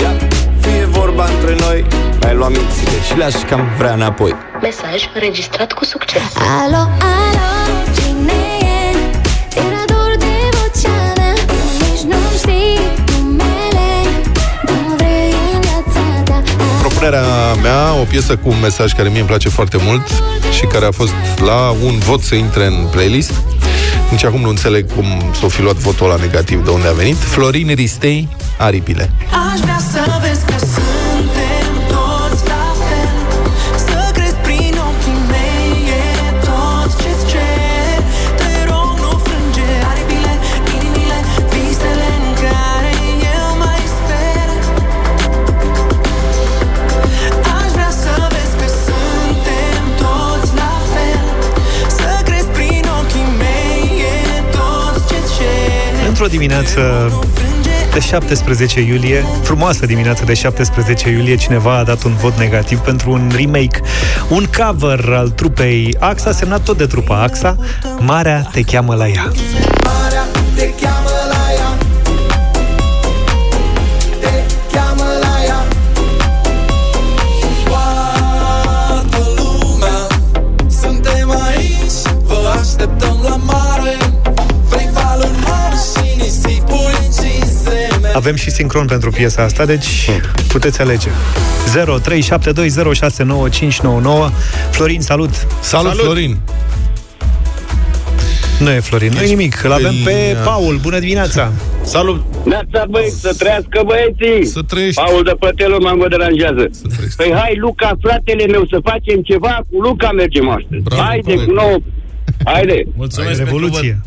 Ia, 0.00 0.12
fie 0.60 0.84
vorba 0.90 1.24
între 1.24 1.56
noi 1.66 1.84
Ai 2.26 2.34
luat 2.34 2.50
mințile 2.50 3.02
și 3.06 3.16
le-aș 3.16 3.34
cam 3.48 3.60
vrea 3.78 3.92
înapoi 3.92 4.34
Mesaj 4.62 5.02
înregistrat 5.14 5.72
cu 5.72 5.84
succes. 5.84 6.22
Alo, 6.62 6.76
alo, 6.76 7.48
cine 7.96 8.57
Propunerea 16.98 17.54
mea, 17.62 17.92
o 18.00 18.04
piesă 18.04 18.36
cu 18.36 18.48
un 18.48 18.60
mesaj 18.60 18.92
care 18.92 19.08
mie 19.08 19.18
îmi 19.18 19.28
place 19.28 19.48
foarte 19.48 19.76
mult 19.80 20.02
și 20.52 20.64
care 20.64 20.84
a 20.84 20.90
fost 20.90 21.12
la 21.44 21.76
un 21.84 21.98
vot 21.98 22.22
să 22.22 22.34
intre 22.34 22.66
în 22.66 22.86
playlist. 22.90 23.32
Nici 24.10 24.24
acum 24.24 24.40
nu 24.40 24.48
înțeleg 24.48 24.94
cum 24.94 25.04
s-o 25.40 25.48
fi 25.48 25.62
luat 25.62 25.74
votul 25.74 26.06
la 26.06 26.16
negativ 26.16 26.64
de 26.64 26.70
unde 26.70 26.88
a 26.88 26.92
venit. 26.92 27.16
Florin 27.16 27.74
Ristei, 27.74 28.28
Aripile. 28.58 29.10
Aș 29.52 29.60
vrea 29.60 29.78
să 29.92 30.18
vezi 30.20 30.44
că 30.44 30.66
dimineață 56.38 57.12
de 57.92 58.00
17 58.00 58.80
iulie, 58.80 59.24
frumoasă 59.42 59.86
dimineață 59.86 60.24
de 60.24 60.34
17 60.34 61.08
iulie, 61.08 61.36
cineva 61.36 61.76
a 61.76 61.84
dat 61.84 62.02
un 62.02 62.14
vot 62.14 62.38
negativ 62.38 62.78
pentru 62.78 63.10
un 63.10 63.30
remake, 63.34 63.80
un 64.28 64.46
cover 64.56 65.12
al 65.12 65.28
trupei 65.28 65.96
AXA, 65.98 66.32
semnat 66.32 66.62
tot 66.62 66.76
de 66.76 66.86
trupa 66.86 67.22
AXA, 67.22 67.56
Marea 67.98 68.48
te 68.52 68.62
cheamă 68.62 68.94
la 68.94 69.06
ea. 69.06 69.32
Marea 69.84 70.26
te 70.54 70.70
cheamă 70.80 70.97
Avem 88.18 88.34
și 88.34 88.50
sincron 88.50 88.86
pentru 88.86 89.10
piesa 89.10 89.42
asta, 89.42 89.64
deci 89.64 90.10
puteți 90.48 90.80
alege. 90.80 91.08
0372069599 91.08 91.12
Florin, 94.70 95.00
salut! 95.00 95.34
Salut, 95.60 95.90
salut. 95.90 96.04
Florin! 96.04 96.36
Nu 98.60 98.70
e 98.70 98.80
Florin, 98.80 99.12
nu 99.12 99.20
e 99.22 99.26
nimic. 99.26 99.62
Îl 99.64 99.72
avem 99.72 99.94
pe 100.04 100.36
Paul. 100.44 100.78
Bună 100.82 100.98
dimineața! 100.98 101.52
Salut! 101.82 102.24
Neața, 102.44 102.84
băieți, 102.90 103.20
să 103.20 103.34
trăiască 103.38 103.82
băieții! 103.86 104.46
Să 104.46 104.62
trăiești! 104.62 105.00
Paul 105.00 105.22
de 105.22 105.32
Pătelul 105.38 105.80
mă 105.80 106.06
deranjează. 106.08 106.70
Păi 107.16 107.32
hai, 107.34 107.56
Luca, 107.56 107.96
fratele 108.00 108.46
meu, 108.46 108.66
să 108.70 108.78
facem 108.84 109.22
ceva 109.22 109.60
cu 109.70 109.80
Luca 109.80 110.10
mergem 110.10 110.48
astăzi. 110.48 110.82
Bravo, 110.82 111.02
Haide, 111.02 111.32
Paul. 111.34 111.44
cu 111.46 111.52
nouă... 111.52 111.76
Haide! 112.44 112.84
Mulțumesc 112.96 113.38
Revoluție! 113.38 114.00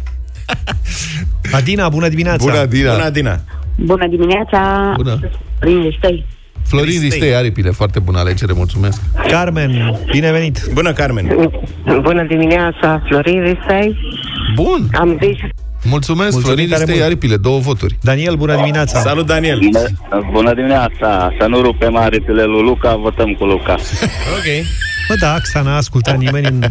Adina, 1.52 1.90
bună 1.90 2.08
dimineața! 2.08 2.44
Bună, 2.46 2.60
Adina! 2.60 2.92
Bună, 2.92 3.04
Adina! 3.04 3.42
Bună 3.84 4.08
dimineața! 4.08 4.94
Bună! 4.96 5.20
Prin 5.60 5.96
stăi. 5.98 6.26
Florin 6.68 7.02
Ristei, 7.02 7.36
Aripile, 7.36 7.70
foarte 7.70 8.00
bună 8.00 8.20
alegere, 8.20 8.54
mulțumesc! 8.54 9.02
Carmen, 9.28 10.00
bine 10.12 10.32
venit! 10.32 10.60
Bună, 10.74 10.94
Carmen! 10.94 11.52
Bună 12.02 12.24
dimineața, 12.24 13.02
Florin 13.08 13.42
Risei. 13.42 13.98
Bun! 14.56 14.88
Am 14.94 15.20
zis 15.24 15.38
Mulțumesc, 15.84 16.32
Mulțumim 16.32 16.42
Florin 16.42 16.70
tare 16.70 16.84
Ristei, 16.84 16.96
mult. 16.96 17.06
Aripile, 17.12 17.38
două 17.38 17.60
voturi. 17.60 17.98
Daniel, 18.02 18.36
bună 18.36 18.56
dimineața! 18.56 19.00
Salut, 19.00 19.26
Daniel! 19.26 19.60
Bună 20.32 20.54
dimineața! 20.54 21.34
Să 21.40 21.48
nu 21.48 21.62
rupem 21.62 21.96
aripile 21.96 22.44
lui 22.44 22.62
Luca, 22.62 22.96
votăm 22.96 23.34
cu 23.34 23.46
Luca. 23.46 23.74
Ok. 24.38 24.66
Bă, 25.08 25.16
da, 25.20 25.34
AXA 25.34 25.62
n-a 25.62 25.76
ascultat 25.76 26.18
nimeni 26.18 26.48
în... 26.48 26.64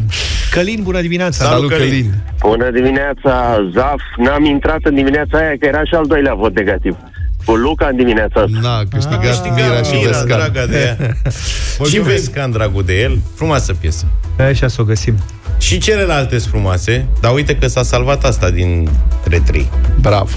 Călin, 0.50 0.80
bună 0.82 1.00
dimineața! 1.00 1.44
Salut, 1.44 1.70
Călin! 1.70 2.14
Bună 2.40 2.70
dimineața, 2.70 3.56
Zaf. 3.74 4.00
N-am 4.16 4.44
intrat 4.44 4.78
în 4.82 4.94
dimineața 4.94 5.38
aia, 5.38 5.54
că 5.60 5.66
era 5.66 5.84
și 5.84 5.94
al 5.94 6.06
doilea 6.06 6.34
vot 6.34 6.54
negativ. 6.54 6.96
Cu 7.44 7.54
Luca 7.54 7.86
în 7.86 7.96
dimineața 7.96 8.40
asta. 8.40 8.58
N-a 8.60 8.82
câștigat 8.90 9.54
Mira 9.54 9.82
și 9.82 9.94
Mira, 9.94 10.08
Vescan. 10.08 10.26
draga 10.26 10.66
de 10.66 10.78
ea. 10.78 11.14
și 11.90 11.98
Vescan, 12.00 12.50
dragul 12.50 12.82
de 12.84 13.00
el. 13.00 13.18
Frumoasă 13.34 13.74
piesă. 13.80 14.06
Așa 14.38 14.68
să 14.68 14.80
o 14.80 14.84
găsim. 14.84 15.14
Și 15.58 15.78
celelalte 15.78 16.38
sunt 16.38 16.50
frumoase, 16.50 17.06
dar 17.20 17.32
uite 17.32 17.56
că 17.56 17.66
s-a 17.66 17.82
salvat 17.82 18.24
asta 18.24 18.50
din 18.50 18.88
trei. 19.44 19.68
Bravo! 20.00 20.30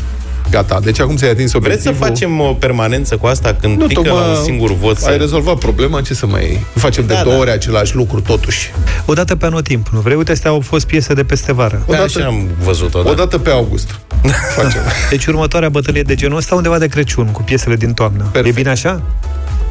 Gata, 0.54 0.80
deci 0.80 1.00
acum 1.00 1.16
ți-ai 1.16 1.30
atins 1.30 1.52
Vreți 1.52 1.66
obiectivul. 1.66 1.98
să 1.98 2.04
facem 2.04 2.40
o 2.40 2.54
permanență 2.54 3.18
cu 3.18 3.26
asta 3.26 3.56
când 3.62 3.78
Nu, 3.78 3.86
pică 3.88 4.02
la 4.02 4.08
tocmai 4.10 4.30
un 4.30 4.44
singur 4.44 4.76
vot? 4.76 4.96
Ai 4.96 5.02
Să... 5.02 5.10
rezolvat 5.10 5.58
problema, 5.58 6.02
ce 6.02 6.14
să 6.14 6.26
mai 6.26 6.44
iei? 6.44 6.66
Facem 6.76 7.06
de 7.06 7.14
Da, 7.14 7.22
două 7.24 7.36
da. 7.36 7.42
ori 7.42 7.52
același 7.52 7.96
lucru, 7.96 8.22
totuși. 8.22 8.72
O 9.06 9.14
dată 9.14 9.36
pe 9.36 9.46
anotimp, 9.46 9.88
nu 9.88 10.00
vrei? 10.00 10.16
Uite, 10.16 10.32
astea 10.32 10.50
au 10.52 10.60
fost 10.60 10.86
piese 10.86 11.14
de 11.14 11.24
peste 11.24 11.54
vară. 11.54 11.84
Da, 11.88 11.98
așa 12.02 12.26
am 12.26 12.48
văzut-o, 12.64 13.02
da. 13.02 13.10
O 13.10 13.14
dată 13.14 13.38
pe 13.38 13.50
august. 13.50 14.00
Facem. 14.62 14.82
Deci 15.10 15.26
următoarea 15.26 15.70
bătălie 15.70 16.02
de 16.02 16.16
genul 16.16 16.38
ăsta 16.38 16.56
undeva 16.56 16.78
de 16.78 16.88
Crăciun, 16.88 17.26
cu 17.28 17.42
piesele 17.42 17.76
din 17.76 17.94
toamnă. 17.94 18.24
Perfect. 18.32 18.56
E 18.58 18.60
bine 18.60 18.70
așa? 18.70 19.02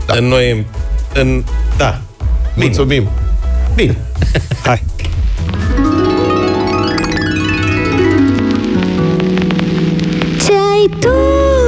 Da. 0.06 0.14
În 0.14 0.24
noi... 0.24 0.66
În... 1.14 1.44
Da. 1.76 2.00
Bine. 2.54 2.64
Mulțumim! 2.66 3.08
Bine. 3.74 3.96
Hai! 4.64 4.82
Ce 10.82 10.88
ai 10.88 11.61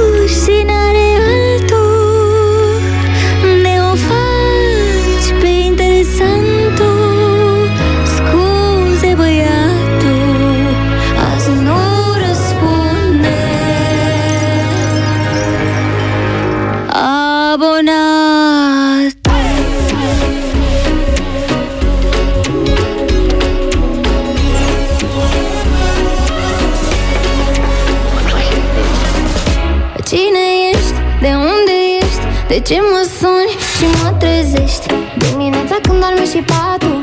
De 32.55 32.61
ce 32.61 32.79
mă 32.91 33.09
suni 33.19 33.55
și 33.75 33.85
mă 34.03 34.09
trezești? 34.19 34.85
Dimineața 35.17 35.75
când 35.81 35.99
dormi 35.99 36.27
și 36.33 36.43
patul 36.51 36.94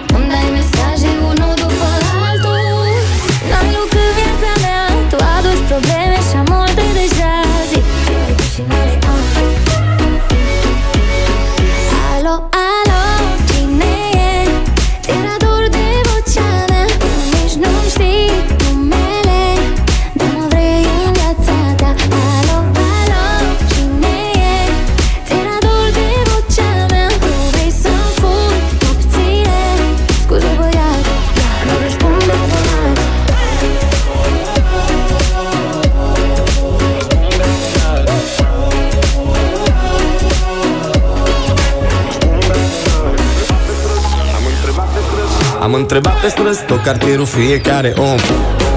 Am 45.62 45.74
întrebat 45.74 46.20
pe 46.20 46.28
străzi 46.28 46.64
tot 46.64 46.82
cartierul 46.82 47.26
fiecare 47.26 47.92
om. 47.98 48.18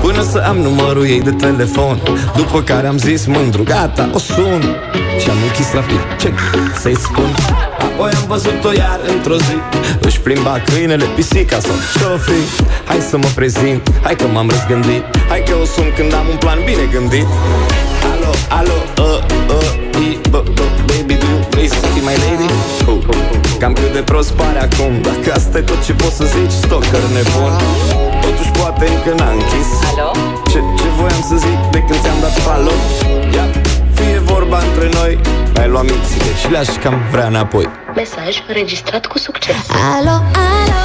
Până 0.01 0.21
să 0.21 0.43
am 0.47 0.57
numărul 0.57 1.05
ei 1.05 1.21
de 1.21 1.31
telefon. 1.31 2.01
După 2.35 2.61
care 2.61 2.87
am 2.87 2.97
zis 2.97 3.25
mândru, 3.25 3.63
gata, 3.63 4.09
o 4.13 4.17
sun. 4.17 4.61
Și 5.19 5.29
am 5.29 5.37
închis 5.47 5.73
rapid, 5.73 5.99
ce 6.19 6.33
să-i 6.79 6.97
spun? 6.97 7.35
Apoi 7.79 8.11
am 8.15 8.23
văzut-o 8.27 8.71
iar 8.71 8.99
într-o 9.15 9.35
zi. 9.35 9.57
Își 9.99 10.19
plimba 10.19 10.61
câinele, 10.65 11.05
pisica 11.15 11.59
sau 11.59 11.75
ce-o 11.97 12.17
fi 12.17 12.65
Hai 12.85 12.99
să 13.09 13.17
mă 13.17 13.27
prezint, 13.35 13.91
hai 14.01 14.15
că 14.15 14.27
m-am 14.33 14.49
răzgândit. 14.49 15.03
Hai 15.29 15.43
că 15.47 15.55
o 15.61 15.65
sun 15.65 15.91
când 15.95 16.13
am 16.13 16.27
un 16.29 16.37
plan 16.37 16.59
bine 16.65 16.89
gândit. 16.91 17.27
Alo, 18.13 18.31
alo, 18.49 18.77
uh, 18.97 19.23
uh, 19.49 19.84
i, 20.07 20.19
bă, 20.29 20.43
bă, 20.53 20.63
baby, 20.87 21.13
do 21.21 21.27
you 21.33 21.39
vrei 21.49 21.67
să 21.67 21.85
fii 21.93 22.01
my 22.09 22.15
lady? 22.25 22.47
Uh, 22.87 22.97
uh, 23.07 23.15
Cam 23.59 23.73
cât 23.73 23.93
de 23.93 23.99
prost 23.99 24.31
pare 24.31 24.59
acum 24.67 24.91
Dacă 25.01 25.27
asta 25.39 25.57
e 25.57 25.61
tot 25.61 25.85
ce 25.85 25.93
poți 25.93 26.15
să 26.15 26.25
zici, 26.35 26.51
stalker 26.51 27.03
nebun 27.15 27.53
Totuși 28.21 28.51
poate 28.59 28.83
încă 28.93 29.23
n-a 29.23 29.29
închis 29.37 29.69
Alo? 29.89 30.11
Ce, 30.51 30.59
ce 30.79 30.87
voiam 30.97 31.23
să 31.29 31.35
zic 31.35 31.59
de 31.71 31.79
când 31.87 31.99
ți-am 32.03 32.19
dat 32.21 32.35
follow? 32.45 32.77
Ia, 33.35 33.45
fie 33.97 34.19
vorba 34.19 34.57
între 34.67 34.89
noi 34.99 35.19
Mai 35.55 35.67
luam 35.67 35.85
mințile 35.85 36.31
și 36.41 36.51
le-aș 36.51 36.67
cam 36.83 36.95
vrea 37.11 37.27
înapoi 37.27 37.65
Mesaj 37.95 38.33
înregistrat 38.47 39.05
cu 39.05 39.17
succes. 39.17 39.55
Alo, 39.95 40.15
alo, 40.49 40.84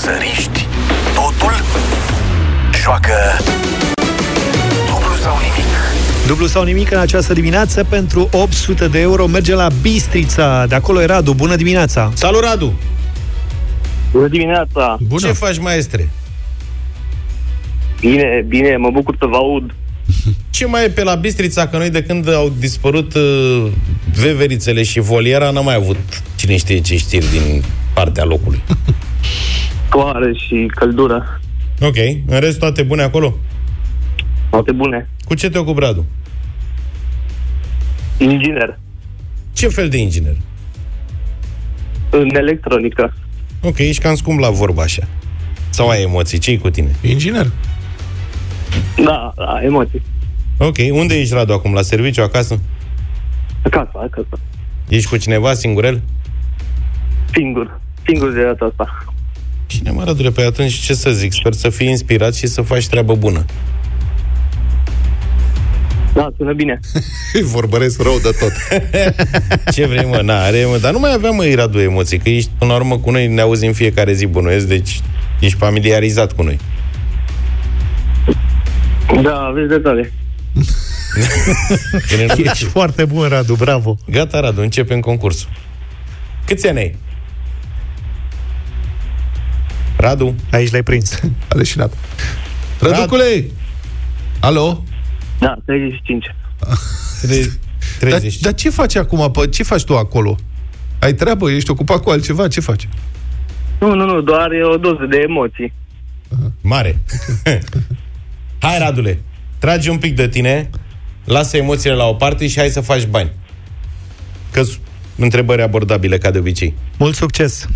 curajul 0.00 0.18
să 0.18 0.18
riști 0.18 0.66
totul? 1.14 1.52
Joacă 2.82 3.12
dublu 4.86 5.14
sau 5.22 5.36
nimic. 5.36 5.70
Dublu 6.26 6.46
sau 6.46 6.62
nimic 6.62 6.90
în 6.90 6.98
această 6.98 7.32
dimineață 7.32 7.84
pentru 7.84 8.28
800 8.32 8.88
de 8.88 9.00
euro 9.00 9.26
merge 9.26 9.54
la 9.54 9.68
Bistrița. 9.82 10.66
De 10.66 10.74
acolo 10.74 11.02
e 11.02 11.04
Radu. 11.04 11.34
Bună 11.34 11.56
dimineața! 11.56 12.10
Salut, 12.14 12.42
Radu! 12.42 12.72
Bună 14.12 14.28
dimineața! 14.28 14.96
Bună. 15.00 15.26
Ce 15.26 15.32
faci, 15.32 15.58
maestre? 15.58 16.10
Bine, 18.00 18.44
bine, 18.48 18.76
mă 18.76 18.90
bucur 18.90 19.16
să 19.18 19.26
vă 19.26 19.36
aud. 19.36 19.74
Ce 20.50 20.66
mai 20.66 20.84
e 20.84 20.88
pe 20.88 21.02
la 21.02 21.14
Bistrița? 21.14 21.66
Că 21.66 21.76
noi 21.76 21.90
de 21.90 22.02
când 22.02 22.34
au 22.34 22.52
dispărut 22.58 23.14
uh, 23.14 23.66
veverițele 24.14 24.82
și 24.82 25.00
voliera 25.00 25.50
n-am 25.50 25.64
mai 25.64 25.74
avut 25.74 25.96
cine 26.34 26.56
știe 26.56 26.80
ce 26.80 26.96
știri 26.96 27.26
din 27.30 27.62
partea 27.94 28.24
locului. 28.24 28.62
Soare 29.90 30.32
și 30.34 30.70
căldură. 30.74 31.40
Ok. 31.80 31.96
În 32.26 32.40
rest, 32.40 32.58
toate 32.58 32.82
bune 32.82 33.02
acolo? 33.02 33.34
Toate 34.50 34.72
bune. 34.72 35.08
Cu 35.24 35.34
ce 35.34 35.50
te 35.50 35.58
ocupi, 35.58 35.80
Radu? 35.80 36.06
Inginer. 38.18 38.78
Ce 39.52 39.68
fel 39.68 39.88
de 39.88 39.96
inginer? 39.96 40.36
În 42.10 42.34
electronică. 42.34 43.14
Ok, 43.62 43.78
ești 43.78 44.02
cam 44.02 44.14
scump 44.14 44.38
la 44.40 44.50
vorba 44.50 44.82
așa. 44.82 45.02
Sau 45.70 45.88
ai 45.88 46.02
emoții? 46.02 46.38
Ce 46.38 46.58
cu 46.58 46.70
tine? 46.70 46.90
Inginer. 47.02 47.50
Da, 49.04 49.32
da, 49.36 49.60
emoții. 49.62 50.02
Ok, 50.58 50.76
unde 50.92 51.18
ești, 51.18 51.34
Radu, 51.34 51.52
acum? 51.52 51.72
La 51.72 51.82
serviciu, 51.82 52.22
acasă? 52.22 52.60
Acasă, 53.64 53.90
acasă. 53.94 54.38
Ești 54.88 55.08
cu 55.08 55.16
cineva, 55.16 55.54
singurel? 55.54 56.00
Singur. 57.32 57.80
Singur 58.06 58.32
de 58.32 58.42
data 58.42 58.64
asta. 58.64 59.04
Cine 59.70 59.90
mă, 59.90 60.04
Radule? 60.04 60.30
Păi 60.30 60.44
atunci 60.44 60.72
ce 60.72 60.94
să 60.94 61.10
zic? 61.10 61.32
Sper 61.32 61.52
să 61.52 61.68
fii 61.68 61.88
inspirat 61.88 62.34
și 62.34 62.46
să 62.46 62.62
faci 62.62 62.88
treabă 62.88 63.14
bună. 63.14 63.44
Da, 66.14 66.28
sună 66.36 66.52
bine. 66.52 66.80
Vorbăresc 67.54 68.02
rău 68.02 68.18
de 68.22 68.30
tot. 68.40 68.52
Ce 69.74 69.86
vrei, 69.86 70.04
mă? 70.04 70.20
Na, 70.22 70.42
are, 70.42 70.64
mă. 70.64 70.78
Dar 70.78 70.92
nu 70.92 70.98
mai 70.98 71.12
aveam, 71.12 71.34
mă, 71.34 71.52
Radu, 71.54 71.78
emoții, 71.78 72.18
că 72.18 72.28
ești, 72.28 72.50
până 72.58 72.70
la 72.70 72.76
urmă, 72.76 72.98
cu 72.98 73.10
noi, 73.10 73.26
ne 73.26 73.40
auzi 73.40 73.66
în 73.66 73.72
fiecare 73.72 74.12
zi, 74.12 74.26
bănuiesc, 74.26 74.66
deci 74.66 75.00
ești 75.40 75.56
familiarizat 75.56 76.32
cu 76.32 76.42
noi. 76.42 76.58
Da, 79.22 79.34
aveți 79.34 79.68
dreptate. 79.68 80.12
Ești 82.44 82.64
foarte 82.64 83.04
bun, 83.04 83.28
Radu, 83.28 83.54
bravo. 83.54 83.96
Gata, 84.10 84.40
Radu, 84.40 84.60
începem 84.60 85.00
concursul. 85.00 85.48
Câți 86.46 86.68
ani 86.68 86.78
ai? 86.78 86.96
Radu? 90.00 90.34
Aici 90.50 90.70
l-ai 90.70 90.82
prins. 90.82 91.20
A 91.48 91.54
leșinat. 91.56 91.92
Răducule! 92.78 93.44
Alo? 94.40 94.84
Da, 95.38 95.56
35. 95.64 96.34
Dar, 98.00 98.20
dar 98.40 98.54
ce 98.54 98.70
faci 98.70 98.96
acum? 98.96 99.30
Pă, 99.30 99.46
ce 99.46 99.62
faci 99.62 99.84
tu 99.84 99.96
acolo? 99.96 100.36
Ai 100.98 101.14
treabă? 101.14 101.50
Ești 101.50 101.70
ocupat 101.70 102.02
cu 102.02 102.10
altceva? 102.10 102.48
Ce 102.48 102.60
faci? 102.60 102.88
Nu, 103.80 103.94
nu, 103.94 104.04
nu, 104.04 104.20
doar 104.20 104.52
e 104.52 104.64
o 104.64 104.76
doză 104.76 105.06
de 105.10 105.16
emoții. 105.28 105.72
Mare. 106.60 106.98
hai, 108.64 108.78
Radule, 108.78 109.22
tragi 109.58 109.88
un 109.88 109.98
pic 109.98 110.16
de 110.16 110.28
tine, 110.28 110.70
lasă 111.24 111.56
emoțiile 111.56 111.94
la 111.94 112.04
o 112.04 112.14
parte 112.14 112.46
și 112.46 112.58
hai 112.58 112.68
să 112.68 112.80
faci 112.80 113.06
bani. 113.06 113.30
că 114.50 114.62
întrebări 115.16 115.62
abordabile, 115.62 116.18
ca 116.18 116.30
de 116.30 116.38
obicei. 116.38 116.74
Mult 116.98 117.14
succes! 117.14 117.68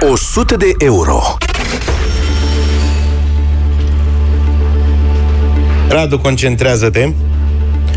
100 0.00 0.56
de 0.56 0.72
euro. 0.78 1.36
Radu, 5.88 6.18
concentrează-te 6.18 7.12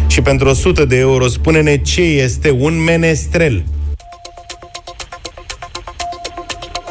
și 0.08 0.22
pentru 0.22 0.47
100 0.50 0.86
de 0.86 0.97
euro 0.97 1.28
spune-ne 1.28 1.78
ce 1.78 2.02
este 2.02 2.52
un 2.52 2.84
menestrel. 2.84 3.64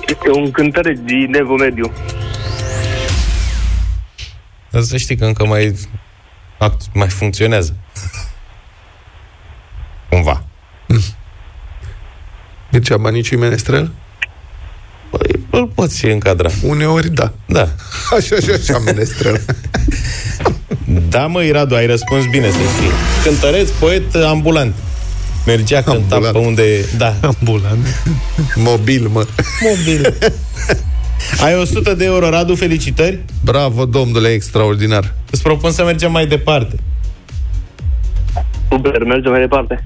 Este 0.08 0.30
un 0.30 0.50
cântăreț 0.50 0.98
din 0.98 1.34
Evo 1.34 1.54
Mediu. 1.54 1.92
Dar 4.70 4.82
să 4.82 4.96
știi 4.96 5.16
că 5.16 5.24
încă 5.24 5.46
mai, 5.46 5.74
act- 6.58 6.92
mai 6.94 7.08
funcționează. 7.08 7.76
Cumva. 10.08 10.42
Mircea 12.72 12.96
Baniciu 12.96 13.34
e 13.34 13.38
menestrel? 13.38 13.92
Păi, 15.50 15.60
îl 15.60 15.66
poți 15.74 16.06
încadra. 16.06 16.50
Uneori 16.62 17.10
da. 17.10 17.32
Da. 17.46 17.60
Așa, 18.16 18.36
așa, 18.36 18.52
așa, 18.52 18.78
menestrel. 18.78 19.40
Da, 21.08 21.26
măi, 21.26 21.50
Radu, 21.50 21.74
ai 21.74 21.86
răspuns 21.86 22.24
bine, 22.30 22.50
să 22.50 22.56
știi. 22.56 22.90
Cântăreț, 23.24 23.68
poet, 23.70 24.14
ambulant. 24.14 24.74
Mergea, 25.46 25.82
cânta 25.82 26.14
Ambulant. 26.14 26.36
pe 26.36 26.46
unde... 26.46 26.84
Da. 26.96 27.14
Ambulant. 27.22 27.86
Mobil, 28.54 29.08
mă. 29.12 29.26
Mobil. 29.60 30.14
Ai 31.40 31.54
100 31.54 31.94
de 31.94 32.04
euro, 32.04 32.28
Radu, 32.30 32.54
felicitări. 32.54 33.18
Bravo, 33.44 33.84
domnule, 33.84 34.28
extraordinar. 34.28 35.14
Îți 35.30 35.42
propun 35.42 35.70
să 35.70 35.84
mergem 35.84 36.12
mai 36.12 36.26
departe. 36.26 36.76
Super, 38.70 39.04
mergem 39.04 39.30
mai 39.30 39.40
departe. 39.40 39.84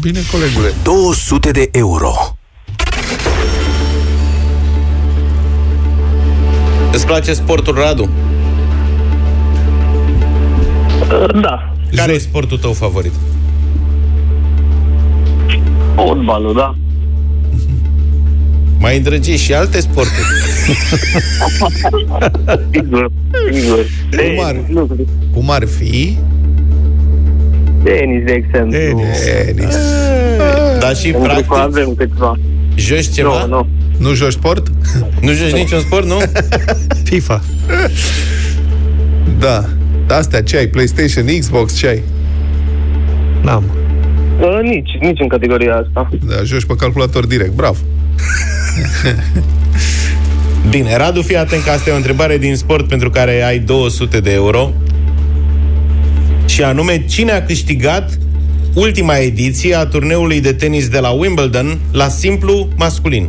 Bine, 0.00 0.20
colegule. 0.32 0.72
200 0.82 1.50
de 1.50 1.68
euro. 1.72 2.36
Îți 6.94 7.06
place 7.06 7.32
sportul, 7.32 7.74
Radu? 7.74 8.08
Da. 11.40 11.74
Care 11.94 12.12
e 12.12 12.18
sportul 12.18 12.58
tău 12.58 12.72
favorit? 12.72 13.12
Fotbalul, 15.94 16.54
da. 16.54 16.74
Mai 18.80 18.96
îndrăgești 18.96 19.44
și 19.44 19.54
alte 19.54 19.80
sporturi. 19.80 20.26
Sigur, 22.72 23.10
sigur. 23.52 23.86
Cum 24.10 24.44
ar, 24.44 24.56
Nu, 24.68 24.88
cum 25.34 25.50
ar 25.50 25.66
fi? 25.66 26.18
tenis, 27.82 28.24
de 28.24 28.32
exemplu. 28.32 28.78
Tenis. 29.24 29.76
Dar 30.80 30.96
și 30.96 31.10
Pentru 31.10 31.20
că 31.20 31.26
practic 31.26 31.52
avem 31.52 31.94
câțiva. 31.94 32.38
Joci 32.74 33.12
ceva? 33.12 33.44
Nu, 33.44 33.56
nu. 33.56 33.66
Nu 33.98 34.14
joci 34.14 34.32
sport? 34.32 34.72
Nu 35.20 35.32
joci 35.32 35.52
niciun 35.52 35.80
sport, 35.80 36.06
nu? 36.06 36.18
FIFA. 37.10 37.42
Da. 39.38 39.64
Astea 40.08 40.42
ce 40.42 40.56
ai? 40.56 40.66
PlayStation, 40.66 41.26
Xbox, 41.38 41.74
ce 41.74 41.86
ai? 41.86 42.02
N-am. 43.42 43.64
Uh, 44.40 44.58
nici, 44.62 44.90
nici 45.00 45.20
în 45.20 45.28
categoria 45.28 45.74
asta. 45.74 46.08
Da, 46.28 46.42
joci 46.42 46.64
pe 46.64 46.74
calculator 46.76 47.26
direct. 47.26 47.52
Bravo. 47.52 47.78
Bine, 50.70 50.96
Radu, 50.96 51.22
fii 51.22 51.36
atent 51.36 51.62
că 51.62 51.70
asta 51.70 51.90
e 51.90 51.92
o 51.92 51.96
întrebare 51.96 52.38
din 52.38 52.56
sport 52.56 52.88
pentru 52.88 53.10
care 53.10 53.42
ai 53.42 53.58
200 53.58 54.20
de 54.20 54.32
euro. 54.32 54.72
Și 56.46 56.62
anume, 56.62 57.04
cine 57.06 57.32
a 57.32 57.44
câștigat 57.44 58.18
ultima 58.74 59.16
ediție 59.16 59.74
a 59.74 59.86
turneului 59.86 60.40
de 60.40 60.52
tenis 60.52 60.88
de 60.88 60.98
la 60.98 61.10
Wimbledon 61.10 61.80
la 61.92 62.08
simplu 62.08 62.68
masculin? 62.76 63.28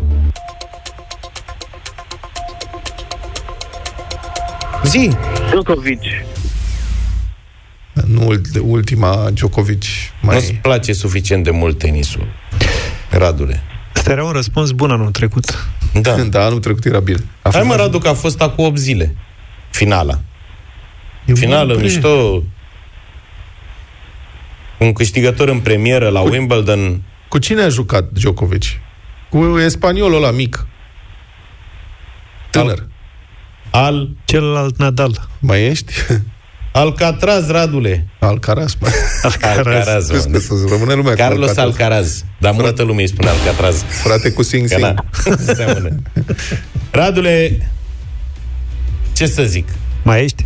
Zi! 4.85 5.09
Djokovic. 5.49 5.99
Nu 8.05 8.25
ult- 8.25 8.59
ultima 8.61 9.29
Djokovic. 9.33 9.83
Mai... 10.21 10.35
Nu-ți 10.35 10.53
place 10.53 10.93
suficient 10.93 11.43
de 11.43 11.49
mult 11.49 11.77
tenisul, 11.77 12.27
Radule. 13.09 13.61
Asta 13.93 14.11
era 14.11 14.23
un 14.23 14.31
răspuns 14.31 14.71
bun 14.71 14.91
anul 14.91 15.11
trecut. 15.11 15.67
Da. 16.01 16.15
da, 16.29 16.45
anul 16.45 16.59
trecut 16.59 16.85
era 16.85 16.99
bine. 16.99 17.17
A 17.41 17.49
Hai 17.49 17.51
fost 17.51 17.65
mă, 17.65 17.75
Radu, 17.75 17.97
că 17.97 18.07
a 18.07 18.13
fost 18.13 18.41
acum 18.41 18.65
8 18.65 18.77
zile. 18.77 19.15
Finala. 19.69 20.19
Eu 21.25 21.35
Finală, 21.35 21.73
mă 21.73 21.79
mișto. 21.81 22.43
Un 24.79 24.93
câștigător 24.93 25.47
în 25.49 25.59
premieră 25.59 26.09
la 26.09 26.19
Wimbledon. 26.21 27.01
Cu 27.27 27.37
cine 27.37 27.61
a 27.61 27.67
jucat 27.69 28.09
Djokovic? 28.13 28.63
Cu 29.29 29.55
spaniolul 29.67 30.15
ăla 30.23 30.31
mic. 30.31 30.67
Tânăr. 32.49 32.87
Al... 33.71 34.09
Celălalt 34.25 34.77
Nadal. 34.77 35.27
Mai 35.39 35.65
ești? 35.65 35.93
Alcatraz, 36.71 37.49
Radule. 37.49 38.07
Alcaraz, 38.19 38.73
mă. 38.79 38.87
Alcaraz, 39.21 40.07
Crezi 40.07 40.29
că 40.29 40.39
să 40.39 40.53
rămâne 40.69 40.93
lumea 40.93 41.11
cu 41.11 41.17
Carlos 41.17 41.49
Alcaraz? 41.49 41.65
Alcaraz. 41.79 42.23
Dar 42.37 42.51
multă 42.51 42.83
lume 42.83 43.01
îi 43.01 43.07
spune 43.07 43.29
Alcatraz. 43.29 43.81
Frate 44.03 44.31
cu 44.31 44.43
Sing 44.43 44.67
Că 44.69 44.75
Sing. 44.75 44.81
na, 44.81 45.05
seamănă. 45.55 45.95
Radule, 46.91 47.57
ce 49.13 49.25
să 49.25 49.43
zic? 49.43 49.67
Mai 50.03 50.23
ești? 50.23 50.45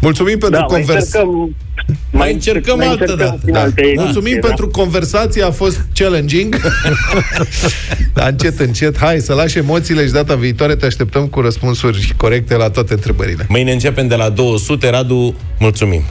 Mulțumim 0.00 0.38
pentru 0.38 0.58
Da, 0.60 0.66
mai 0.66 0.76
conversație. 0.80 1.18
încercăm... 1.20 1.56
Mai 2.10 2.32
încercăm 2.32 2.76
mai 2.76 2.86
altă 2.86 3.00
încercăm 3.00 3.26
dată. 3.26 3.40
în 3.46 3.54
alte 3.54 3.80
ediții, 3.80 4.02
Mulțumim 4.04 4.38
da. 4.40 4.46
pentru 4.46 4.68
conversație, 4.68 5.42
a 5.42 5.50
fost 5.50 5.80
challenging. 5.94 6.60
Dar 8.14 8.28
încet, 8.28 8.58
încet, 8.60 8.98
hai 8.98 9.20
să 9.20 9.34
lași 9.34 9.58
emoțiile 9.58 10.06
și 10.06 10.12
data 10.12 10.34
viitoare 10.34 10.74
te 10.74 10.86
așteptăm 10.86 11.26
cu 11.26 11.40
răspunsuri 11.40 12.12
corecte 12.16 12.56
la 12.56 12.70
toate 12.70 12.92
întrebările. 12.92 13.46
Mâine 13.48 13.72
începem 13.72 14.06
de 14.08 14.14
la 14.14 14.28
200. 14.28 14.90
Radu, 14.90 15.34
mulțumim. 15.58 16.02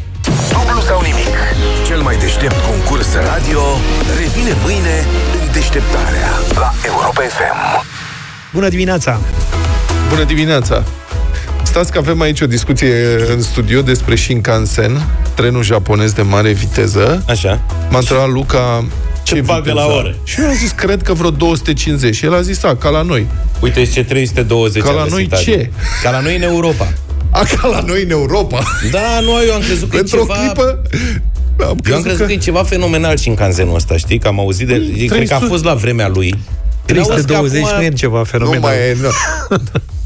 Dublu 0.51 0.81
sau 0.87 1.01
nimic. 1.01 1.35
Cel 1.87 2.01
mai 2.01 2.17
deștept 2.17 2.55
concurs 2.65 3.07
radio 3.13 3.61
revine 4.19 4.53
mâine 4.63 5.05
în 5.41 5.51
deșteptarea 5.53 6.29
la 6.53 6.73
Europa 6.85 7.21
FM. 7.21 7.85
Bună 8.53 8.67
dimineața! 8.69 9.19
Bună 10.09 10.23
dimineața! 10.23 10.83
Stați 11.71 11.91
că 11.91 11.97
avem 11.97 12.21
aici 12.21 12.41
o 12.41 12.45
discuție 12.45 12.93
în 13.33 13.41
studio 13.41 13.81
despre 13.81 14.15
Shinkansen, 14.15 15.07
trenul 15.33 15.63
japonez 15.63 16.11
de 16.11 16.21
mare 16.21 16.51
viteză. 16.51 17.23
Așa. 17.27 17.61
M-a 17.89 17.97
întrebat 17.97 18.29
Luca 18.29 18.85
ce 19.23 19.41
bagă 19.41 19.59
viteză 19.61 19.75
la 19.75 19.81
are. 19.83 19.93
oră? 19.93 20.15
Și 20.23 20.39
eu 20.41 20.47
am 20.47 20.53
zis, 20.53 20.71
cred 20.71 21.01
că 21.01 21.13
vreo 21.13 21.29
250. 21.29 22.15
Și 22.15 22.25
el 22.25 22.33
a 22.33 22.41
zis, 22.41 22.63
a, 22.63 22.75
ca 22.75 22.89
la 22.89 23.01
noi. 23.01 23.27
Uite 23.59 23.83
ce 23.85 24.03
320 24.03 24.83
Ca 24.83 24.89
a 24.89 24.91
la 24.93 24.97
găsit 25.03 25.13
noi 25.13 25.27
Adi. 25.31 25.43
ce? 25.43 25.69
Ca 26.03 26.11
la 26.11 26.19
noi 26.19 26.35
în 26.35 26.41
Europa. 26.41 26.93
A, 27.31 27.43
ca 27.61 27.67
la 27.67 27.79
noi 27.79 28.03
în 28.03 28.09
Europa. 28.09 28.63
Da, 28.91 29.19
nu, 29.21 29.29
eu 29.47 29.53
am 29.53 29.61
crezut 29.61 29.89
că 29.89 29.95
Pentru 29.95 30.17
e 30.17 30.19
o 30.19 30.23
ceva... 30.23 30.33
clipă... 30.39 30.81
Am 31.63 31.77
Eu 31.89 31.95
am 31.95 32.01
crezut 32.01 32.25
că... 32.25 32.31
e 32.31 32.37
ceva 32.37 32.63
fenomenal 32.63 33.17
și 33.17 33.27
în 33.27 33.35
canzenul 33.35 33.75
ăsta, 33.75 33.97
știi? 33.97 34.19
Că 34.19 34.27
am 34.27 34.39
auzit 34.39 34.67
de... 34.67 34.73
300. 34.73 35.05
Cred 35.15 35.27
că 35.27 35.33
a 35.33 35.39
fost 35.47 35.63
la 35.63 35.73
vremea 35.73 36.07
lui. 36.07 36.35
Când 36.85 36.99
auzi 36.99 37.09
că 37.09 37.15
320 37.21 37.63
acum 37.63 37.77
nu 37.77 37.83
e 37.83 37.89
ceva 37.89 38.17
Nu 38.17 38.23
fenomenal. 38.23 38.59
mai 38.61 38.75
e... 38.75 38.97
Nu. 39.01 39.07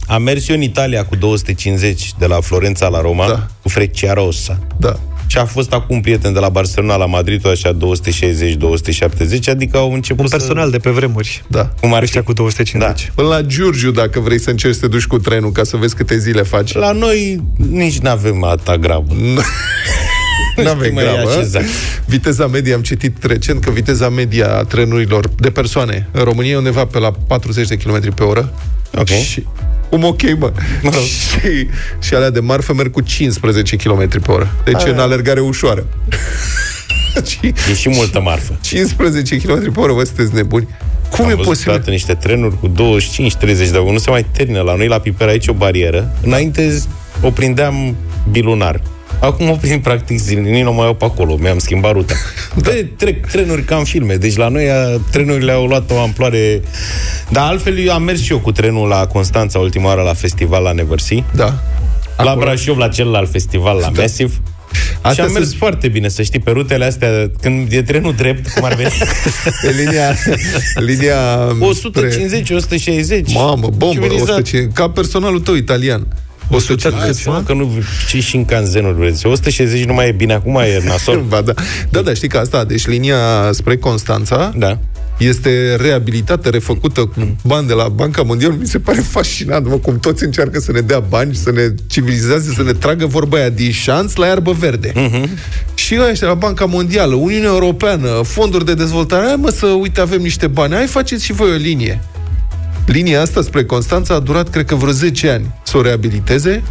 Am 0.08 0.22
mers 0.22 0.48
eu 0.50 0.56
în 0.56 0.62
Italia 0.62 1.06
cu 1.06 1.16
250 1.16 2.12
de 2.20 2.26
la 2.26 2.40
Florența 2.42 2.88
la 2.88 3.02
Roma, 3.02 3.28
Da. 3.28 3.48
cu 3.62 3.70
Freccia 3.70 4.14
Rossa. 4.14 4.60
Da. 4.80 5.00
Și 5.28 5.38
a 5.38 5.46
fost 5.46 5.74
acum 5.74 5.96
un 5.96 6.02
prieten 6.02 6.34
de 6.34 6.40
la 6.40 6.50
Barcelona 6.50 6.96
la 6.96 7.06
Madrid, 7.06 7.42
tot 7.42 7.52
așa 7.52 7.78
260-270, 7.78 9.48
adică 9.50 9.78
au 9.78 9.94
început 9.94 10.24
Un 10.24 10.30
personal 10.30 10.70
de 10.72 10.78
pe 10.78 10.90
vremuri. 10.90 11.44
Da. 11.48 11.70
Cum 11.82 11.92
ar 11.94 11.98
fi? 11.98 12.04
Ăștia 12.04 12.24
cu 12.24 12.34
250. 12.34 13.06
Da. 13.06 13.12
Până 13.16 13.28
la 13.28 13.42
Giurgiu, 13.42 13.92
dacă 13.92 14.20
vrei 14.20 14.40
să 14.40 14.50
încerci 14.50 14.74
să 14.74 14.80
te 14.82 14.88
duci 14.88 15.06
cu 15.06 15.18
trenul 15.20 15.52
ca 15.52 15.64
să 15.64 15.78
vezi 15.78 15.96
câte 15.96 16.18
zile 16.18 16.42
faci. 16.42 16.74
La 16.74 16.92
noi 16.92 17.44
nici 17.70 17.98
nu 18.04 18.10
avem 18.10 18.44
atâta 18.44 18.78
grabă. 18.78 19.14
Nu 20.56 20.70
avem 20.70 20.94
mai 20.94 21.04
grabă. 21.04 21.30
așezat. 21.30 21.64
Viteza 22.06 22.48
medie, 22.48 22.74
am 22.74 22.82
citit 22.82 23.24
recent 23.24 23.64
că 23.64 23.72
viteza 23.72 24.10
media 24.10 24.58
a 24.58 24.64
trenurilor 24.64 25.28
de 25.40 25.50
persoane 25.50 26.10
în 26.12 26.24
România 26.24 26.52
e 26.52 26.58
undeva 26.58 26.86
pe 26.86 27.00
la 27.00 27.12
40 27.28 27.68
de 27.68 27.76
km 27.76 28.14
pe 28.14 28.24
oră. 28.24 28.54
Ok. 28.98 29.08
Și, 29.08 29.44
cum 29.96 30.04
ok, 30.04 30.22
mă. 30.40 30.52
Mă 30.82 30.90
rog. 30.94 31.02
și, 31.02 31.68
și 32.00 32.14
alea 32.14 32.30
de 32.30 32.40
marfă 32.40 32.74
merg 32.74 32.92
cu 32.92 33.02
15 33.02 33.76
km 33.76 34.22
pe 34.22 34.32
oră. 34.32 34.56
Deci 34.64 34.84
Aia. 34.84 34.92
în 34.94 35.00
alergare 35.00 35.40
ușoară. 35.40 35.86
și 37.30 37.54
E 37.72 37.74
și 37.74 37.90
multă 37.90 38.22
marfă. 38.22 38.58
15 38.62 39.38
km 39.38 39.72
pe 39.72 39.80
oră, 39.80 39.94
vă 39.94 40.04
sunteți 40.04 40.34
nebuni. 40.34 40.68
Cum 41.10 41.26
Am 41.26 41.32
e 41.32 41.34
văzut 41.34 41.48
posibil? 41.48 41.74
odată 41.74 41.90
niște 41.90 42.14
trenuri 42.14 42.60
cu 42.60 42.68
25-30 42.68 42.72
de 43.42 43.84
nu 43.92 43.98
se 43.98 44.10
mai 44.10 44.26
termină. 44.32 44.62
La 44.62 44.76
noi, 44.76 44.88
la 44.88 45.00
Piper, 45.00 45.28
aici 45.28 45.48
o 45.48 45.54
barieră. 45.54 46.16
Înainte 46.24 46.82
o 47.22 47.30
prindeam 47.30 47.96
bilunar. 48.32 48.82
Acum 49.20 49.50
o 49.56 49.56
prind 49.56 49.82
practic 49.82 50.20
zilnic, 50.20 50.64
nu 50.64 50.74
mai 50.74 50.86
au 50.86 50.94
pe 50.94 51.06
acolo, 51.06 51.36
mi-am 51.36 51.58
schimbat 51.60 51.92
ruta. 51.92 52.14
Da. 52.62 52.70
De, 52.72 52.88
trec 52.98 53.28
trenuri 53.28 53.64
ca 53.64 53.76
în 53.76 53.84
filme, 53.84 54.16
deci 54.16 54.36
la 54.36 54.48
noi 54.48 54.70
a, 54.72 55.00
trenurile 55.12 55.52
au 55.52 55.66
luat 55.66 55.92
o 55.92 56.00
amploare... 56.00 56.62
Dar 57.30 57.48
altfel 57.48 57.78
eu 57.78 57.94
am 57.94 58.04
mers 58.04 58.22
și 58.22 58.32
eu 58.32 58.40
cu 58.40 58.52
trenul 58.52 58.88
la 58.88 59.08
Constanța 59.08 59.60
ultima 59.60 59.86
oară 59.88 60.02
la 60.02 60.14
festival 60.14 60.64
la 60.64 60.72
Neversea. 60.72 61.24
Da. 61.36 61.60
La 62.18 62.36
Brașov, 62.40 62.78
la 62.78 62.88
celălalt 62.88 63.32
festival, 63.32 63.76
la 63.78 63.90
Da. 63.94 64.02
Massive. 64.02 64.34
Astea 65.02 65.12
și 65.24 65.30
am 65.30 65.32
mers 65.32 65.46
sunt- 65.48 65.58
foarte 65.58 65.88
bine, 65.88 66.08
să 66.08 66.22
știi, 66.22 66.40
pe 66.40 66.52
rutele 66.52 66.86
astea, 66.86 67.10
când 67.42 67.72
e 67.72 67.82
trenul 67.82 68.14
drept, 68.14 68.48
cum 68.50 68.64
ar 68.64 68.74
veni, 68.74 68.90
Pe 69.62 69.72
linia... 69.84 70.16
linia 70.76 71.16
150, 71.60 72.50
160. 72.50 73.34
Mamă, 73.34 73.70
bombă, 73.78 73.86
Civilizat. 73.94 74.30
150, 74.30 74.72
ca 74.74 74.90
personalul 74.90 75.40
tău 75.40 75.54
italian. 75.56 76.08
150. 76.50 77.24
Hai, 77.24 77.34
mă, 77.34 77.44
că 77.46 77.54
nu, 77.54 77.72
ce 78.10 78.20
și 78.20 78.36
în 78.36 78.46
canzenuri 78.46 78.96
vreți. 78.96 79.26
160 79.26 79.84
nu 79.84 79.94
mai 79.94 80.08
e 80.08 80.12
bine, 80.12 80.34
acum 80.34 80.56
e 80.56 80.82
nasol. 80.86 81.24
Ba 81.30 81.42
da. 81.42 81.54
da, 81.90 82.02
da, 82.02 82.14
știi 82.14 82.28
că 82.28 82.38
asta, 82.38 82.64
deci 82.64 82.88
linia 82.88 83.18
spre 83.52 83.78
Constanța 83.78 84.54
Da. 84.58 84.78
este 85.18 85.76
reabilitată, 85.76 86.50
refăcută 86.50 87.02
cu 87.06 87.36
bani 87.44 87.68
de 87.68 87.74
la 87.74 87.88
Banca 87.88 88.22
Mondială. 88.22 88.56
Mi 88.60 88.68
se 88.68 88.80
pare 88.80 89.00
fascinant, 89.00 89.68
mă, 89.68 89.76
cum 89.76 90.00
toți 90.00 90.24
încearcă 90.24 90.60
să 90.60 90.72
ne 90.72 90.82
dea 90.82 91.00
bani, 91.00 91.36
să 91.36 91.52
ne 91.52 91.74
civilizeze, 91.88 92.54
să 92.56 92.64
ne 92.64 92.74
tragă 92.74 93.06
vorba 93.06 93.38
aia 93.38 93.50
din 93.50 93.72
șanț 93.72 94.16
la 94.16 94.26
iarbă 94.26 94.52
verde. 94.52 94.92
Și 95.74 95.98
ăștia 96.12 96.28
la 96.28 96.34
Banca 96.34 96.66
Mondială, 96.66 97.16
Uniunea 97.16 97.50
Europeană, 97.50 98.08
fonduri 98.24 98.66
de 98.66 98.74
dezvoltare, 98.74 99.26
hai 99.26 99.36
mă 99.36 99.50
să, 99.50 99.66
uite, 99.66 100.02
avem 100.02 100.22
niște 100.22 100.48
bani, 100.48 100.74
hai 100.74 100.86
faceți 100.86 101.26
și 101.26 101.34
voi 101.34 101.52
o 101.52 101.56
linie. 101.56 102.02
Linia 102.86 103.22
asta 103.22 103.42
spre 103.42 103.64
Constanța 103.64 104.14
a 104.14 104.20
durat, 104.20 104.50
cred 104.50 104.66
că, 104.66 104.76
vreo 104.76 104.92
10 104.92 105.30
ani 105.30 105.54
să 105.64 105.78
o 105.78 105.82
reabiliteze. 105.82 106.64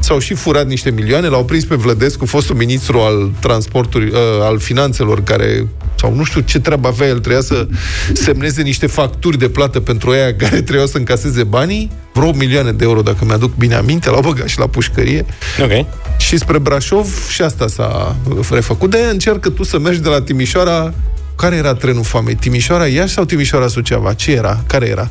S-au 0.00 0.18
și 0.18 0.34
furat 0.34 0.66
niște 0.66 0.90
milioane, 0.90 1.26
l-au 1.28 1.44
prins 1.44 1.64
pe 1.64 1.74
Vlădescu, 1.74 2.26
fostul 2.26 2.54
ministru 2.54 2.98
al 2.98 3.30
transportului, 3.40 4.08
uh, 4.08 4.18
al 4.40 4.58
finanțelor, 4.58 5.22
care, 5.22 5.66
sau 5.98 6.14
nu 6.14 6.24
știu 6.24 6.40
ce 6.40 6.60
treabă 6.60 6.88
avea, 6.88 7.06
el 7.06 7.18
trebuia 7.18 7.40
să 7.40 7.68
semneze 8.12 8.62
niște 8.62 8.86
facturi 8.86 9.38
de 9.38 9.48
plată 9.48 9.80
pentru 9.80 10.10
aia 10.10 10.34
care 10.42 10.60
trebuiau 10.60 10.86
să 10.86 10.96
încaseze 10.96 11.44
banii, 11.44 11.90
vreo 12.12 12.28
8 12.28 12.38
milioane 12.38 12.72
de 12.72 12.84
euro, 12.84 13.02
dacă 13.02 13.24
mi-aduc 13.24 13.54
bine 13.54 13.74
aminte, 13.74 14.10
l-au 14.10 14.20
băgat 14.20 14.48
și 14.48 14.58
la 14.58 14.66
pușcărie. 14.66 15.24
Ok. 15.62 15.86
Și 16.18 16.36
spre 16.36 16.58
Brașov 16.58 17.28
și 17.28 17.42
asta 17.42 17.66
s-a 17.66 18.16
refăcut. 18.50 18.90
De 18.90 18.98
încearcă 19.10 19.48
tu 19.48 19.62
să 19.62 19.78
mergi 19.78 20.00
de 20.00 20.08
la 20.08 20.20
Timișoara 20.20 20.94
care 21.36 21.56
era 21.56 21.74
trenul 21.74 22.04
foamei? 22.04 22.34
Timișoara 22.34 22.86
Iași 22.86 23.14
sau 23.14 23.24
Timișoara 23.24 23.68
Suceava? 23.68 24.12
Ce 24.12 24.32
era? 24.32 24.62
Care 24.66 24.86
era? 24.86 25.10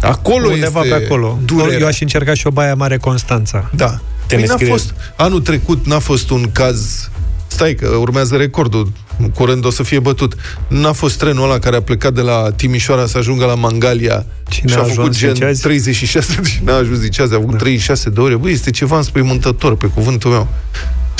Acolo 0.00 0.48
Undeva 0.48 0.80
este 0.82 0.94
pe 0.94 1.04
acolo. 1.04 1.38
durerea. 1.44 1.78
Eu 1.78 1.86
aș 1.86 2.00
încerca 2.00 2.34
și 2.34 2.46
o 2.46 2.50
Baia 2.50 2.74
Mare 2.74 2.96
Constanța. 2.96 3.70
Da. 3.74 3.98
Păi 4.26 4.42
n-a 4.44 4.56
fost, 4.68 4.94
anul 5.16 5.40
trecut 5.40 5.86
n-a 5.86 5.98
fost 5.98 6.30
un 6.30 6.50
caz 6.52 7.10
Stai 7.46 7.74
că 7.74 7.86
urmează 7.88 8.36
recordul 8.36 8.92
Curând 9.34 9.64
o 9.64 9.70
să 9.70 9.82
fie 9.82 9.98
bătut 9.98 10.34
N-a 10.68 10.92
fost 10.92 11.18
trenul 11.18 11.44
ăla 11.44 11.58
care 11.58 11.76
a 11.76 11.82
plecat 11.82 12.12
de 12.12 12.20
la 12.20 12.50
Timișoara 12.56 13.06
Să 13.06 13.18
ajungă 13.18 13.44
la 13.44 13.54
Mangalia 13.54 14.26
Cine 14.48 14.70
Și 14.70 14.76
a 14.76 14.80
a 14.80 14.82
făcut 14.82 14.98
ajuns, 14.98 15.18
gen 15.18 15.34
zice 15.34 15.44
azi? 15.44 15.60
36 15.62 16.40
de- 16.42 16.48
N-a 16.64 16.76
ajuns 16.76 16.98
zice 16.98 17.22
azi, 17.22 17.34
a 17.34 17.36
făcut 17.38 17.58
36 17.58 18.10
de 18.10 18.20
ore 18.20 18.36
Băi, 18.36 18.52
este 18.52 18.70
ceva 18.70 18.96
înspăimântător 18.96 19.76
pe 19.76 19.86
cuvântul 19.86 20.30
meu 20.30 20.48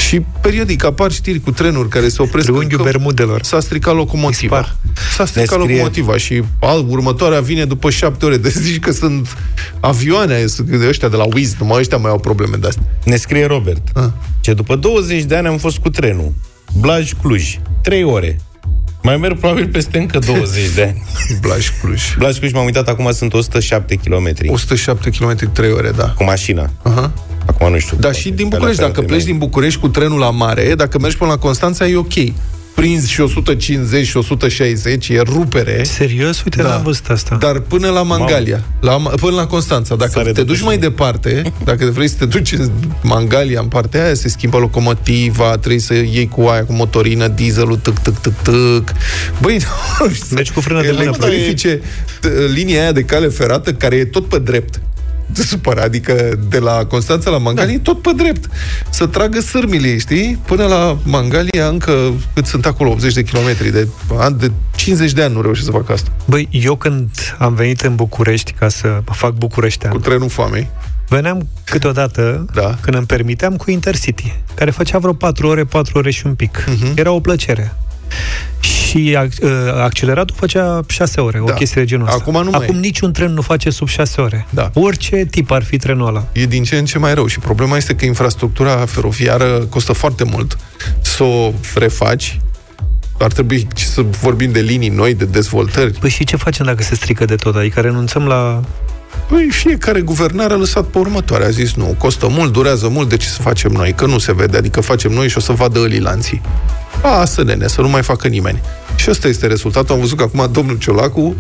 și 0.07 0.21
periodic 0.41 0.85
apar 0.85 1.13
știri 1.13 1.41
cu 1.41 1.51
trenuri 1.51 1.89
care 1.89 2.09
se 2.09 2.23
opresc 2.23 2.47
Triunghiul 2.47 2.83
Bermudelor. 2.83 3.43
S-a 3.43 3.61
stricat 3.61 3.95
locomotiva. 3.95 4.77
S-a 5.17 5.25
stricat 5.27 5.59
Ne 5.59 5.63
scrie- 5.65 5.75
locomotiva 5.77 6.17
și 6.17 6.43
al, 6.61 6.85
următoarea 6.89 7.41
vine 7.41 7.65
după 7.65 7.91
șapte 7.91 8.25
ore. 8.25 8.37
Deci 8.37 8.53
zici 8.69 8.79
că 8.81 8.93
sunt 8.93 9.37
avioane, 9.81 10.47
sunt 10.47 10.69
de 10.69 10.87
ăștia 10.89 11.09
de 11.09 11.17
la 11.17 11.25
Wiz, 11.35 11.55
numai 11.59 11.79
ăștia 11.79 11.97
mai 11.97 12.11
au 12.11 12.19
probleme 12.19 12.57
de 12.57 12.67
astea. 12.67 12.83
Ne 13.05 13.17
scrie 13.17 13.45
Robert. 13.47 13.83
Ah. 13.95 14.05
Ce 14.41 14.53
după 14.55 14.77
20 14.77 15.23
de 15.23 15.37
ani 15.37 15.47
am 15.47 15.57
fost 15.59 15.79
cu 15.79 15.89
trenul. 15.91 16.33
Blaj-Cluj. 16.81 17.59
3 17.83 18.05
ore. 18.05 18.41
Mai 19.03 19.17
merg 19.17 19.39
probabil 19.39 19.69
peste 19.69 19.99
încă 19.99 20.19
20 20.19 20.71
de 20.75 20.83
ani. 20.83 21.03
Blaj-Cluj. 21.43 22.03
Blaj-Cluj 22.19 22.53
m-am 22.53 22.65
uitat, 22.65 22.89
acum 22.89 23.13
sunt 23.13 23.35
107 23.35 23.95
km. 23.95 24.31
107 24.47 25.11
km 25.11 25.53
3 25.53 25.71
ore, 25.73 25.91
da. 25.97 26.09
Cu 26.09 26.25
mașina. 26.25 26.71
Aha. 26.83 27.13
Acum 27.51 27.73
nu 27.73 27.79
știu. 27.79 27.97
Da, 28.01 28.13
și 28.13 28.31
din 28.31 28.49
București, 28.49 28.81
dacă 28.81 29.01
pleci 29.03 29.25
din 29.25 29.39
București 29.39 29.81
cu 29.81 29.89
trenul 29.89 30.19
la 30.19 30.31
mare, 30.31 30.75
dacă 30.77 30.99
mergi 30.99 31.17
până 31.17 31.31
la 31.31 31.37
Constanța, 31.37 31.87
e 31.87 31.97
ok. 31.97 32.13
Prinzi 32.75 33.11
și 33.11 33.21
150 33.21 34.07
și 34.07 34.17
160, 34.17 35.09
e 35.09 35.21
rupere. 35.21 35.83
Serios? 35.85 36.43
Uite, 36.45 36.63
Da. 36.63 36.69
n-am 36.69 36.83
văzut 36.83 37.07
asta. 37.09 37.37
Dar 37.41 37.59
până 37.59 37.89
la 37.89 38.03
Mangalia, 38.03 38.65
la, 38.81 38.93
până 38.97 39.35
la 39.35 39.47
Constanța, 39.47 39.95
dacă 39.97 40.23
te 40.33 40.43
duci 40.43 40.63
mai 40.63 40.79
departe, 40.79 41.53
dacă 41.65 41.85
vrei 41.87 42.09
să 42.09 42.15
te 42.19 42.25
duci 42.25 42.53
în 42.53 42.71
Mangalia, 43.03 43.61
în 43.61 43.67
partea 43.67 44.05
aia, 44.05 44.15
se 44.15 44.29
schimbă 44.29 44.59
locomotiva, 44.59 45.51
trebuie 45.57 45.81
să 45.81 45.95
iei 45.95 46.29
cu 46.29 46.41
aia, 46.43 46.65
cu 46.65 46.73
motorină, 46.73 47.29
dieselul, 47.29 47.77
tâc, 47.77 47.99
tâc, 47.99 48.19
tâc, 48.19 48.33
tâc. 48.43 48.93
Băi, 49.41 49.61
Deci 50.31 50.51
cu 50.51 50.61
frână 50.61 50.81
de 50.83 50.91
mână. 50.91 51.03
Electrifice 51.03 51.79
t- 51.79 52.53
linia 52.53 52.81
aia 52.81 52.93
de 52.93 53.03
cale 53.03 53.27
ferată, 53.29 53.73
care 53.73 53.97
e 53.97 54.05
tot 54.05 54.25
pe 54.29 54.39
drept. 54.39 54.81
Te 55.35 55.43
supăra, 55.43 55.83
adică 55.83 56.39
de 56.49 56.59
la 56.59 56.85
Constanța 56.85 57.31
la 57.31 57.39
Mangalia, 57.39 57.77
da. 57.77 57.83
tot 57.83 58.03
pe 58.03 58.11
drept. 58.17 58.49
Să 58.91 59.07
tragă 59.07 59.41
sârmile, 59.41 59.99
știi? 59.99 60.39
Până 60.47 60.65
la 60.67 60.99
Mangalia, 61.05 61.67
încă 61.69 62.13
cât 62.35 62.47
sunt 62.47 62.67
acolo, 62.67 62.91
80 62.91 63.13
de 63.15 63.23
kilometri, 63.23 63.71
de, 63.71 63.89
an- 64.19 64.37
de 64.39 64.51
50 64.77 65.13
de 65.13 65.23
ani 65.23 65.35
nu 65.35 65.43
reușesc 65.43 65.67
să 65.67 65.73
fac 65.73 65.91
asta. 65.91 66.11
Băi, 66.25 66.49
eu 66.51 66.77
când 66.77 67.11
am 67.39 67.55
venit 67.55 67.81
în 67.81 67.95
București 67.95 68.53
ca 68.53 68.69
să 68.69 69.03
fac 69.13 69.33
Bucureștean... 69.33 69.93
Cu 69.93 69.99
trenul 69.99 70.29
foamei. 70.29 70.69
Veneam 71.09 71.49
câteodată, 71.65 72.47
da. 72.55 72.77
când 72.81 72.97
îmi 72.97 73.07
permiteam, 73.07 73.57
cu 73.57 73.71
Intercity, 73.71 74.35
care 74.55 74.71
făcea 74.71 74.99
vreo 74.99 75.13
4 75.13 75.47
ore, 75.47 75.65
4 75.65 75.99
ore 75.99 76.11
și 76.11 76.27
un 76.27 76.35
pic. 76.35 76.65
Mhm. 76.67 76.93
Uh-huh. 76.93 76.97
Era 76.97 77.11
o 77.11 77.21
plăcere. 77.21 77.75
Și 78.61 79.17
ac- 79.19 79.43
uh, 79.43 79.51
acceleratul 79.83 80.37
făcea 80.39 80.81
6 80.89 81.21
ore, 81.21 81.39
Da. 81.39 81.53
o 81.53 81.55
chestie 81.55 81.81
de 81.81 81.87
genul 81.87 82.07
ăsta. 82.07 82.19
Acum 82.21 82.43
nu 82.45 82.51
mai 82.51 82.61
Acum 82.63 82.75
e. 82.77 82.79
niciun 82.79 83.13
tren 83.13 83.33
nu 83.33 83.41
face 83.41 83.71
sub 83.71 83.89
6 83.89 84.21
ore. 84.21 84.47
Da. 84.51 84.71
Orice 84.75 85.25
tip 85.31 85.51
ar 85.51 85.63
fi 85.63 85.77
trenul 85.77 86.07
ăla. 86.07 86.27
E 86.33 86.47
din 86.47 86.63
ce 86.63 86.77
în 86.77 86.85
ce 86.85 86.99
mai 86.99 87.15
rău 87.15 87.27
și 87.27 87.39
problema 87.39 87.77
este 87.77 87.95
că 87.95 88.05
infrastructura 88.05 88.77
feroviară 88.87 89.59
costă 89.59 89.93
foarte 89.93 90.25
mult 90.25 90.59
să 91.01 91.23
o 91.23 91.53
refaci. 91.75 92.41
Ar 93.19 93.33
trebui 93.33 93.67
să 93.75 94.03
vorbim 94.21 94.53
de 94.53 94.61
linii 94.61 94.89
noi, 94.89 95.15
de 95.15 95.25
dezvoltări. 95.25 95.93
Păi 95.93 96.11
și 96.11 96.25
ce 96.25 96.37
facem 96.37 96.67
dacă 96.67 96.83
se 96.83 96.95
strică 96.95 97.25
de 97.25 97.35
tot? 97.35 97.55
Adică 97.57 97.81
renunțăm 97.81 98.27
la... 98.27 98.61
Păi 99.31 99.49
fiecare 99.51 100.01
guvernare 100.01 100.53
a 100.53 100.57
lăsat 100.57 100.85
pe 100.85 100.99
următoare. 100.99 101.45
A 101.45 101.51
zis, 101.51 101.75
nu, 101.75 101.95
costă 101.99 102.29
mult, 102.31 102.53
durează 102.53 102.89
mult, 102.89 103.09
de 103.09 103.17
ce 103.17 103.27
să 103.27 103.43
facem 103.43 103.71
noi? 103.73 103.93
Că 103.93 104.07
nu 104.07 104.19
se 104.19 104.33
vede, 104.33 104.57
adică 104.57 104.81
facem 104.81 105.13
noi 105.13 105.29
și 105.29 105.37
o 105.37 105.41
să 105.41 105.53
vadă 105.53 105.81
îlilanții. 105.81 106.43
A, 107.03 107.25
să 107.25 107.43
nene, 107.43 107.67
să 107.67 107.81
nu 107.81 107.89
mai 107.89 108.03
facă 108.03 108.29
nimeni. 108.29 108.61
Și 108.97 109.11
ăsta 109.11 109.29
este 109.29 109.47
rezultatul. 109.47 109.95
Am 109.95 110.01
văzut 110.01 110.17
că 110.17 110.23
acum 110.23 110.49
domnul 110.53 110.79
Ciolacu 110.79 111.37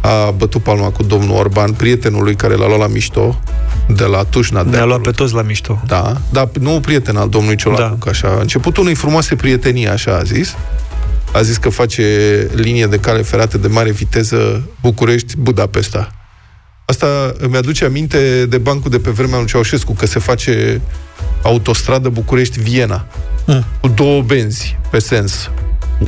a 0.00 0.30
bătut 0.30 0.62
palma 0.62 0.90
cu 0.90 1.02
domnul 1.02 1.36
Orban, 1.36 1.72
prietenul 1.72 2.22
lui 2.22 2.34
care 2.34 2.54
l-a 2.54 2.66
luat 2.66 2.78
la 2.78 2.86
mișto, 2.86 3.40
de 3.88 4.04
la 4.04 4.22
Tușna. 4.22 4.62
Ne-a 4.62 4.84
luat 4.84 5.00
pe 5.00 5.10
toți 5.10 5.34
la 5.34 5.42
mișto. 5.42 5.82
Da, 5.86 6.20
dar 6.30 6.48
nu 6.60 6.80
prieten 6.80 7.16
al 7.16 7.28
domnului 7.28 7.56
Ciolacu, 7.56 7.82
da. 7.82 7.96
că 7.98 8.08
așa, 8.08 8.28
a 8.28 8.40
început 8.40 8.76
unei 8.76 8.94
frumoase 8.94 9.34
prietenii, 9.34 9.88
așa 9.88 10.16
a 10.16 10.22
zis. 10.22 10.54
A 11.32 11.42
zis 11.42 11.56
că 11.56 11.68
face 11.68 12.04
linie 12.54 12.86
de 12.86 12.98
cale 12.98 13.22
ferată 13.22 13.58
de 13.58 13.66
mare 13.66 13.90
viteză 13.90 14.62
București-Budapesta. 14.80 16.19
Asta 16.90 17.34
îmi 17.38 17.56
aduce 17.56 17.84
aminte 17.84 18.46
de 18.46 18.58
bancul 18.58 18.90
de 18.90 18.98
pe 18.98 19.10
vremea 19.10 19.38
lui 19.38 19.46
Ceaușescu, 19.46 19.92
că 19.92 20.06
se 20.06 20.18
face 20.18 20.80
autostradă 21.42 22.08
București-Viena. 22.08 23.06
Mm. 23.46 23.64
Cu 23.80 23.88
două 23.88 24.22
benzi 24.22 24.78
pe 24.90 24.98
sens. 24.98 25.50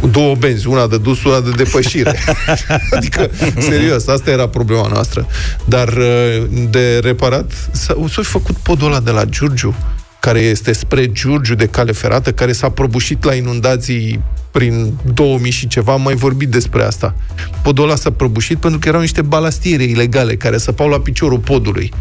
Cu 0.00 0.06
două 0.06 0.34
benzi, 0.34 0.66
una 0.66 0.86
de 0.86 0.98
dus, 0.98 1.24
una 1.24 1.40
de 1.40 1.50
depășire. 1.50 2.18
adică, 2.96 3.30
serios, 3.58 4.06
asta 4.06 4.30
era 4.30 4.48
problema 4.48 4.88
noastră. 4.88 5.26
Dar 5.64 5.88
uh, 5.88 6.44
de 6.70 6.98
reparat, 6.98 7.52
s-a, 7.72 7.94
s-a 8.08 8.22
făcut 8.22 8.56
podul 8.56 8.86
ăla 8.86 9.00
de 9.00 9.10
la 9.10 9.24
Giurgiu, 9.24 9.74
care 10.20 10.40
este 10.40 10.72
spre 10.72 11.06
Giurgiu 11.06 11.54
de 11.54 11.66
cale 11.66 11.92
ferată, 11.92 12.32
care 12.32 12.52
s-a 12.52 12.68
prăbușit 12.68 13.24
la 13.24 13.34
inundații 13.34 14.22
prin 14.52 14.92
2000 15.14 15.50
și 15.50 15.68
ceva, 15.68 15.92
am 15.92 16.02
mai 16.02 16.14
vorbit 16.14 16.48
despre 16.48 16.82
asta. 16.82 17.14
Podul 17.62 17.84
ăla 17.84 17.94
s-a 17.94 18.10
prăbușit 18.10 18.58
pentru 18.58 18.78
că 18.78 18.88
erau 18.88 19.00
niște 19.00 19.22
balastiere 19.22 19.82
ilegale 19.82 20.36
care 20.36 20.58
săpau 20.58 20.88
la 20.88 21.00
piciorul 21.00 21.38
podului. 21.38 21.92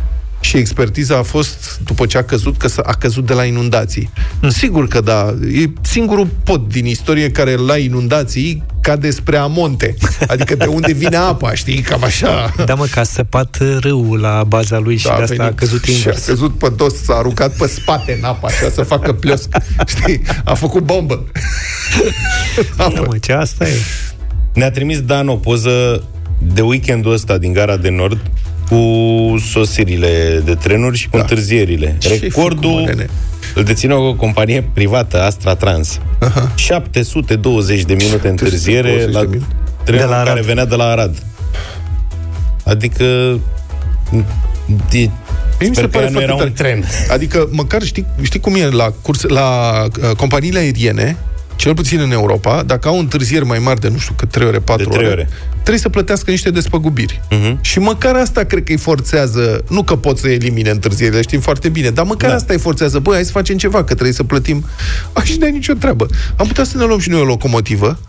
Și 0.41 0.57
expertiza 0.57 1.17
a 1.17 1.21
fost, 1.21 1.79
după 1.85 2.05
ce 2.05 2.17
a 2.17 2.23
căzut, 2.23 2.57
că 2.57 2.67
s- 2.67 2.77
a 2.77 2.93
căzut 2.99 3.25
de 3.25 3.33
la 3.33 3.43
inundații. 3.45 4.09
Sigur 4.49 4.87
că 4.87 5.01
da, 5.01 5.35
e 5.53 5.63
singurul 5.81 6.27
pod 6.43 6.67
din 6.71 6.85
istorie 6.85 7.31
care 7.31 7.55
la 7.55 7.77
inundații 7.77 8.63
cade 8.81 9.11
spre 9.11 9.37
amonte. 9.37 9.95
Adică 10.27 10.55
de 10.55 10.65
unde 10.65 10.93
vine 10.93 11.15
apa, 11.15 11.53
știi, 11.53 11.81
cam 11.81 12.03
așa. 12.03 12.53
Da, 12.65 12.73
mă, 12.73 12.85
că 12.91 12.99
a 12.99 13.03
săpat 13.03 13.57
râul 13.79 14.19
la 14.19 14.43
baza 14.47 14.79
lui 14.79 14.97
și 14.97 15.05
Da, 15.07 15.15
de 15.15 15.21
asta 15.21 15.33
a 15.33 15.37
venit 15.37 15.57
căzut 15.59 15.83
Și 15.83 15.91
a 15.91 15.95
invers. 15.95 16.25
căzut 16.25 16.57
pe 16.57 16.69
dos, 16.75 16.93
s-a 17.03 17.13
aruncat 17.13 17.55
pe 17.55 17.67
spate 17.67 18.17
în 18.17 18.23
apă, 18.23 18.47
așa, 18.47 18.69
să 18.73 18.81
facă 18.83 19.13
pliosc. 19.13 19.47
Știi? 19.87 20.21
A 20.43 20.53
făcut 20.53 20.83
bombă. 20.83 21.23
Da, 22.77 22.87
mă, 22.87 23.17
ce 23.21 23.31
asta 23.33 23.67
e? 23.67 23.71
Ne-a 24.53 24.71
trimis 24.71 25.01
Dan 25.01 25.27
o 25.27 25.35
poză 25.35 26.03
de 26.53 26.61
weekendul 26.61 27.11
ăsta 27.13 27.37
din 27.37 27.53
Gara 27.53 27.77
de 27.77 27.89
Nord 27.89 28.21
cu 28.71 29.37
sosirile 29.51 30.41
de 30.45 30.55
trenuri 30.55 30.97
și 30.97 31.09
cu 31.09 31.15
da. 31.15 31.21
întârzierile. 31.21 31.95
Ce 31.99 32.19
Recordul 32.21 32.69
făcut, 32.71 32.85
mă, 32.85 32.89
nene? 32.89 33.09
îl 33.55 33.63
deține 33.63 33.93
o 33.93 34.13
companie 34.13 34.69
privată, 34.73 35.21
Astra 35.21 35.55
Trans. 35.55 35.99
720 36.55 37.81
de 37.81 37.93
minute 37.93 38.27
întârziere 38.27 39.07
la 39.11 39.19
trenul 39.19 39.45
De 39.85 40.03
la 40.03 40.13
Arad. 40.15 40.27
care 40.27 40.41
venea 40.41 40.65
de 40.65 40.75
la 40.75 40.83
Arad. 40.83 41.15
Adică 42.63 43.39
de, 44.89 45.09
Mie 45.59 45.69
mi 45.69 45.75
se 45.75 45.81
sper 45.81 45.83
că 45.83 45.89
pare 45.89 46.03
ea 46.05 46.11
nu 46.11 46.21
era 46.21 46.33
foarte 46.35 46.49
un 46.49 46.53
tare. 46.55 46.69
tren. 46.69 46.85
Adică, 47.09 47.47
măcar 47.51 47.83
știi, 47.83 48.05
știi 48.21 48.39
cum 48.39 48.55
e 48.55 48.69
la, 48.69 48.93
curse, 49.01 49.27
la 49.27 49.71
uh, 50.09 50.15
companiile 50.17 50.59
aeriene, 50.59 51.17
cel 51.61 51.73
puțin 51.73 51.99
în 51.99 52.11
Europa, 52.11 52.63
dacă 52.63 52.87
au 52.87 52.99
întârzieri 52.99 53.45
mai 53.45 53.59
mari 53.59 53.79
de, 53.79 53.87
nu 53.89 53.97
știu, 53.97 54.13
cât 54.17 54.29
3 54.31 54.47
ore, 54.47 54.59
4 54.59 54.83
De 54.83 54.89
trei 54.89 55.05
ore, 55.05 55.13
ore. 55.13 55.29
trebuie 55.51 55.77
să 55.77 55.89
plătească 55.89 56.31
niște 56.31 56.49
despăgubiri. 56.49 57.21
Mhm. 57.29 57.57
Și 57.61 57.79
măcar 57.79 58.15
asta 58.15 58.43
cred 58.43 58.63
că 58.63 58.71
îi 58.71 58.77
forțează, 58.77 59.63
nu 59.69 59.83
că 59.83 59.95
pot 59.95 60.17
să 60.17 60.29
elimine 60.29 60.69
întârzierile, 60.69 61.21
știm 61.21 61.39
foarte 61.39 61.69
bine, 61.69 61.89
dar 61.89 62.05
măcar 62.05 62.29
da. 62.29 62.35
asta 62.35 62.53
îi 62.53 62.59
forțează, 62.59 62.99
băi, 62.99 63.13
hai 63.13 63.25
să 63.25 63.31
facem 63.31 63.57
ceva, 63.57 63.77
că 63.77 63.93
trebuie 63.93 64.13
să 64.13 64.23
plătim. 64.23 64.65
Așa 65.13 65.33
nu 65.39 65.45
ai 65.45 65.51
nicio 65.51 65.73
treabă. 65.73 66.05
Am 66.35 66.47
putea 66.47 66.63
să 66.63 66.77
ne 66.77 66.83
luăm 66.83 66.99
și 66.99 67.09
noi 67.09 67.19
o 67.19 67.23
locomotivă, 67.23 67.99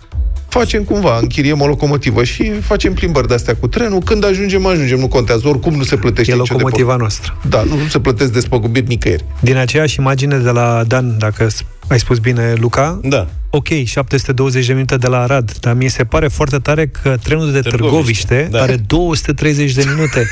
facem 0.49 0.83
cumva, 0.83 1.19
închiriem 1.21 1.61
o 1.61 1.67
locomotivă 1.67 2.25
și 2.25 2.51
facem 2.61 2.93
plimbări 2.93 3.29
de-astea 3.29 3.55
cu 3.57 3.67
trenul. 3.69 3.99
Când 4.01 4.25
ajungem, 4.25 4.67
ajungem, 4.67 4.99
nu 4.99 5.09
contează. 5.09 5.49
Oricum 5.49 5.75
nu 5.75 5.83
se 5.83 5.97
plătește 5.97 6.33
E 6.33 6.35
nicio 6.37 6.53
locomotiva 6.53 6.97
depozit. 6.97 7.01
noastră. 7.01 7.37
Da, 7.49 7.63
nu, 7.77 7.83
nu 7.83 7.89
se 7.89 7.99
plătesc 8.01 8.33
despăgubiri 8.33 8.87
nicăieri. 8.87 9.25
Din 9.41 9.57
aceeași 9.57 9.99
imagine 9.99 10.37
de 10.37 10.51
la 10.51 10.85
Dan, 10.87 11.15
dacă 11.19 11.49
s- 11.49 11.65
ai 11.89 11.99
spus 11.99 12.18
bine, 12.18 12.55
Luca, 12.55 13.01
Da. 13.03 13.26
ok, 13.51 13.66
720 13.85 14.66
de 14.66 14.72
minute 14.72 14.97
de 14.97 15.07
la 15.07 15.18
Arad, 15.20 15.53
dar 15.61 15.74
mi 15.74 15.89
se 15.89 16.05
pare 16.05 16.28
foarte 16.28 16.59
tare 16.59 16.87
că 17.03 17.16
trenul 17.22 17.53
de 17.53 17.61
Târgoviște, 17.61 17.76
Târgoviște 17.87 18.49
da. 18.51 18.61
are 18.62 18.76
230 18.76 19.72
de 19.72 19.85
minute. 19.95 20.26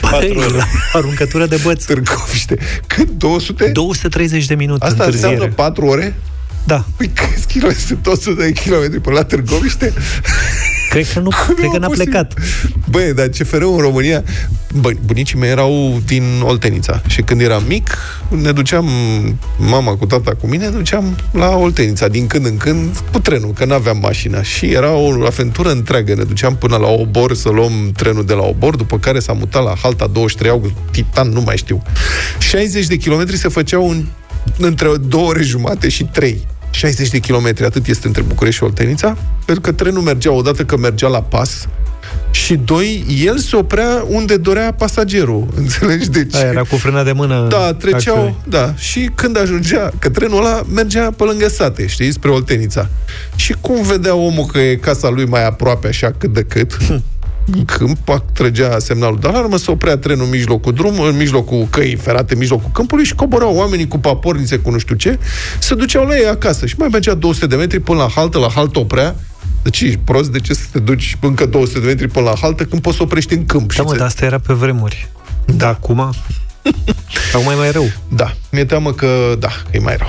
Băi, 0.00 0.10
Patru 0.10 0.38
ore. 0.38 0.56
la 0.56 0.64
aruncătură 0.92 1.46
de 1.46 1.60
băți. 1.62 1.86
Târgoviște. 1.86 2.58
Cât? 2.86 3.08
200? 3.10 3.68
230 3.68 4.44
de 4.46 4.54
minute 4.54 4.84
Asta 4.86 5.04
întârziere. 5.04 5.32
înseamnă 5.32 5.54
4 5.54 5.86
ore? 5.86 6.14
Da. 6.64 6.84
Păi 6.96 7.08
câți 7.14 7.46
kilometri 7.46 7.82
sunt 7.82 8.06
100 8.06 8.42
de 8.42 8.52
kilometri 8.52 9.00
până 9.00 9.14
la 9.16 9.24
Târgoviște? 9.24 9.92
Cred 10.88 11.12
că 11.12 11.18
nu, 11.18 11.28
cred 11.56 11.70
că 11.72 11.78
n-a 11.78 11.86
posibil. 11.86 12.10
plecat. 12.10 12.34
Băi, 12.90 13.14
dar 13.14 13.28
cfr 13.28 13.62
în 13.62 13.76
România... 13.76 14.24
Bă, 14.80 14.90
bunicii 15.04 15.38
mei 15.38 15.50
erau 15.50 16.00
din 16.06 16.22
Oltenița 16.42 17.02
și 17.06 17.22
când 17.22 17.40
eram 17.40 17.62
mic, 17.66 17.98
ne 18.28 18.52
duceam, 18.52 18.88
mama 19.56 19.96
cu 19.96 20.06
tata 20.06 20.34
cu 20.34 20.46
mine, 20.46 20.64
ne 20.64 20.76
duceam 20.76 21.16
la 21.32 21.56
Oltenița 21.56 22.08
din 22.08 22.26
când 22.26 22.46
în 22.46 22.56
când 22.56 23.02
cu 23.12 23.18
trenul, 23.18 23.52
că 23.52 23.64
n-aveam 23.64 23.98
mașina. 23.98 24.42
Și 24.42 24.66
era 24.66 24.92
o 24.92 25.26
aventură 25.26 25.70
întreagă. 25.70 26.14
Ne 26.14 26.22
duceam 26.22 26.56
până 26.56 26.76
la 26.76 26.88
Obor 26.88 27.34
să 27.34 27.48
luăm 27.48 27.92
trenul 27.96 28.24
de 28.24 28.32
la 28.32 28.42
Obor, 28.42 28.76
după 28.76 28.98
care 28.98 29.18
s-a 29.18 29.32
mutat 29.32 29.64
la 29.64 29.74
Halta 29.82 30.06
23 30.06 30.50
august, 30.50 30.72
Titan, 30.90 31.28
nu 31.28 31.40
mai 31.40 31.56
știu. 31.56 31.82
60 32.38 32.86
de 32.86 32.96
kilometri 32.96 33.36
se 33.36 33.48
făceau 33.48 33.90
în, 33.90 34.04
între 34.58 34.88
două 35.08 35.28
ore 35.28 35.42
jumate 35.42 35.88
și 35.88 36.04
trei. 36.04 36.46
60 36.70 37.08
de 37.08 37.18
kilometri, 37.18 37.64
atât 37.64 37.86
este 37.86 38.06
între 38.06 38.22
București 38.22 38.56
și 38.58 38.64
Oltenița, 38.64 39.16
pentru 39.44 39.62
că 39.62 39.72
trenul 39.72 40.02
mergea 40.02 40.32
odată 40.32 40.64
că 40.64 40.76
mergea 40.76 41.08
la 41.08 41.22
pas, 41.22 41.68
și 42.30 42.54
doi, 42.56 43.04
el 43.24 43.38
se 43.38 43.56
oprea 43.56 44.04
unde 44.06 44.36
dorea 44.36 44.72
pasagerul. 44.72 45.46
Înțelegi? 45.56 46.08
Deci, 46.08 46.34
Aia 46.34 46.46
era 46.46 46.62
cu 46.62 46.76
frâna 46.76 47.02
de 47.02 47.12
mână. 47.12 47.46
da, 47.48 47.74
treceau, 47.74 48.16
Actually. 48.16 48.36
da. 48.48 48.74
Și 48.76 49.10
când 49.14 49.38
ajungea, 49.38 49.92
că 49.98 50.08
trenul 50.10 50.38
ăla 50.44 50.62
mergea 50.74 51.10
pe 51.16 51.24
lângă 51.24 51.48
sate, 51.48 51.86
știi, 51.86 52.12
spre 52.12 52.30
Oltenița. 52.30 52.88
Și 53.36 53.54
cum 53.60 53.82
vedea 53.82 54.14
omul 54.14 54.44
că 54.44 54.58
e 54.58 54.76
casa 54.76 55.08
lui 55.08 55.26
mai 55.26 55.46
aproape, 55.46 55.86
așa 55.88 56.12
cât 56.18 56.32
de 56.32 56.42
cât, 56.42 56.76
în 56.88 57.00
câmp, 57.66 57.98
pac, 58.04 58.32
trăgea 58.32 58.78
semnalul 58.78 59.18
de 59.20 59.28
alarmă, 59.28 59.56
se 59.56 59.70
oprea 59.70 59.96
trenul 59.96 60.24
în 60.24 60.30
mijlocul 60.30 60.72
drumului, 60.72 61.10
în 61.10 61.16
mijlocul 61.16 61.66
căii 61.70 61.94
ferate, 61.96 62.32
în 62.32 62.38
mijlocul 62.38 62.70
câmpului 62.72 63.04
și 63.04 63.14
coborau 63.14 63.54
oamenii 63.54 63.88
cu 63.88 63.98
papornițe, 63.98 64.56
cu 64.58 64.70
nu 64.70 64.78
știu 64.78 64.94
ce, 64.94 65.18
se 65.58 65.74
duceau 65.74 66.06
la 66.06 66.16
ei 66.16 66.26
acasă 66.26 66.66
și 66.66 66.74
mai 66.78 66.88
mergea 66.92 67.14
200 67.14 67.46
de 67.46 67.56
metri 67.56 67.80
până 67.80 67.98
la 67.98 68.08
haltă, 68.14 68.38
la 68.38 68.48
haltă 68.54 68.78
oprea, 68.78 69.14
deci 69.62 69.80
ești 69.80 69.98
prost, 70.04 70.30
de 70.30 70.40
ce 70.40 70.54
să 70.54 70.64
te 70.72 70.78
duci 70.78 71.16
încă 71.20 71.46
200 71.46 71.78
de 71.80 71.86
metri 71.86 72.08
până 72.08 72.24
la 72.24 72.34
haltă 72.40 72.64
când 72.64 72.82
poți 72.82 72.96
să 72.96 73.02
oprești 73.02 73.34
în 73.34 73.46
câmp? 73.46 73.74
Da, 73.74 73.82
mă, 73.82 73.90
ți- 73.90 73.96
dar 73.96 74.06
asta 74.06 74.24
era 74.24 74.38
pe 74.38 74.52
vremuri. 74.52 75.08
Da, 75.44 75.68
acum? 75.68 76.00
acum 77.34 77.50
e 77.52 77.54
mai 77.54 77.70
rău. 77.70 77.90
Da, 78.08 78.32
mi-e 78.50 78.64
teamă 78.64 78.92
că, 78.92 79.36
da, 79.38 79.48
că 79.48 79.70
e 79.76 79.78
mai 79.78 79.96
rău. 79.96 80.08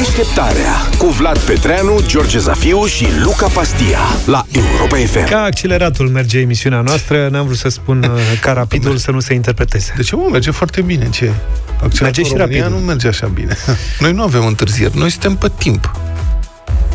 Deșteptarea 0.00 0.72
cu 0.98 1.06
Vlad 1.06 1.38
Petreanu, 1.38 2.00
George 2.06 2.38
Zafiu 2.38 2.84
și 2.86 3.06
Luca 3.22 3.46
Pastia 3.46 3.98
la 4.26 4.44
Europa 4.52 4.96
FM. 4.96 5.28
Ca 5.28 5.42
acceleratul 5.42 6.08
merge 6.08 6.38
emisiunea 6.38 6.80
noastră, 6.80 7.28
n-am 7.28 7.44
vrut 7.44 7.56
să 7.56 7.68
spun 7.68 8.02
uh, 8.14 8.20
ca 8.40 8.52
rapidul 8.52 8.96
să 8.96 9.10
nu 9.10 9.20
se 9.20 9.34
interpreteze. 9.34 9.92
De 9.96 10.02
ce, 10.02 10.16
mă, 10.16 10.28
merge 10.30 10.50
foarte 10.50 10.80
bine? 10.80 11.08
Ce? 11.10 11.32
Accentul 11.82 11.98
Merge 12.00 12.22
și 12.22 12.32
în 12.32 12.38
România 12.38 12.62
rapid. 12.62 12.78
nu 12.78 12.84
merge 12.84 13.08
așa 13.08 13.26
bine. 13.26 13.56
Noi 14.00 14.12
nu 14.12 14.22
avem 14.22 14.46
întârzieri, 14.46 14.98
noi 14.98 15.10
suntem 15.10 15.36
pe 15.36 15.50
timp. 15.58 15.90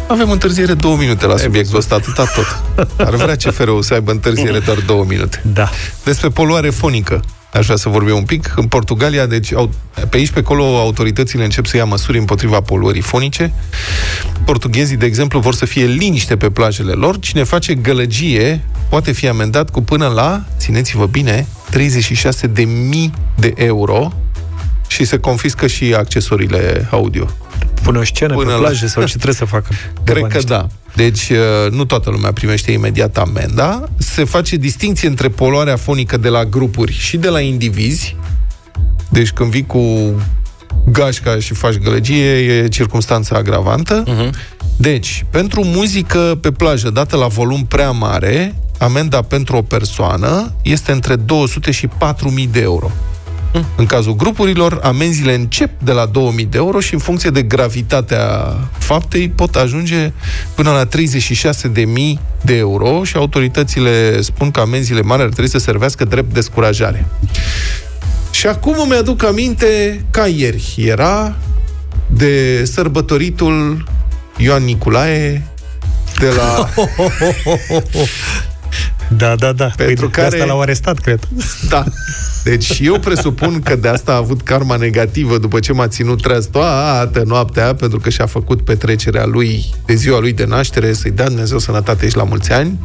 Avem 0.08 0.32
întârziere 0.32 0.74
două 0.74 0.96
minute 0.96 1.26
la 1.26 1.38
subiectul 1.38 1.78
ăsta, 1.78 1.96
atâta 1.96 2.24
tot. 2.36 2.62
Ar 3.08 3.16
vrea 3.16 3.36
CFR-ul 3.36 3.82
să 3.82 3.94
aibă 3.94 4.12
întârziere 4.12 4.60
doar 4.60 4.78
două 4.78 5.06
minute. 5.08 5.42
Da. 5.54 5.70
Despre 6.04 6.30
poluare 6.30 6.70
fonică. 6.70 7.22
Aș 7.56 7.66
vrea 7.66 7.78
să 7.78 7.90
vorbim 7.90 8.16
un 8.16 8.24
pic. 8.24 8.54
În 8.56 8.68
Portugalia, 8.68 9.26
deci, 9.26 9.54
au, 9.54 9.72
pe 10.10 10.18
aici, 10.18 10.32
pe 10.32 10.40
acolo, 10.40 10.80
autoritățile 10.80 11.44
încep 11.44 11.66
să 11.66 11.78
ia 11.78 11.86
măsuri 11.86 12.18
împotriva 12.18 12.62
poluării 12.62 13.02
fonice. 13.02 13.54
Portughezii, 14.46 14.98
de 14.98 15.06
exemplu, 15.06 15.40
vor 15.40 15.54
să 15.54 15.66
fie 15.66 15.86
liniște 15.86 16.38
pe 16.38 16.50
plajele 16.50 16.92
lor. 16.92 17.20
Cine 17.20 17.44
face 17.44 17.76
gălăgie 17.76 18.64
poate 18.90 19.12
fi 19.12 19.28
amendat 19.28 19.70
cu 19.70 19.82
până 19.82 20.08
la, 20.08 20.44
țineți-vă 20.58 21.06
bine, 21.06 21.48
36 21.70 22.48
de 22.48 22.64
mii 22.64 23.14
de 23.36 23.54
euro 23.56 24.14
și 24.88 25.04
se 25.04 25.18
confiscă 25.18 25.68
și 25.68 25.94
accesoriile 25.94 26.88
audio. 26.92 27.28
Pune 27.86 27.98
o 28.00 28.04
scenă 28.04 28.34
Până 28.34 28.46
pe 28.46 28.52
la- 28.56 28.60
plajă 28.60 28.88
sau 28.88 29.04
ce 29.04 29.14
trebuie 29.14 29.34
să 29.34 29.46
facă? 29.46 29.68
de 30.04 30.12
Cred 30.12 30.20
bani 30.20 30.32
că 30.32 30.38
ăștia? 30.38 30.58
da. 30.58 30.68
Deci 30.96 31.30
uh, 31.30 31.72
nu 31.72 31.86
toată 31.86 32.10
lumea 32.10 32.32
primește 32.32 32.72
imediat 32.72 33.18
amenda. 33.18 33.84
Se 33.98 34.24
face 34.24 34.56
distinție 34.56 35.08
între 35.08 35.30
poluarea 35.30 35.76
fonică 35.76 36.18
de 36.18 36.30
la 36.30 36.46
grupuri 36.46 36.92
și 36.94 37.18
de 37.18 37.30
la 37.30 37.40
indivizi. 37.40 38.16
Deci 39.10 39.32
când 39.32 39.50
vii 39.50 39.66
cu 39.66 39.82
gașca 40.92 41.40
și 41.40 41.54
faci 41.54 41.74
gălăgie, 41.78 42.26
e 42.32 42.68
circunstanța 42.68 43.36
agravantă. 43.36 44.04
Uh-huh. 44.04 44.30
Deci, 44.78 45.26
pentru 45.30 45.64
muzică 45.64 46.38
pe 46.42 46.52
plajă 46.52 46.90
dată 46.90 47.16
la 47.18 47.28
volum 47.28 47.66
prea 47.66 47.92
mare, 47.92 48.56
amenda 48.78 49.22
pentru 49.22 49.56
o 49.56 49.62
persoană 49.62 50.54
este 50.62 50.92
între 50.92 51.16
200 51.16 51.72
și 51.72 51.88
4000 51.88 52.48
de 52.52 52.60
euro. 52.62 52.92
În 53.76 53.86
cazul 53.86 54.16
grupurilor, 54.16 54.80
amenziile 54.84 55.34
încep 55.34 55.70
de 55.84 55.92
la 55.92 56.06
2000 56.06 56.46
de 56.46 56.58
euro 56.58 56.80
și 56.80 56.94
în 56.94 57.00
funcție 57.00 57.30
de 57.30 57.42
gravitatea 57.42 58.56
faptei 58.78 59.30
pot 59.30 59.56
ajunge 59.56 60.12
până 60.56 60.72
la 60.72 60.88
36.000 60.88 60.92
de 62.42 62.56
euro 62.56 63.04
și 63.04 63.16
autoritățile 63.16 64.22
spun 64.22 64.52
că 64.52 64.60
amenziile 64.60 65.02
mari 65.02 65.22
ar 65.22 65.30
trebui 65.30 65.50
să 65.50 65.58
servească 65.58 66.06
drept 66.06 66.34
descurajare. 66.34 67.06
Și 68.32 68.48
acum 68.48 68.76
îmi 68.84 68.96
aduc 68.96 69.24
aminte 69.24 70.02
ca 70.12 70.28
ieri 70.28 70.76
era 70.78 71.36
de 72.08 72.66
sărbătoritul 72.66 73.88
Ioan 74.38 74.64
Niculae 74.64 75.48
de 76.20 76.30
la... 76.30 76.70
Da, 79.18 79.36
da, 79.36 79.52
da. 79.52 79.72
Pentru 79.76 80.10
păi, 80.10 80.14
care- 80.24 80.30
De 80.30 80.36
asta 80.36 80.48
l-au 80.48 80.62
arestat, 80.62 81.00
cred. 81.00 81.20
Da. 81.70 81.84
Deci 82.44 82.80
eu 82.80 83.00
presupun 83.00 83.62
că 83.62 83.76
de 83.76 83.88
asta 83.88 84.12
a 84.12 84.16
avut 84.16 84.42
karma 84.42 84.76
negativă 84.76 85.38
după 85.38 85.60
ce 85.60 85.74
m-a 85.74 85.88
ținut 85.88 86.22
treaz 86.22 86.46
toată 86.46 87.24
noaptea, 87.26 87.76
pentru 87.76 88.00
că 88.00 88.10
și-a 88.10 88.26
făcut 88.26 88.62
petrecerea 88.62 89.26
lui 89.26 89.74
de 89.86 89.94
ziua 89.96 90.20
lui 90.20 90.34
de 90.34 90.46
naștere, 90.46 90.94
să-i 90.94 91.12
dea 91.12 91.26
Dumnezeu 91.28 91.58
sănătate 91.58 92.10
și 92.10 92.16
la 92.16 92.24
mulți 92.24 92.52
ani, 92.52 92.80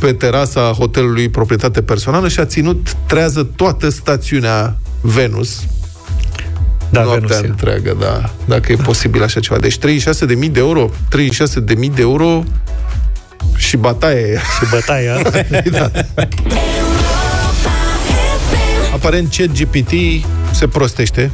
pe 0.00 0.12
terasa 0.12 0.60
hotelului 0.60 1.28
proprietate 1.28 1.82
personală 1.82 2.28
și 2.28 2.40
a 2.40 2.44
ținut 2.44 2.94
trează 3.06 3.42
toată 3.56 3.88
stațiunea 3.88 4.76
Venus. 5.00 5.62
Da, 6.90 7.02
noaptea 7.02 7.26
Venus 7.26 7.44
e. 7.44 7.46
întreagă, 7.46 7.96
da. 8.00 8.30
Dacă 8.44 8.72
e 8.72 8.76
posibil 8.76 9.22
așa 9.22 9.40
ceva. 9.40 9.58
Deci 9.60 9.78
36.000 9.78 10.50
de 10.52 10.58
euro, 10.60 10.90
36.000 11.08 11.94
de 11.94 12.00
euro 12.00 12.42
și 13.60 13.76
bataie. 13.76 14.40
Și 14.58 14.68
bătaia. 14.70 15.22
da. 15.78 15.90
Aparent 18.92 19.34
ChatGPT 19.36 19.92
se 20.50 20.66
prostește, 20.66 21.30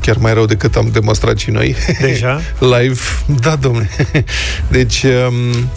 chiar 0.00 0.16
mai 0.16 0.34
rău 0.34 0.46
decât 0.46 0.76
am 0.76 0.88
demonstrat 0.92 1.38
și 1.38 1.50
noi. 1.50 1.76
Deja? 2.00 2.40
Live. 2.78 3.00
Da, 3.40 3.56
domnule. 3.56 3.88
Deci, 4.68 5.02
um, 5.02 5.68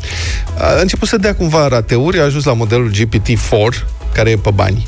a 0.57 0.81
început 0.81 1.07
să 1.07 1.17
dea 1.17 1.35
cumva 1.35 1.67
rateuri, 1.67 2.19
a 2.19 2.23
ajuns 2.23 2.43
la 2.43 2.53
modelul 2.53 2.91
GPT-4, 2.91 3.85
care 4.13 4.29
e 4.29 4.37
pe 4.37 4.51
bani. 4.53 4.87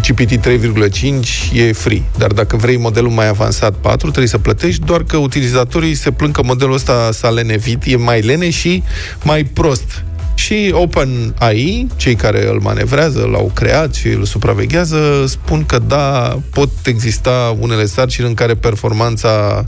GPT 0.00 0.46
3,5 0.46 1.52
e 1.52 1.72
free, 1.72 2.02
dar 2.18 2.32
dacă 2.32 2.56
vrei 2.56 2.76
modelul 2.76 3.10
mai 3.10 3.28
avansat 3.28 3.74
4, 3.74 3.98
trebuie 3.98 4.26
să 4.26 4.38
plătești, 4.38 4.84
doar 4.84 5.02
că 5.02 5.16
utilizatorii 5.16 5.94
se 5.94 6.10
plâng 6.10 6.34
că 6.34 6.42
modelul 6.42 6.74
ăsta 6.74 7.08
s-a 7.12 7.30
lenevit, 7.30 7.82
e 7.84 7.96
mai 7.96 8.20
lene 8.20 8.50
și 8.50 8.82
mai 9.22 9.44
prost. 9.44 10.04
Și 10.34 10.70
OpenAI, 10.72 11.86
cei 11.96 12.14
care 12.14 12.48
îl 12.48 12.60
manevrează, 12.60 13.28
l-au 13.32 13.50
creat 13.54 13.94
și 13.94 14.06
îl 14.06 14.24
supraveghează, 14.24 15.24
spun 15.26 15.66
că 15.66 15.78
da, 15.78 16.38
pot 16.50 16.70
exista 16.84 17.56
unele 17.58 17.86
sarcini 17.86 18.26
în 18.26 18.34
care 18.34 18.54
performanța 18.54 19.66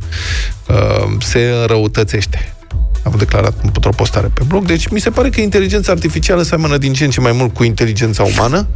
uh, 0.68 1.16
se 1.20 1.54
înrăutățește. 1.60 2.54
Am 3.12 3.18
declarat 3.18 3.54
într-o 3.62 3.90
postare 3.90 4.30
pe 4.34 4.42
blog. 4.46 4.66
Deci 4.66 4.88
mi 4.88 5.00
se 5.00 5.10
pare 5.10 5.28
că 5.28 5.40
inteligența 5.40 5.92
artificială 5.92 6.42
seamănă 6.42 6.76
din 6.76 6.92
ce 6.92 7.04
în 7.04 7.10
ce 7.10 7.20
mai 7.20 7.32
mult 7.32 7.54
cu 7.54 7.64
inteligența 7.64 8.22
umană. 8.22 8.66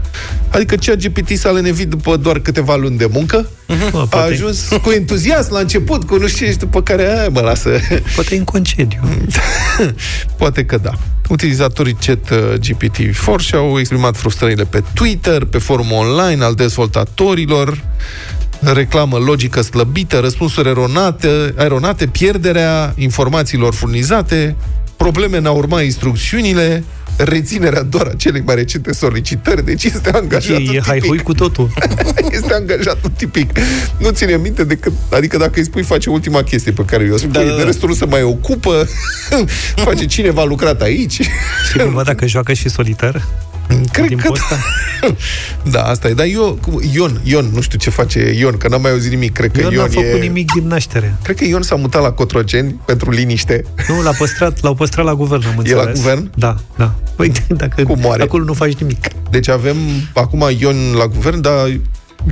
Adică 0.49 0.77
cea 0.77 0.95
GPT 0.95 1.39
s-a 1.39 1.51
lenevit 1.51 1.89
după 1.89 2.17
doar 2.17 2.39
câteva 2.39 2.77
luni 2.77 2.97
de 2.97 3.09
muncă. 3.13 3.49
Mă, 3.93 3.99
A 3.99 4.07
poate, 4.07 4.33
ajuns 4.33 4.69
cu 4.83 4.91
entuziasm 4.91 5.53
la 5.53 5.59
început, 5.59 6.05
cu 6.05 6.17
nu 6.17 6.27
știu 6.27 6.47
ce, 6.47 6.53
și 6.53 6.59
după 6.59 6.83
care 6.83 7.19
aia, 7.19 7.29
mă 7.29 7.41
lasă. 7.41 7.71
poate 8.15 8.37
în 8.37 8.45
concediu. 8.45 9.01
Poate 10.39 10.65
că 10.65 10.79
da. 10.83 10.93
Utilizatorii 11.29 11.97
chat 12.07 12.31
uh, 12.31 12.39
GPT-4 12.59 13.39
și-au 13.39 13.79
exprimat 13.79 14.17
frustrările 14.17 14.65
pe 14.65 14.83
Twitter, 14.95 15.45
pe 15.45 15.59
forum 15.59 15.93
online 15.93 16.45
al 16.45 16.55
dezvoltatorilor 16.55 17.85
reclamă 18.61 19.19
logică 19.19 19.61
slăbită, 19.63 20.19
răspunsuri 20.19 20.69
eronate, 20.69 21.55
eronate, 21.59 22.07
pierderea 22.07 22.93
informațiilor 22.97 23.75
furnizate, 23.75 24.57
probleme 24.97 25.37
în 25.37 25.47
a 25.47 25.51
urma 25.51 25.83
instrucțiunile, 25.83 26.85
reținerea 27.17 27.83
doar 27.83 28.07
a 28.07 28.15
celei 28.17 28.43
mai 28.47 28.55
recente 28.55 28.93
solicitări, 28.93 29.65
deci 29.65 29.85
este 29.85 30.11
angajatul 30.13 30.75
E, 30.75 30.77
e 30.77 30.81
hai 30.87 30.95
tipic. 30.99 31.09
hui 31.09 31.19
cu 31.23 31.33
totul. 31.35 31.71
este 32.31 32.55
angajatul 32.55 33.11
tipic. 33.17 33.51
Nu 33.99 34.11
ține 34.11 34.37
minte 34.37 34.65
decât, 34.65 34.93
adică 35.13 35.37
dacă 35.37 35.53
îi 35.55 35.65
spui 35.65 35.83
face 35.83 36.11
ultima 36.11 36.43
chestie 36.43 36.73
pe 36.73 36.85
care 36.85 37.11
o 37.13 37.17
spui, 37.17 37.31
Da, 37.33 37.39
da, 37.39 37.45
da, 37.45 37.51
da, 37.51 37.57
da. 37.57 37.63
de 37.63 37.67
restul 37.67 37.89
nu 37.89 37.95
se 37.95 38.05
mai 38.05 38.23
ocupă, 38.23 38.89
face 39.87 40.05
cineva 40.07 40.41
a 40.41 40.45
lucrat 40.45 40.83
aici. 40.83 41.21
Și 41.71 41.79
cumva 41.79 42.03
dacă 42.03 42.27
joacă 42.27 42.53
și 42.53 42.69
solitar? 42.69 43.23
Cred 43.93 44.09
din 44.09 44.19
că 44.19 44.29
posta? 44.29 44.59
Da, 45.71 45.83
asta 45.83 46.09
e. 46.09 46.13
Dar 46.15 46.27
eu, 46.27 46.59
cum- 46.63 46.81
Ion, 46.93 47.21
Ion, 47.23 47.51
nu 47.53 47.61
știu 47.61 47.79
ce 47.79 47.91
face 47.91 48.33
Ion, 48.39 48.57
că 48.57 48.69
n-am 48.69 48.81
mai 48.81 48.91
auzit 48.91 49.11
nimic. 49.11 49.33
Cred 49.33 49.51
că 49.53 49.61
Eu 49.61 49.71
Ion 49.71 49.81
n-am 49.81 49.89
făcut 49.91 50.09
e... 50.19 50.19
nimic 50.19 50.53
din 50.53 50.67
naștere. 50.67 51.15
Cred 51.23 51.37
că 51.37 51.45
Ion 51.45 51.63
s-a 51.63 51.75
mutat 51.75 52.03
la 52.03 52.11
Cotroceni 52.11 52.81
pentru 52.85 53.11
liniște. 53.11 53.65
Nu, 53.89 54.03
l-a 54.03 54.11
păstrat, 54.19 54.63
l-au 54.63 54.75
păstrat 54.75 55.05
la 55.05 55.15
guvern, 55.15 55.43
am 55.47 55.65
E 55.65 55.75
la 55.75 55.81
înțeles. 55.81 55.99
guvern? 56.01 56.31
Da, 56.35 56.57
da. 56.77 56.95
Păi, 57.17 57.33
dacă 57.49 57.83
Cum 57.83 57.99
moare? 58.01 58.23
acolo 58.23 58.45
nu 58.45 58.53
faci 58.53 58.75
nimic. 58.75 59.07
Deci 59.31 59.49
avem 59.49 59.77
acum 60.15 60.45
Ion 60.59 60.93
la 60.99 61.07
guvern, 61.07 61.41
dar 61.41 61.81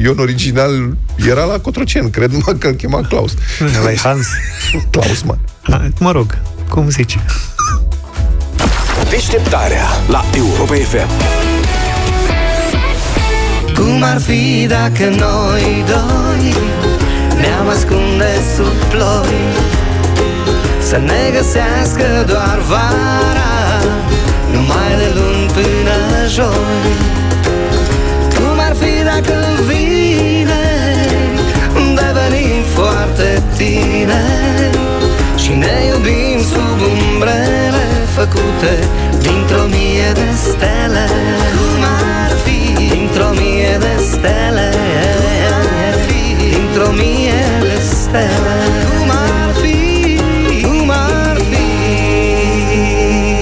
Ion 0.03 0.19
original 0.19 0.97
era 1.29 1.45
la 1.45 1.59
Cotroceni, 1.61 2.11
cred 2.11 2.31
numai 2.31 2.57
că 2.59 2.67
îl 2.67 2.75
chema 2.75 3.01
Claus. 3.01 3.35
Ăla 3.81 3.91
e 3.93 3.97
Hans. 3.97 4.27
Claus, 4.91 5.23
mă. 5.23 5.37
Ha, 5.63 5.89
Mă 5.99 6.11
rog, 6.13 6.39
cum 6.69 6.89
zice. 6.91 7.25
Deșteptarea 9.11 9.85
la 10.09 10.25
Europa 10.37 10.75
FM. 10.75 11.09
Cum 13.75 14.03
ar 14.03 14.21
fi 14.21 14.67
dacă 14.67 15.05
noi 15.05 15.85
doi 15.87 16.55
Ne-am 17.41 17.69
ascunde 17.69 18.33
sub 18.57 18.89
ploi? 18.89 19.35
Să 20.83 20.97
ne 20.97 21.31
găsească 21.37 22.25
doar 22.27 22.59
vara 22.69 23.55
Numai 24.53 24.97
de 24.99 25.13
luni 25.15 25.51
până 25.53 26.29
joi. 26.29 26.93
Cum 28.35 28.59
ar 28.59 28.75
fi 28.77 29.05
dacă 29.05 29.35
vine 29.67 30.65
Devenim 31.95 32.63
foarte 32.75 33.43
tineri 33.57 34.79
Și 35.37 35.51
ne 35.51 35.87
iubim 35.89 36.41
sub 36.53 36.81
umbrele 36.81 37.94
Făcute 38.15 38.73
dintr-o 39.11 39.65
mie 39.67 40.13
de 40.15 40.29
stele 40.35 41.07
Cum 41.57 41.83
ar 41.83 42.31
fi 42.45 42.73
Dintr-o 42.75 43.31
mie 43.31 43.77
de 43.79 44.03
stele 44.03 44.71
Dintr-o 46.39 46.91
mie 46.93 47.43
de 47.61 47.81
stele 47.81 48.57
Cum 48.99 49.11
ar 49.11 49.55
fi 49.63 49.77
Cum 50.63 50.91
ar 50.91 51.37
fi 51.37 51.67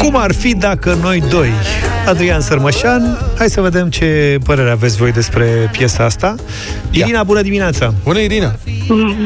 Cum 0.05 0.17
ar 0.17 0.33
fi 0.33 0.55
dacă 0.55 0.99
noi 1.03 1.23
doi, 1.31 1.51
Adrian 2.07 2.41
Sărmășan, 2.41 3.19
hai 3.39 3.51
să 3.51 3.61
vedem 3.61 3.89
ce 3.89 4.39
părere 4.45 4.71
aveți 4.71 4.97
voi 4.97 5.13
despre 5.13 5.45
piesa 5.73 6.05
asta. 6.05 6.35
Irina, 6.91 7.23
bună 7.23 7.43
dimineața! 7.43 7.95
Bună, 8.05 8.19
Irina! 8.19 8.55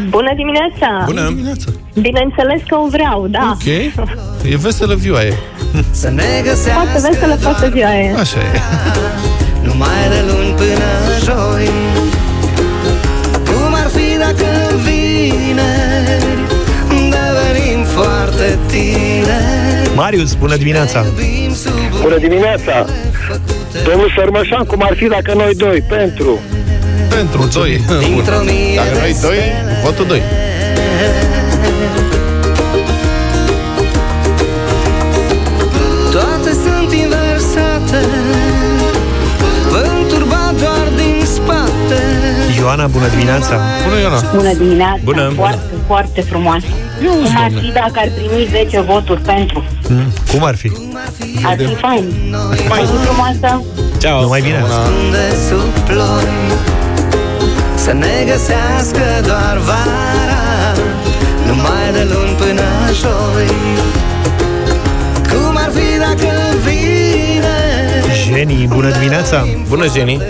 Bună 0.09 0.33
dimineața! 0.37 1.03
Bună 1.07 1.29
dimineața! 1.29 1.71
Bineînțeles 2.01 2.61
că 2.69 2.77
o 2.77 2.89
vreau, 2.89 3.27
da. 3.29 3.57
Ok. 3.61 3.67
E 4.53 4.57
veselă 4.57 4.95
viua 4.95 5.23
e. 5.23 5.35
Să 5.91 6.09
ne 6.09 6.25
găsească 6.45 6.83
Foarte 6.83 7.09
veselă 7.11 7.37
toată 7.43 7.71
ziua 7.75 7.95
e. 7.95 8.15
Așa 8.19 8.39
e. 8.39 8.61
Numai 9.63 10.09
de 10.09 10.25
luni 10.29 10.55
până 10.55 10.89
joi 11.25 11.71
Cum 13.45 13.75
ar 13.75 13.89
fi 13.97 14.19
dacă 14.19 14.47
vineri 14.85 16.39
Devenim 16.89 17.85
foarte 17.85 18.59
tineri 18.67 19.95
Marius, 19.95 20.35
bună 20.35 20.57
dimineața! 20.57 21.05
Bună 22.03 22.19
dimineața! 22.19 22.85
Domnul 23.89 24.13
Sărmășan, 24.17 24.65
cum 24.65 24.83
ar 24.83 24.95
fi 24.97 25.07
dacă 25.07 25.35
noi 25.37 25.55
doi, 25.55 25.83
pentru? 25.89 26.41
Pentru 27.09 27.49
doi. 27.53 27.81
Bun. 27.87 27.99
Dintr-o 27.99 28.39
mie 28.45 28.77
Dacă 28.77 28.89
de 28.93 28.99
noi 29.01 29.17
doi, 29.23 29.39
votul 29.85 30.07
doi. 30.07 30.23
Ioana, 42.77 42.93
bună 42.93 43.09
dimineața! 43.09 43.55
Bună, 43.85 44.01
Ioana! 44.01 44.21
Bună 44.35 44.53
dimineața, 44.55 45.01
Bună. 45.05 45.33
foarte, 45.37 45.61
foarte 45.87 46.21
frumoasă. 46.21 46.67
Cum 46.99 47.37
ar 47.45 47.51
fi 47.61 47.73
dacă 47.73 47.93
ar 47.95 48.09
primi 48.17 48.49
10 48.51 48.81
voturi 48.81 49.21
pentru? 49.21 49.65
Mm, 49.89 50.13
Cum 50.31 50.45
ar 50.45 50.57
fi? 50.57 50.73
Ar 51.45 51.57
fi 51.59 51.75
fain. 51.75 52.35
Ar 52.71 52.85
fi 52.87 52.97
frumoasă. 53.07 53.63
Ciao! 53.99 54.21
Numai 54.21 54.41
bine! 54.41 54.63
Unde 55.05 55.25
sub 55.49 55.71
ploi 55.89 56.29
Să 57.75 57.93
ne 57.93 58.15
găsească 58.31 59.05
doar 59.27 59.59
vara 59.69 60.45
Numai 61.47 61.87
de 61.93 62.09
luni 62.13 62.35
până 62.43 62.69
joi 63.01 63.51
Cum 65.31 65.57
ar 65.57 65.71
fi 65.75 65.99
dacă 65.99 66.33
vine 66.65 67.57
Jenny, 68.25 68.67
bună 68.69 68.91
dimineața! 68.91 69.47
Bună, 69.69 69.87
Jenny! 69.97 70.21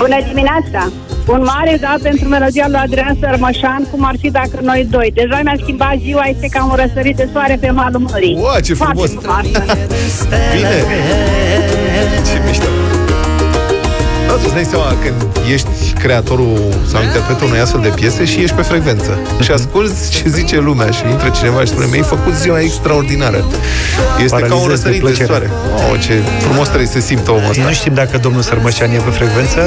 Bună 0.00 0.16
dimineața! 0.28 0.92
Un 1.26 1.42
mare 1.54 1.76
da 1.80 1.94
pentru 2.02 2.28
melodia 2.28 2.66
lui 2.68 2.78
Adrian 2.84 3.16
Sărmășan, 3.20 3.86
cum 3.90 4.04
ar 4.04 4.14
fi 4.20 4.30
dacă 4.30 4.58
noi 4.62 4.86
doi. 4.90 5.10
Deja 5.14 5.40
mi-a 5.44 5.54
schimbat 5.62 5.94
ziua, 6.04 6.24
este 6.24 6.46
ca 6.50 6.64
un 6.64 6.74
răsărit 6.82 7.16
de 7.16 7.28
soare 7.32 7.56
pe 7.60 7.70
malul 7.70 8.00
mării. 8.10 8.38
Ua, 8.40 8.60
ce 8.60 8.74
Foarte 8.74 8.94
frumos! 8.94 9.10
frumoasă. 9.22 9.64
Bine! 10.54 10.76
Ce 12.26 12.40
mișto! 12.46 12.64
Da, 14.26 14.32
tu 14.32 14.40
îți 14.44 14.54
dai 14.54 14.64
seama 14.64 14.86
când 15.02 15.16
ești 15.52 15.68
creatorul 16.02 16.58
sau 16.92 17.02
interpretul 17.02 17.46
unei 17.46 17.60
astfel 17.60 17.80
de 17.80 17.88
piese 17.88 18.24
și 18.24 18.38
ești 18.40 18.56
pe 18.56 18.62
frecvență. 18.62 19.18
Și 19.40 19.50
asculți 19.50 20.10
ce 20.10 20.22
zice 20.28 20.56
lumea 20.58 20.90
și 20.90 21.02
intră 21.10 21.28
cineva 21.38 21.60
și 21.60 21.66
spune 21.66 21.86
mi-ai 21.90 22.02
făcut 22.02 22.34
ziua 22.34 22.60
extraordinară. 22.60 23.44
Este 24.24 24.36
ca 24.36 24.54
un 24.54 24.60
Paralizez 24.60 24.66
de 24.66 24.70
răsărit 24.70 25.00
de, 25.00 25.06
plăcere. 25.06 25.26
soare. 25.26 25.50
Oh, 25.92 26.00
ce 26.00 26.14
frumos 26.46 26.66
trebuie 26.66 26.86
să 26.86 26.92
se 26.92 27.00
simtă 27.00 27.30
omul 27.30 27.50
ăsta. 27.50 27.62
Nu 27.62 27.72
știm 27.72 27.94
dacă 27.94 28.18
domnul 28.18 28.42
Sărmășan 28.42 28.90
e 28.90 28.96
pe 28.96 29.10
frecvență, 29.10 29.60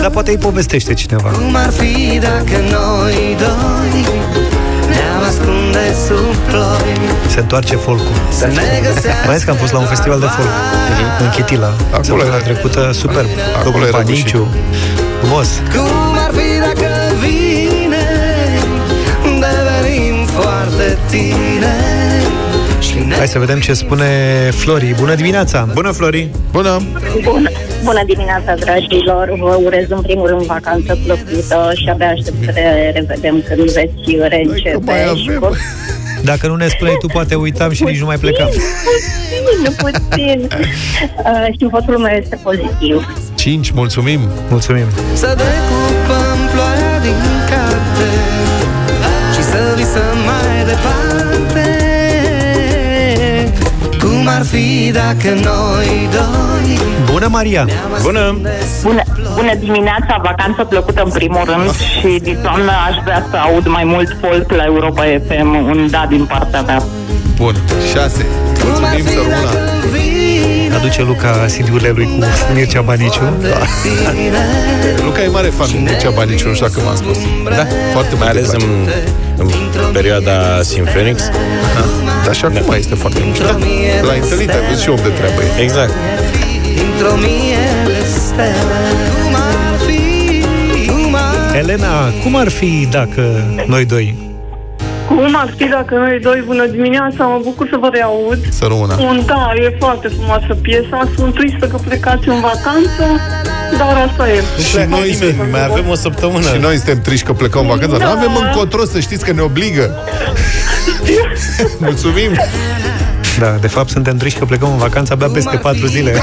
dar 0.00 0.10
poate 0.10 0.30
îi 0.30 0.36
povestește 0.38 0.94
cineva. 0.94 1.28
Cum 1.30 1.54
ar 1.56 1.70
fi 1.80 2.18
dacă 2.18 2.56
noi 2.76 3.36
doi 3.44 3.94
Ne-am 4.92 5.22
ascunde 5.28 5.84
sub 6.06 6.34
ploi 6.48 6.92
Se 7.34 7.40
întoarce 7.40 7.76
folcul. 7.76 8.16
Să 8.38 8.46
ne 8.46 8.80
găsească 8.82 9.08
Mai 9.24 9.28
ales 9.34 9.42
că 9.42 9.50
am 9.50 9.56
fost 9.56 9.72
la 9.72 9.78
un 9.78 9.86
festival 9.86 10.20
de 10.20 10.26
folk 10.36 10.48
în 11.20 11.28
Chitila. 11.30 11.66
Acolo 11.66 12.02
Săptămâna 12.02 12.26
era- 12.34 12.44
trecută, 12.44 12.90
superb. 12.92 13.26
Acolo 13.56 13.70
Domnul 13.70 13.88
era 13.88 13.96
Paniciu. 13.96 14.48
Frumos. 15.22 15.48
Cum 15.74 16.16
ar 16.26 16.30
fi 16.32 16.58
dacă 16.60 16.90
vine 17.20 18.04
Devenim 19.24 20.24
foarte 20.26 20.98
tineri 21.10 22.26
Și 22.80 22.94
ne 23.08 23.14
Hai 23.14 23.26
să 23.28 23.38
vedem 23.38 23.60
ce 23.60 23.72
spune 23.72 24.06
Flori. 24.50 24.94
Bună 24.98 25.14
dimineața! 25.14 25.68
Bună, 25.74 25.90
Flori! 25.90 26.28
Bună! 26.50 26.80
Bună, 27.22 27.50
bună 27.84 28.02
dimineața, 28.06 28.54
dragilor! 28.54 29.32
Vă 29.38 29.58
urez 29.64 29.84
în 29.88 30.00
primul 30.00 30.26
rând 30.26 30.42
vacanță 30.42 30.98
plăcută 31.04 31.70
și 31.74 31.88
abia 31.88 32.08
aștept 32.08 32.36
să 32.44 32.50
ne 32.54 32.90
revedem 32.94 33.44
când 33.48 33.70
veți 33.70 34.16
reîncepe. 34.28 35.12
și 35.16 35.38
vor- 35.38 35.56
Dacă 36.24 36.46
nu 36.46 36.54
ne 36.54 36.66
spuneai 36.68 36.96
tu, 37.00 37.06
poate 37.06 37.34
uitam 37.34 37.72
și 37.72 37.82
nici 37.84 37.98
nu 38.00 38.06
mai 38.06 38.16
plecam. 38.16 38.48
Puțin, 38.48 39.74
puțin. 39.76 40.48
Uh, 41.24 41.46
și 41.58 41.66
votul 41.70 41.98
meu 41.98 42.16
este 42.16 42.38
pozitiv. 42.42 43.06
5, 43.42 43.70
mulțumim! 43.70 44.20
Mulțumim! 44.50 44.84
Să 45.14 45.26
decupăm 45.26 46.38
ploaia 46.52 46.98
din 47.02 47.20
carte 47.50 48.10
Și 49.34 49.42
să 49.42 49.74
visăm 49.76 50.16
mai 50.30 50.64
departe 50.64 51.68
Cum 54.00 54.26
ar 54.26 54.44
fi 54.44 54.90
dacă 54.92 55.28
noi 55.28 56.08
doi 56.12 56.78
Bună, 57.12 57.26
Maria! 57.30 57.66
Bună! 58.02 58.38
Bună, 58.82 59.02
bună 59.34 59.54
dimineața, 59.58 60.20
vacanță 60.22 60.64
plăcută 60.64 61.02
în 61.04 61.10
primul 61.10 61.44
rând 61.44 61.70
și 61.76 62.18
din 62.22 62.38
toamnă 62.42 62.70
aș 62.88 62.96
vrea 63.04 63.26
să 63.30 63.36
aud 63.36 63.66
mai 63.66 63.84
mult 63.84 64.16
folk 64.20 64.50
la 64.50 64.64
Europa 64.64 65.02
FM, 65.28 65.66
un 65.66 65.88
da 65.90 66.06
din 66.08 66.24
partea 66.24 66.62
mea. 66.62 66.82
Bun, 67.36 67.54
6. 67.92 68.26
Mulțumim, 68.64 69.04
să 69.04 69.12
rămână! 69.14 69.71
Aduce 70.76 71.02
Luca 71.02 71.46
CD-urile 71.46 71.92
lui 71.94 72.04
cu 72.04 72.52
Mircea 72.54 72.80
Baniciu. 72.80 73.20
Da. 73.40 73.48
Luca 75.04 75.22
e 75.22 75.26
mare 75.28 75.48
fan 75.48 75.68
de 75.70 75.78
Mircea 75.78 76.10
Baniciu, 76.10 76.48
nu 76.48 76.54
știu 76.54 76.66
dacă 76.66 76.80
m-a 76.84 76.94
spus. 76.94 77.18
Da, 77.56 77.66
Foarte 77.92 78.14
mai 78.14 78.30
mult 78.32 78.36
ales 78.36 78.50
îi 78.50 78.56
place. 78.58 78.66
în, 79.36 79.48
în 79.86 79.92
perioada 79.92 80.62
Symphonix. 80.62 81.22
Dar 82.24 82.34
și 82.34 82.44
acum 82.44 82.74
este 82.78 82.94
foarte 82.94 83.20
mișto. 83.26 83.44
L-ai 84.06 84.18
întâlnit, 84.22 84.50
ai 84.50 84.60
văzut 84.68 84.82
și 84.82 84.88
om 84.88 84.96
de 84.96 85.08
treabă. 85.08 85.40
e. 85.58 85.62
Exact. 85.62 85.92
Dintr-o 86.74 87.14
mie 87.16 87.62
de 87.86 88.06
stele 88.16 88.54
Cum 89.22 89.34
ar 89.34 89.78
fi, 89.86 90.40
cum 90.86 91.14
ar 91.14 91.56
Elena, 91.56 92.10
cum 92.22 92.36
ar 92.36 92.48
fi 92.48 92.86
dacă 92.90 93.22
noi 93.66 93.84
doi 93.84 94.14
Cum 95.14 95.36
ar 95.36 95.54
fi 95.56 95.64
dacă 95.64 95.94
noi 95.94 96.18
doi, 96.22 96.42
bună 96.46 96.66
dimineața, 96.66 97.24
mă 97.24 97.40
bucur 97.42 97.68
să 97.70 97.76
vă 97.80 97.88
reaud. 97.92 98.38
Să 98.50 98.64
rămână. 98.68 98.94
Un, 99.00 99.22
da, 99.26 99.52
e 99.54 99.76
foarte 99.78 100.08
frumoasă 100.08 100.54
piesa, 100.62 101.08
sunt 101.16 101.34
tristă 101.34 101.66
că 101.66 101.76
plecați 101.86 102.28
în 102.28 102.40
vacanță, 102.40 103.04
dar 103.78 104.08
asta 104.08 104.28
e. 104.28 104.42
Și 104.68 104.88
noi, 104.88 105.16
nimeni, 105.20 105.50
mai 105.50 105.64
avem 105.64 105.88
o 105.88 105.94
săptămână. 105.94 106.46
și 106.54 106.60
noi 106.60 106.76
suntem 106.76 107.00
triși 107.00 107.24
că 107.24 107.32
plecăm 107.32 107.60
în 107.60 107.66
vacanță. 107.66 107.96
Da. 107.96 108.04
Nu 108.04 108.10
avem 108.10 108.36
încotro, 108.46 108.84
să 108.84 109.00
știți 109.00 109.24
că 109.24 109.32
ne 109.32 109.40
obligă. 109.40 109.96
Mulțumim! 111.86 112.30
Da, 113.38 113.56
de 113.60 113.66
fapt 113.66 113.88
suntem 113.88 114.16
triși 114.16 114.36
că 114.36 114.44
plecăm 114.44 114.70
în 114.72 114.78
vacanță 114.78 115.12
abia 115.12 115.28
peste 115.28 115.56
4 115.56 115.86
zile. 115.86 116.16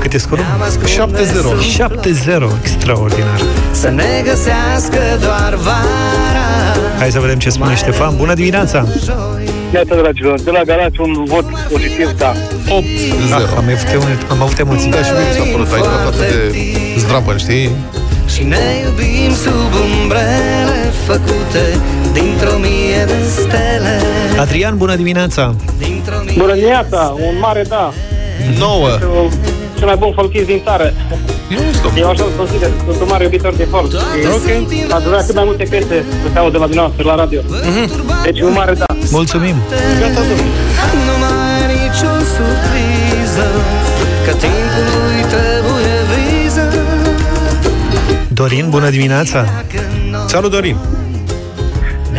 Cât 0.00 0.12
e 0.12 0.18
scorul? 0.18 0.44
7-0. 0.84 0.88
7-0. 0.88 2.60
Extraordinar. 2.62 3.40
Să 3.70 3.88
ne 3.88 4.22
găsească 4.24 4.98
doar 5.20 5.54
vara 5.54 6.40
Hai 6.98 7.10
să 7.10 7.20
vedem 7.20 7.38
ce 7.38 7.50
spune 7.50 7.74
Ștefan. 7.74 8.16
Bună 8.16 8.34
dimineața! 8.34 8.86
Iată, 9.74 9.94
dragilor, 10.02 10.40
de 10.40 10.50
la 10.50 10.62
Galați 10.62 11.00
un 11.00 11.24
vot 11.24 11.44
pozitiv, 11.70 12.10
da. 12.18 12.34
8 12.68 12.84
Ah, 13.32 13.42
am, 13.56 13.64
avut, 13.96 14.30
am 14.30 14.42
avut 14.42 14.58
emoții. 14.58 14.90
Da, 14.90 15.02
și 15.02 15.10
mie 15.12 15.20
mi 15.28 15.34
s-a 15.36 15.50
părut 15.52 15.72
aici 15.72 15.84
atât 16.06 16.18
de 16.18 16.54
zdravă, 16.98 17.36
știi? 17.36 17.70
Și 18.34 18.42
ne 18.42 18.64
iubim 18.84 19.34
sub 19.34 19.70
umbrele 20.00 20.92
făcute 21.06 21.64
dintr-o 22.12 22.56
mie 22.58 23.04
de 23.06 23.18
stele 23.36 24.00
Adrian, 24.38 24.76
bună 24.76 24.96
dimineața! 24.96 25.54
Bună 26.36 26.54
dimineața, 26.54 27.14
un 27.28 27.36
mare 27.40 27.62
da. 27.68 27.92
9. 28.58 28.88
Cel 29.78 29.86
mai 29.86 29.96
bun 29.96 30.12
folchist 30.14 30.46
din 30.46 30.60
țară. 30.64 30.92
Eu 31.96 32.08
așa 32.08 32.24
îl 32.24 32.32
consider, 32.36 32.70
sunt 32.86 33.00
un 33.00 33.06
mare 33.10 33.24
iubitor 33.24 33.54
de 33.54 33.66
folk. 33.70 33.90
Ok. 34.34 34.48
Aș 34.96 35.02
vrea 35.02 35.24
cât 35.26 35.34
mai 35.34 35.44
multe 35.44 35.64
piese 35.70 36.04
să 36.22 36.28
se 36.32 36.38
audă 36.38 36.58
la 36.58 36.64
dumneavoastră 36.64 37.02
la 37.10 37.14
radio. 37.14 37.40
Deci 38.24 38.40
un 38.40 38.52
mare 38.52 38.72
da. 38.72 38.84
Mulțumim! 39.10 39.56
Gata, 40.00 40.20
domnule. 40.28 40.50
Nu 41.06 41.14
mai 41.22 41.36
ai 41.56 41.74
nicio 41.74 42.12
surpriză 42.34 43.46
Că 44.24 44.32
timpului 44.42 44.90
trebuie 45.00 45.19
Dorin, 48.40 48.66
bună 48.68 48.90
dimineața! 48.90 49.46
Salut, 50.26 50.50
Dorin! 50.50 50.76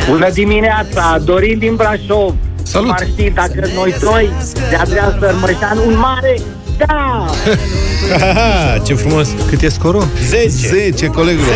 Bună 0.10 0.30
dimineața, 0.30 1.18
Dorin 1.24 1.58
din 1.60 1.76
Brașov. 1.76 2.36
Salut! 2.64 2.92
Ar 2.92 3.08
fi 3.16 3.30
dacă 3.30 3.68
noi 3.76 3.96
doi, 4.02 4.32
de 4.70 4.76
Adrian 4.76 5.18
Sărmășan, 5.20 5.78
un 5.88 5.98
mare 5.98 6.42
da! 6.78 7.26
Aha, 8.16 8.78
ce 8.86 8.94
frumos! 8.94 9.28
Cât 9.50 9.62
e 9.62 9.70
scorul? 9.70 10.08
10! 10.28 10.50
10, 10.50 11.06
colegul. 11.06 11.44
10-0! 11.44 11.48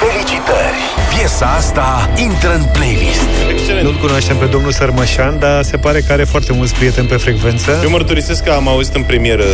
Felicitări! 0.00 0.80
Piesa 1.16 1.46
asta 1.46 2.10
intră 2.16 2.54
în 2.54 2.64
playlist. 2.72 3.28
Excelent! 3.50 3.84
Nu-l 3.84 3.98
cunoaștem 4.00 4.36
pe 4.36 4.44
domnul 4.44 4.72
Sărmășan, 4.72 5.38
dar 5.38 5.62
se 5.62 5.76
pare 5.76 6.00
că 6.00 6.12
are 6.12 6.24
foarte 6.24 6.52
mulți 6.52 6.74
prieteni 6.74 7.06
pe 7.06 7.16
frecvență. 7.16 7.80
Eu 7.82 7.90
mărturisesc 7.90 8.44
că 8.44 8.50
am 8.50 8.68
auzit 8.68 8.94
în 8.94 9.02
premieră 9.02 9.44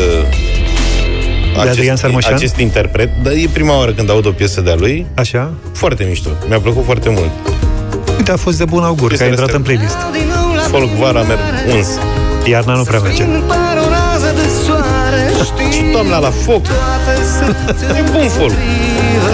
Adrian 1.59 1.97
Sarmășan? 1.97 2.35
acest 2.35 2.57
interpret, 2.57 3.11
dar 3.23 3.33
e 3.33 3.49
prima 3.53 3.79
oară 3.79 3.93
când 3.93 4.11
aud 4.11 4.27
o 4.27 4.31
piesă 4.31 4.61
de-a 4.61 4.75
lui. 4.75 5.07
Așa? 5.15 5.53
Foarte 5.73 6.05
mișto. 6.09 6.29
Mi-a 6.49 6.61
plăcut 6.61 6.85
foarte 6.85 7.09
mult. 7.09 7.31
Uite, 8.17 8.31
a 8.31 8.37
fost 8.37 8.59
de 8.59 8.65
bun 8.65 8.83
augur, 8.83 8.99
că 8.99 9.05
a 9.05 9.09
Piesele 9.09 9.29
intrat 9.29 9.47
astea. 9.47 9.59
în 9.59 9.63
playlist. 9.63 9.97
Folk 10.71 10.91
vara 10.91 11.23
merg 11.23 11.41
uns. 11.75 11.87
Iarna 12.45 12.75
nu 12.75 12.83
prea 12.83 13.01
merge. 13.01 13.23
Par 13.23 13.77
o 13.85 13.89
rază 13.89 14.33
de 14.35 14.49
soare 14.67 14.97
știi 15.47 15.73
Și 15.73 15.83
toamna 15.93 16.19
la 16.19 16.31
foc. 16.31 16.63
Toate 16.63 17.15
sunt 17.39 17.97
E 17.97 18.11
bun 18.13 18.29
folk. 18.29 18.53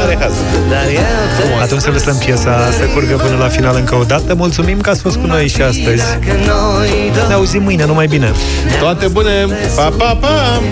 Are 0.03 0.16
haz. 0.20 0.33
Dar 0.70 0.85
eu 0.95 1.57
te 1.57 1.62
Atunci 1.62 1.81
să 1.81 1.91
lăsăm 1.91 2.16
piesa 2.16 2.70
să 2.70 2.85
curgă 2.95 3.14
până 3.16 3.37
la 3.37 3.49
final 3.49 3.77
încă 3.77 3.95
o 3.95 4.03
dată. 4.05 4.35
Mulțumim 4.35 4.81
că 4.81 4.91
ați 4.91 5.01
fost 5.01 5.16
cu 5.16 5.27
noi 5.27 5.49
și 5.49 5.62
astăzi. 5.62 6.03
Că 6.27 6.33
noi 6.47 7.11
doi 7.14 7.27
Ne 7.29 7.35
auzim 7.35 7.62
mâine, 7.62 7.85
numai 7.87 8.07
bine! 8.07 8.33
Toate 8.81 9.07
bune! 9.07 9.47
Pa, 9.77 9.93
pa, 9.97 10.16
pa! 10.20 10.62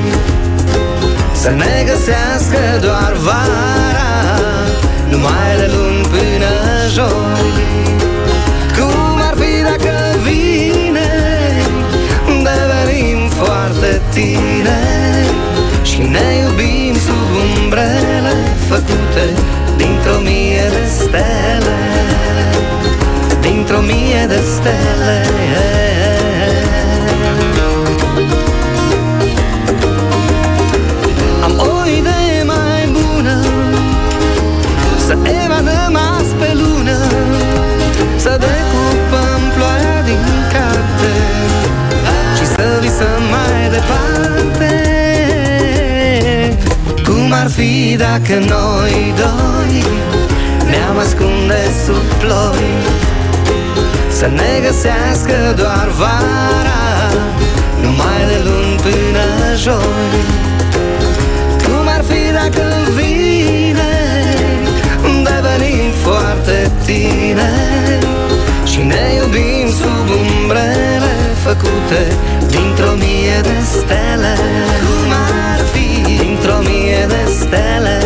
Să 1.41 1.51
ne 1.51 1.85
găsească 1.87 2.59
doar 2.81 3.13
vara 3.13 4.13
Numai 5.11 5.57
de 5.57 5.71
luni 5.75 6.01
până 6.01 6.53
joi. 6.93 7.53
Cum 8.77 9.21
ar 9.29 9.35
fi 9.41 9.63
dacă 9.63 10.19
vine 10.23 11.11
Devenim 12.27 13.29
foarte 13.29 14.01
tineri 14.13 15.31
Și 15.83 15.99
ne 15.99 16.27
iubim 16.43 16.95
sub 17.07 17.29
umbrele 17.45 18.35
Făcute 18.69 19.25
dintr-o 19.77 20.19
mie 20.23 20.69
de 20.71 20.85
stele 20.99 21.79
Dintr-o 23.41 23.81
mie 23.81 24.27
de 24.29 24.41
stele 24.55 26.10
Să 38.23 38.39
decupăm 38.49 39.41
ploaia 39.55 40.01
din 40.05 40.27
carte 40.53 41.13
Și 42.37 42.47
să 42.47 42.67
visăm 42.81 43.23
mai 43.35 43.71
departe. 43.71 44.73
Cum 47.05 47.33
ar 47.33 47.51
fi 47.51 47.97
dacă 47.97 48.35
noi 48.35 49.15
doi 49.23 49.85
Ne-am 50.71 50.99
ascunde 50.99 51.63
sub 51.85 52.07
ploi? 52.23 52.65
Să 54.19 54.27
ne 54.27 54.53
găsească 54.67 55.55
doar 55.57 55.89
vara 55.99 56.83
Numai 57.83 58.21
de 58.29 58.39
luni 58.45 58.81
până 58.85 59.25
joi. 59.57 60.21
Cum 61.65 61.87
ar 61.97 62.05
fi 62.05 62.33
dacă 62.33 62.65
vine 62.97 63.41
Devenim 65.25 65.91
foarte 66.03 66.71
tineri 66.85 68.00
Și 68.71 68.83
ne 68.83 69.15
iubim 69.17 69.69
sub 69.81 70.09
umbrele 70.09 71.21
Făcute 71.43 72.17
dintr-o 72.47 72.93
mie 72.93 73.41
de 73.43 73.59
stele. 73.63 74.35
Cum 74.81 75.13
ar 75.13 75.61
fi? 75.73 76.03
Dintr-o 76.03 76.59
mie 76.59 77.07
de 77.09 77.31
stele. 77.39 78.03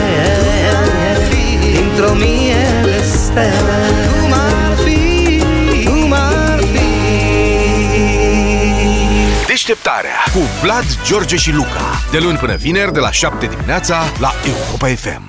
Dintr-o 1.61 2.15
mie 2.15 2.65
de 2.85 3.03
stele. 3.03 3.79
Cum 4.21 4.33
ar 4.33 4.77
fi? 4.85 5.43
Cum 5.87 6.13
ar 6.13 6.59
fi? 6.59 6.85
Deșteptarea 9.47 10.19
cu 10.33 10.41
Vlad, 10.63 10.85
George 11.05 11.37
și 11.37 11.53
Luca. 11.53 12.01
De 12.11 12.19
luni 12.19 12.39
până 12.39 12.55
vineri, 12.55 12.93
de 12.93 13.01
la 13.01 13.11
7 13.11 13.47
dimineața, 13.47 14.03
la 14.21 14.33
Europa 14.47 14.87
FM. 14.87 15.24